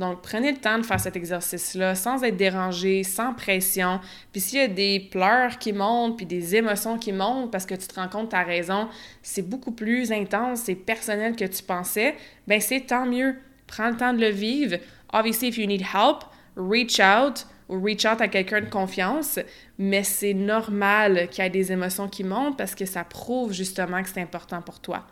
Donc, 0.00 0.22
prenez 0.22 0.50
le 0.50 0.56
temps 0.56 0.78
de 0.78 0.82
faire 0.82 0.98
cet 0.98 1.14
exercice-là 1.14 1.94
sans 1.94 2.24
être 2.24 2.38
dérangé, 2.38 3.04
sans 3.04 3.34
pression. 3.34 4.00
Puis 4.32 4.40
s'il 4.40 4.58
y 4.58 4.62
a 4.62 4.66
des 4.66 4.98
pleurs 4.98 5.58
qui 5.58 5.74
montent, 5.74 6.16
puis 6.16 6.24
des 6.24 6.56
émotions 6.56 6.96
qui 6.96 7.12
montent 7.12 7.52
parce 7.52 7.66
que 7.66 7.74
tu 7.74 7.86
te 7.86 8.00
rends 8.00 8.08
compte, 8.08 8.30
ta 8.30 8.42
raison, 8.42 8.88
c'est 9.22 9.46
beaucoup 9.46 9.72
plus 9.72 10.10
intense, 10.10 10.60
c'est 10.60 10.74
personnel 10.74 11.36
que 11.36 11.44
tu 11.44 11.62
pensais, 11.62 12.16
ben 12.46 12.62
c'est 12.62 12.80
tant 12.80 13.04
mieux. 13.04 13.36
Prends 13.66 13.90
le 13.90 13.96
temps 13.98 14.14
de 14.14 14.22
le 14.22 14.30
vivre. 14.30 14.78
Obviously, 15.12 15.48
if 15.48 15.58
you 15.58 15.66
need 15.66 15.82
help, 15.82 16.24
reach 16.56 16.98
out 16.98 17.46
ou 17.68 17.78
reach 17.78 18.06
out 18.06 18.22
à 18.22 18.28
quelqu'un 18.28 18.62
de 18.62 18.70
confiance, 18.70 19.38
mais 19.76 20.02
c'est 20.02 20.32
normal 20.32 21.28
qu'il 21.28 21.44
y 21.44 21.46
ait 21.46 21.50
des 21.50 21.72
émotions 21.72 22.08
qui 22.08 22.24
montent 22.24 22.56
parce 22.56 22.74
que 22.74 22.86
ça 22.86 23.04
prouve 23.04 23.52
justement 23.52 24.02
que 24.02 24.08
c'est 24.08 24.22
important 24.22 24.62
pour 24.62 24.80
toi. 24.80 25.06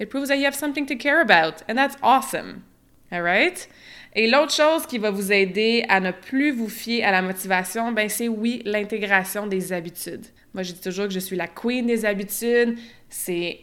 It 0.00 0.08
proves 0.10 0.26
that 0.26 0.38
you 0.38 0.44
have 0.44 0.56
something 0.56 0.86
to 0.86 0.96
care 0.96 1.20
about, 1.20 1.62
and 1.68 1.76
that's 1.76 1.96
awesome. 2.02 2.62
All 3.12 3.22
right? 3.22 3.68
Et 4.14 4.28
l'autre 4.28 4.52
chose 4.52 4.86
qui 4.86 4.98
va 4.98 5.10
vous 5.10 5.32
aider 5.32 5.84
à 5.88 6.00
ne 6.00 6.10
plus 6.10 6.50
vous 6.50 6.68
fier 6.68 7.04
à 7.04 7.12
la 7.12 7.22
motivation, 7.22 7.92
ben 7.92 8.08
c'est 8.08 8.28
oui, 8.28 8.62
l'intégration 8.64 9.46
des 9.46 9.72
habitudes. 9.72 10.26
Moi, 10.54 10.62
je 10.62 10.72
dis 10.72 10.80
toujours 10.80 11.06
que 11.06 11.12
je 11.12 11.18
suis 11.18 11.36
la 11.36 11.46
queen 11.46 11.86
des 11.86 12.04
habitudes. 12.04 12.78
C'est 13.08 13.60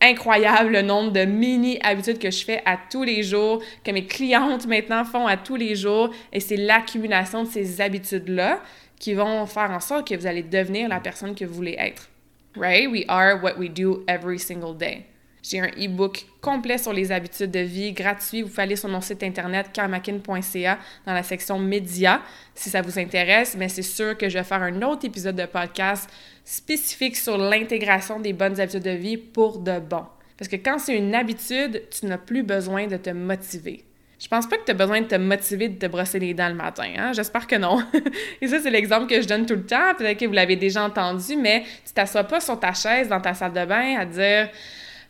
incroyable 0.00 0.70
le 0.70 0.82
nombre 0.82 1.12
de 1.12 1.24
mini-habitudes 1.24 2.18
que 2.18 2.30
je 2.30 2.44
fais 2.44 2.62
à 2.64 2.78
tous 2.90 3.02
les 3.02 3.22
jours, 3.22 3.62
que 3.82 3.90
mes 3.90 4.06
clientes 4.06 4.66
maintenant 4.66 5.04
font 5.04 5.26
à 5.26 5.36
tous 5.36 5.56
les 5.56 5.74
jours. 5.74 6.10
Et 6.32 6.40
c'est 6.40 6.56
l'accumulation 6.56 7.42
de 7.42 7.48
ces 7.48 7.80
habitudes-là 7.80 8.60
qui 8.98 9.14
vont 9.14 9.44
faire 9.46 9.70
en 9.70 9.80
sorte 9.80 10.08
que 10.08 10.14
vous 10.14 10.26
allez 10.26 10.42
devenir 10.42 10.88
la 10.88 11.00
personne 11.00 11.34
que 11.34 11.44
vous 11.44 11.54
voulez 11.54 11.76
être. 11.78 12.08
Right? 12.56 12.88
We 12.88 13.04
are 13.08 13.42
what 13.42 13.58
we 13.58 13.68
do 13.68 14.04
every 14.06 14.38
single 14.38 14.76
day. 14.76 15.06
J'ai 15.46 15.60
un 15.60 15.68
e-book 15.78 16.24
complet 16.40 16.78
sur 16.78 16.94
les 16.94 17.12
habitudes 17.12 17.50
de 17.50 17.58
vie, 17.58 17.92
gratuit. 17.92 18.40
Vous 18.40 18.48
pouvez 18.48 18.62
aller 18.62 18.76
sur 18.76 18.88
mon 18.88 19.02
site 19.02 19.22
internet 19.22 19.66
karmakin.ca 19.74 20.78
dans 21.04 21.12
la 21.12 21.22
section 21.22 21.58
médias 21.58 22.20
si 22.54 22.70
ça 22.70 22.80
vous 22.80 22.98
intéresse. 22.98 23.54
Mais 23.58 23.68
c'est 23.68 23.82
sûr 23.82 24.16
que 24.16 24.30
je 24.30 24.38
vais 24.38 24.44
faire 24.44 24.62
un 24.62 24.80
autre 24.80 25.04
épisode 25.04 25.36
de 25.36 25.44
podcast 25.44 26.08
spécifique 26.46 27.16
sur 27.16 27.36
l'intégration 27.36 28.20
des 28.20 28.32
bonnes 28.32 28.58
habitudes 28.58 28.84
de 28.84 28.90
vie 28.90 29.18
pour 29.18 29.58
de 29.58 29.80
bon. 29.80 30.04
Parce 30.38 30.48
que 30.48 30.56
quand 30.56 30.78
c'est 30.78 30.96
une 30.96 31.14
habitude, 31.14 31.82
tu 31.90 32.06
n'as 32.06 32.18
plus 32.18 32.42
besoin 32.42 32.86
de 32.86 32.96
te 32.96 33.10
motiver. 33.10 33.84
Je 34.18 34.28
pense 34.28 34.48
pas 34.48 34.56
que 34.56 34.64
tu 34.64 34.70
as 34.70 34.74
besoin 34.74 35.02
de 35.02 35.06
te 35.06 35.16
motiver 35.16 35.68
de 35.68 35.78
te 35.78 35.86
brosser 35.86 36.20
les 36.20 36.32
dents 36.32 36.48
le 36.48 36.54
matin. 36.54 36.90
Hein? 36.96 37.12
J'espère 37.12 37.46
que 37.46 37.56
non. 37.56 37.84
Et 38.40 38.48
ça, 38.48 38.60
c'est 38.60 38.70
l'exemple 38.70 39.06
que 39.06 39.20
je 39.20 39.28
donne 39.28 39.44
tout 39.44 39.56
le 39.56 39.66
temps. 39.66 39.94
Peut-être 39.98 40.18
que 40.18 40.24
vous 40.24 40.32
l'avez 40.32 40.56
déjà 40.56 40.82
entendu, 40.82 41.36
mais 41.36 41.64
tu 41.86 41.92
t'assois 41.92 42.24
pas 42.24 42.40
sur 42.40 42.58
ta 42.58 42.72
chaise 42.72 43.08
dans 43.08 43.20
ta 43.20 43.34
salle 43.34 43.52
de 43.52 43.66
bain 43.66 43.98
à 43.98 44.06
dire 44.06 44.48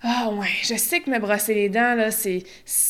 ah 0.07 0.29
ouais, 0.33 0.49
je 0.63 0.75
sais 0.75 1.01
que 1.01 1.11
me 1.11 1.19
brosser 1.19 1.55
les 1.55 1.71
dents, 1.71 1.95
là, 1.95 2.11
c'est, 2.11 2.45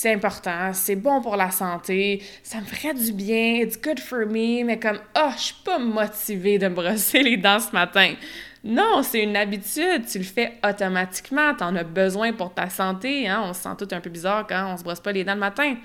important, 0.07 0.72
c'est 0.72 0.96
bon 0.96 1.22
pour 1.22 1.37
la 1.37 1.53
santé, 1.53 2.20
ça 2.42 2.59
me 2.61 2.64
ferait 2.64 2.92
du 2.92 3.12
bien, 3.12 3.61
it's 3.62 3.81
good 3.81 4.00
for 4.00 4.27
me, 4.27 4.64
mais 4.64 4.81
comme, 4.81 4.98
oh, 5.16 5.31
je 5.37 5.42
suis 5.42 5.62
pas 5.64 5.79
motivée 5.79 6.59
de 6.59 6.66
me 6.66 6.74
brosser 6.74 7.22
les 7.22 7.37
dents 7.37 7.61
ce 7.61 7.70
matin. 7.70 8.14
Non, 8.64 9.03
c'est 9.05 9.22
une 9.22 9.37
habitude, 9.37 10.07
tu 10.11 10.18
le 10.18 10.24
fais 10.24 10.55
automatiquement, 10.68 11.55
t'en 11.55 11.77
as 11.77 11.85
besoin 11.85 12.33
pour 12.33 12.53
ta 12.53 12.68
santé, 12.68 13.29
hein? 13.29 13.42
on 13.44 13.53
se 13.53 13.62
sent 13.62 13.77
tout 13.79 13.88
un 13.92 14.00
peu 14.00 14.11
bizarre 14.11 14.44
quand 14.48 14.72
on 14.72 14.77
se 14.77 14.83
brosse 14.83 15.00
pas 15.00 15.12
les 15.12 15.22
dents 15.22 15.35
le 15.35 15.40
matin 15.40 15.77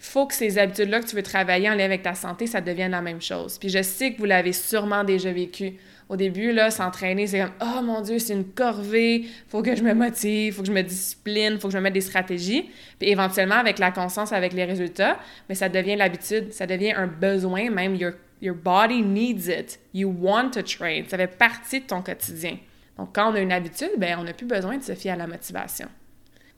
faut 0.00 0.26
que 0.26 0.34
ces 0.34 0.56
habitudes-là 0.56 1.00
que 1.00 1.06
tu 1.06 1.14
veux 1.14 1.22
travailler 1.22 1.68
en 1.68 1.74
lien 1.74 1.84
avec 1.84 2.02
ta 2.02 2.14
santé, 2.14 2.46
ça 2.46 2.62
devienne 2.62 2.92
la 2.92 3.02
même 3.02 3.20
chose. 3.20 3.58
Puis 3.58 3.68
je 3.68 3.82
sais 3.82 4.12
que 4.12 4.18
vous 4.18 4.24
l'avez 4.24 4.54
sûrement 4.54 5.04
déjà 5.04 5.30
vécu. 5.30 5.74
Au 6.10 6.16
début, 6.16 6.50
là, 6.50 6.72
s'entraîner, 6.72 7.28
c'est 7.28 7.38
comme 7.38 7.52
Oh 7.60 7.82
mon 7.82 8.00
Dieu, 8.00 8.18
c'est 8.18 8.32
une 8.32 8.44
corvée, 8.44 9.26
faut 9.46 9.62
que 9.62 9.76
je 9.76 9.84
me 9.84 9.94
motive, 9.94 10.54
faut 10.54 10.62
que 10.62 10.66
je 10.66 10.72
me 10.72 10.82
discipline, 10.82 11.60
faut 11.60 11.68
que 11.68 11.72
je 11.72 11.78
me 11.78 11.84
mette 11.84 11.92
des 11.92 12.00
stratégies. 12.00 12.68
Puis 12.98 13.10
éventuellement, 13.10 13.54
avec 13.54 13.78
la 13.78 13.92
conscience, 13.92 14.32
avec 14.32 14.52
les 14.52 14.64
résultats, 14.64 15.20
mais 15.48 15.54
ça 15.54 15.68
devient 15.68 15.94
l'habitude, 15.94 16.52
ça 16.52 16.66
devient 16.66 16.90
un 16.90 17.06
besoin, 17.06 17.70
même 17.70 17.94
your, 17.94 18.14
your 18.42 18.56
body 18.56 19.02
needs 19.02 19.46
it. 19.46 19.78
You 19.94 20.12
want 20.20 20.50
to 20.50 20.62
train. 20.62 21.04
Ça 21.06 21.16
fait 21.16 21.28
partie 21.28 21.82
de 21.82 21.86
ton 21.86 22.02
quotidien. 22.02 22.58
Donc, 22.98 23.14
quand 23.14 23.30
on 23.30 23.36
a 23.36 23.40
une 23.40 23.52
habitude, 23.52 23.92
ben, 23.96 24.18
on 24.18 24.24
n'a 24.24 24.32
plus 24.32 24.46
besoin 24.46 24.78
de 24.78 24.82
se 24.82 24.96
fier 24.96 25.12
à 25.12 25.16
la 25.16 25.28
motivation 25.28 25.86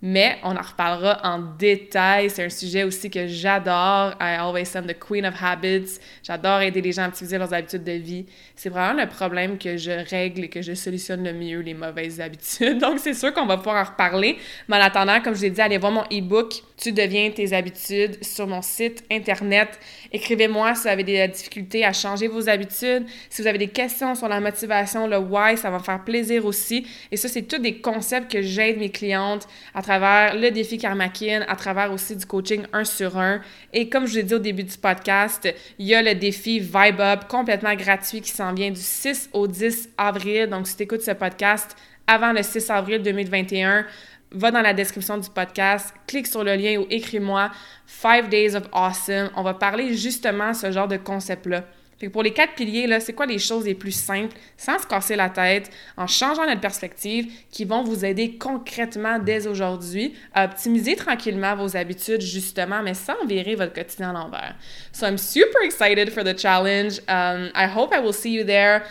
mais 0.04 0.38
on 0.42 0.56
en 0.56 0.60
reparlera 0.60 1.20
en 1.22 1.38
détail. 1.38 2.28
C'est 2.28 2.44
un 2.44 2.50
sujet 2.50 2.82
aussi 2.82 3.08
que 3.08 3.28
j'adore. 3.28 4.14
I 4.20 4.36
always 4.36 4.76
am 4.76 4.84
the 4.84 4.98
queen 4.98 5.24
of 5.24 5.40
habits. 5.40 6.00
J'adore 6.24 6.60
aider 6.60 6.80
les 6.80 6.90
gens 6.90 7.04
à 7.04 7.08
optimiser 7.08 7.38
leurs 7.38 7.54
habitudes 7.54 7.84
de 7.84 7.92
vie. 7.92 8.26
C'est 8.56 8.68
vraiment 8.68 9.00
le 9.00 9.08
problème 9.08 9.58
que 9.58 9.76
je 9.76 9.92
règle 10.10 10.44
et 10.44 10.48
que 10.48 10.60
je 10.60 10.74
solutionne 10.74 11.22
le 11.22 11.32
mieux, 11.32 11.60
les 11.60 11.74
mauvaises 11.74 12.20
habitudes. 12.20 12.78
Donc, 12.80 12.98
c'est 12.98 13.14
sûr 13.14 13.32
qu'on 13.32 13.46
va 13.46 13.58
pouvoir 13.58 13.76
en 13.76 13.90
reparler. 13.90 14.38
Mais 14.68 14.76
en 14.76 14.80
attendant, 14.80 15.20
comme 15.20 15.36
je 15.36 15.42
l'ai 15.42 15.50
dit, 15.50 15.60
allez 15.60 15.78
voir 15.78 15.92
mon 15.92 16.04
e-book 16.04 16.52
Tu 16.76 16.90
deviens 16.90 17.30
tes 17.30 17.52
habitudes 17.52 18.22
sur 18.24 18.48
mon 18.48 18.60
site 18.60 19.04
internet. 19.08 19.78
Écrivez-moi 20.10 20.74
si 20.74 20.82
vous 20.82 20.88
avez 20.88 21.04
des 21.04 21.28
difficultés 21.28 21.84
à 21.84 21.92
changer 21.92 22.26
vos 22.26 22.48
habitudes. 22.48 23.06
Si 23.30 23.40
vous 23.40 23.46
avez 23.46 23.58
des 23.58 23.68
questions 23.68 24.16
sur 24.16 24.26
la 24.26 24.40
motivation, 24.40 25.06
le 25.06 25.18
why, 25.18 25.56
ça 25.56 25.70
va 25.70 25.78
me 25.78 25.82
faire 25.84 26.02
plaisir 26.02 26.44
aussi. 26.44 26.88
Et 27.12 27.16
ça, 27.16 27.28
c'est 27.28 27.42
tous 27.42 27.58
des 27.58 27.80
concepts 27.80 28.32
que 28.32 28.42
j'aide 28.42 28.78
mes 28.78 28.90
clientes 28.90 29.46
à 29.72 29.80
travers 29.80 29.91
travers 29.98 30.34
le 30.34 30.50
défi 30.50 30.78
Karmakin, 30.78 31.44
à 31.46 31.54
travers 31.54 31.92
aussi 31.92 32.16
du 32.16 32.24
coaching 32.24 32.62
un 32.72 32.84
sur 32.84 33.18
un. 33.18 33.40
Et 33.72 33.90
comme 33.90 34.06
je 34.06 34.14
l'ai 34.14 34.22
dit 34.22 34.34
au 34.34 34.38
début 34.38 34.64
du 34.64 34.76
podcast, 34.78 35.52
il 35.78 35.86
y 35.86 35.94
a 35.94 36.02
le 36.02 36.14
défi 36.14 36.60
Vibe 36.60 37.00
Up 37.00 37.24
complètement 37.28 37.74
gratuit 37.74 38.22
qui 38.22 38.30
s'en 38.30 38.54
vient 38.54 38.70
du 38.70 38.80
6 38.80 39.28
au 39.34 39.46
10 39.46 39.90
avril. 39.98 40.46
Donc, 40.48 40.66
si 40.66 40.76
tu 40.76 40.84
écoutes 40.84 41.02
ce 41.02 41.10
podcast 41.10 41.76
avant 42.06 42.32
le 42.32 42.42
6 42.42 42.70
avril 42.70 43.02
2021, 43.02 43.84
va 44.30 44.50
dans 44.50 44.62
la 44.62 44.72
description 44.72 45.18
du 45.18 45.28
podcast, 45.28 45.92
clique 46.06 46.26
sur 46.26 46.42
le 46.42 46.54
lien 46.54 46.78
ou 46.78 46.86
écris-moi 46.88 47.50
Five 47.86 48.30
Days 48.30 48.54
of 48.56 48.64
Awesome. 48.72 49.30
On 49.36 49.42
va 49.42 49.52
parler 49.52 49.94
justement 49.94 50.54
ce 50.54 50.72
genre 50.72 50.88
de 50.88 50.96
concept-là 50.96 51.64
pour 52.08 52.22
les 52.22 52.32
quatre 52.32 52.54
piliers, 52.54 52.86
là, 52.86 53.00
c'est 53.00 53.12
quoi 53.12 53.26
les 53.26 53.38
choses 53.38 53.64
les 53.64 53.74
plus 53.74 53.92
simples, 53.92 54.36
sans 54.56 54.78
se 54.78 54.86
casser 54.86 55.16
la 55.16 55.28
tête, 55.28 55.70
en 55.96 56.06
changeant 56.06 56.46
notre 56.46 56.60
perspective, 56.60 57.32
qui 57.50 57.64
vont 57.64 57.82
vous 57.82 58.04
aider 58.04 58.36
concrètement 58.36 59.18
dès 59.18 59.46
aujourd'hui 59.46 60.14
à 60.34 60.44
optimiser 60.44 60.96
tranquillement 60.96 61.54
vos 61.56 61.76
habitudes, 61.76 62.20
justement, 62.20 62.82
mais 62.82 62.94
sans 62.94 63.24
virer 63.26 63.54
votre 63.54 63.72
quotidien 63.72 64.10
à 64.10 64.12
l'envers. 64.12 64.54
So 64.92 65.06
I'm 65.06 65.18
super 65.18 65.62
excited 65.62 66.10
for 66.10 66.24
the 66.24 66.38
challenge. 66.38 67.00
Um, 67.08 67.50
I 67.54 67.66
hope 67.66 67.94
I 67.94 68.00
will 68.00 68.14
see 68.14 68.32
you 68.32 68.44
there. 68.44 68.82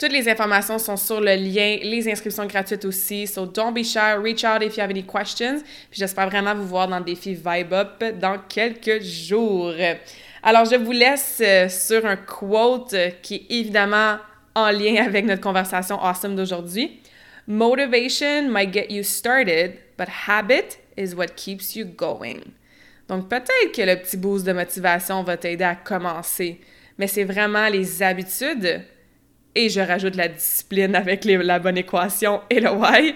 Toutes 0.00 0.12
les 0.12 0.30
informations 0.30 0.78
sont 0.78 0.96
sur 0.96 1.20
le 1.20 1.34
lien, 1.34 1.76
les 1.82 2.10
inscriptions 2.10 2.46
gratuites 2.46 2.86
aussi. 2.86 3.26
So 3.26 3.44
don't 3.44 3.74
be 3.74 3.84
shy, 3.84 4.14
reach 4.16 4.44
out 4.44 4.62
if 4.62 4.78
you 4.78 4.82
have 4.82 4.88
any 4.88 5.04
questions. 5.04 5.62
Puis 5.90 5.98
j'espère 5.98 6.30
vraiment 6.30 6.54
vous 6.54 6.66
voir 6.66 6.88
dans 6.88 6.98
le 6.98 7.04
défi 7.04 7.34
Vibe 7.34 7.72
Up 7.74 8.02
dans 8.18 8.38
quelques 8.48 9.02
jours. 9.02 9.74
Alors, 10.42 10.64
je 10.64 10.76
vous 10.76 10.92
laisse 10.92 11.42
euh, 11.44 11.68
sur 11.68 12.06
un 12.06 12.16
quote 12.16 12.94
euh, 12.94 13.10
qui 13.22 13.34
est 13.34 13.46
évidemment 13.50 14.16
en 14.54 14.70
lien 14.70 14.96
avec 15.04 15.26
notre 15.26 15.42
conversation 15.42 16.02
awesome 16.02 16.34
d'aujourd'hui. 16.34 17.00
Motivation 17.46 18.48
might 18.48 18.72
get 18.72 18.90
you 18.90 19.02
started, 19.02 19.74
but 19.98 20.08
habit 20.28 20.78
is 20.96 21.14
what 21.14 21.34
keeps 21.36 21.76
you 21.76 21.84
going. 21.84 22.40
Donc, 23.08 23.28
peut-être 23.28 23.72
que 23.74 23.82
le 23.82 23.96
petit 23.96 24.16
boost 24.16 24.46
de 24.46 24.52
motivation 24.52 25.22
va 25.24 25.36
t'aider 25.36 25.64
à 25.64 25.74
commencer, 25.74 26.60
mais 26.96 27.06
c'est 27.06 27.24
vraiment 27.24 27.68
les 27.68 28.02
habitudes, 28.02 28.82
et 29.54 29.68
je 29.68 29.80
rajoute 29.80 30.14
la 30.14 30.28
discipline 30.28 30.94
avec 30.94 31.24
la 31.24 31.58
bonne 31.58 31.76
équation 31.76 32.40
et 32.48 32.60
le 32.60 32.70
why, 32.70 33.14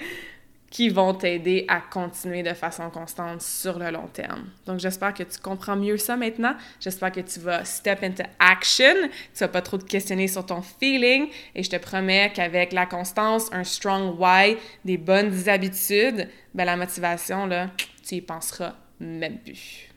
qui 0.75 0.89
vont 0.89 1.15
t'aider 1.15 1.65
à 1.69 1.81
continuer 1.81 2.43
de 2.43 2.53
façon 2.53 2.91
constante 2.91 3.41
sur 3.43 3.79
le 3.79 3.93
long 3.93 4.09
terme. 4.09 4.47
Donc, 4.67 4.81
j'espère 4.81 5.15
que 5.15 5.23
tu 5.23 5.39
comprends 5.39 5.77
mieux 5.77 5.97
ça 5.99 6.17
maintenant. 6.17 6.57
J'espère 6.81 7.13
que 7.13 7.21
tu 7.21 7.39
vas 7.39 7.65
step 7.65 8.03
into 8.03 8.25
action. 8.41 9.09
Tu 9.33 9.39
vas 9.39 9.49
pas 9.49 9.63
trop 9.63 9.79
te 9.79 9.85
questionner 9.85 10.27
sur 10.27 10.45
ton 10.45 10.63
feeling. 10.63 11.29
Et 11.55 11.63
je 11.63 11.71
te 11.71 11.77
promets 11.77 12.33
qu'avec 12.35 12.73
la 12.73 12.87
constance, 12.87 13.49
un 13.53 13.63
strong 13.63 14.19
why, 14.19 14.57
des 14.85 14.97
bonnes 14.97 15.49
habitudes, 15.49 16.29
ben 16.55 16.65
la 16.65 16.77
motivation, 16.77 17.47
là, 17.47 17.71
tu 18.05 18.17
y 18.17 18.21
penseras 18.21 18.75
même 18.99 19.39
plus. 19.39 19.89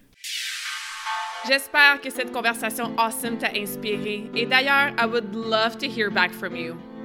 J'espère 1.48 2.00
que 2.02 2.12
cette 2.12 2.32
conversation 2.32 2.94
awesome 3.00 3.40
t'a 3.40 3.50
inspiré. 3.56 4.30
Et 4.36 4.46
d'ailleurs, 4.46 4.94
I 5.00 5.08
would 5.08 5.34
love 5.34 5.80
to 5.80 5.88
hear 5.88 6.12
back 6.12 6.32
from 6.32 6.56
you. 6.56 6.76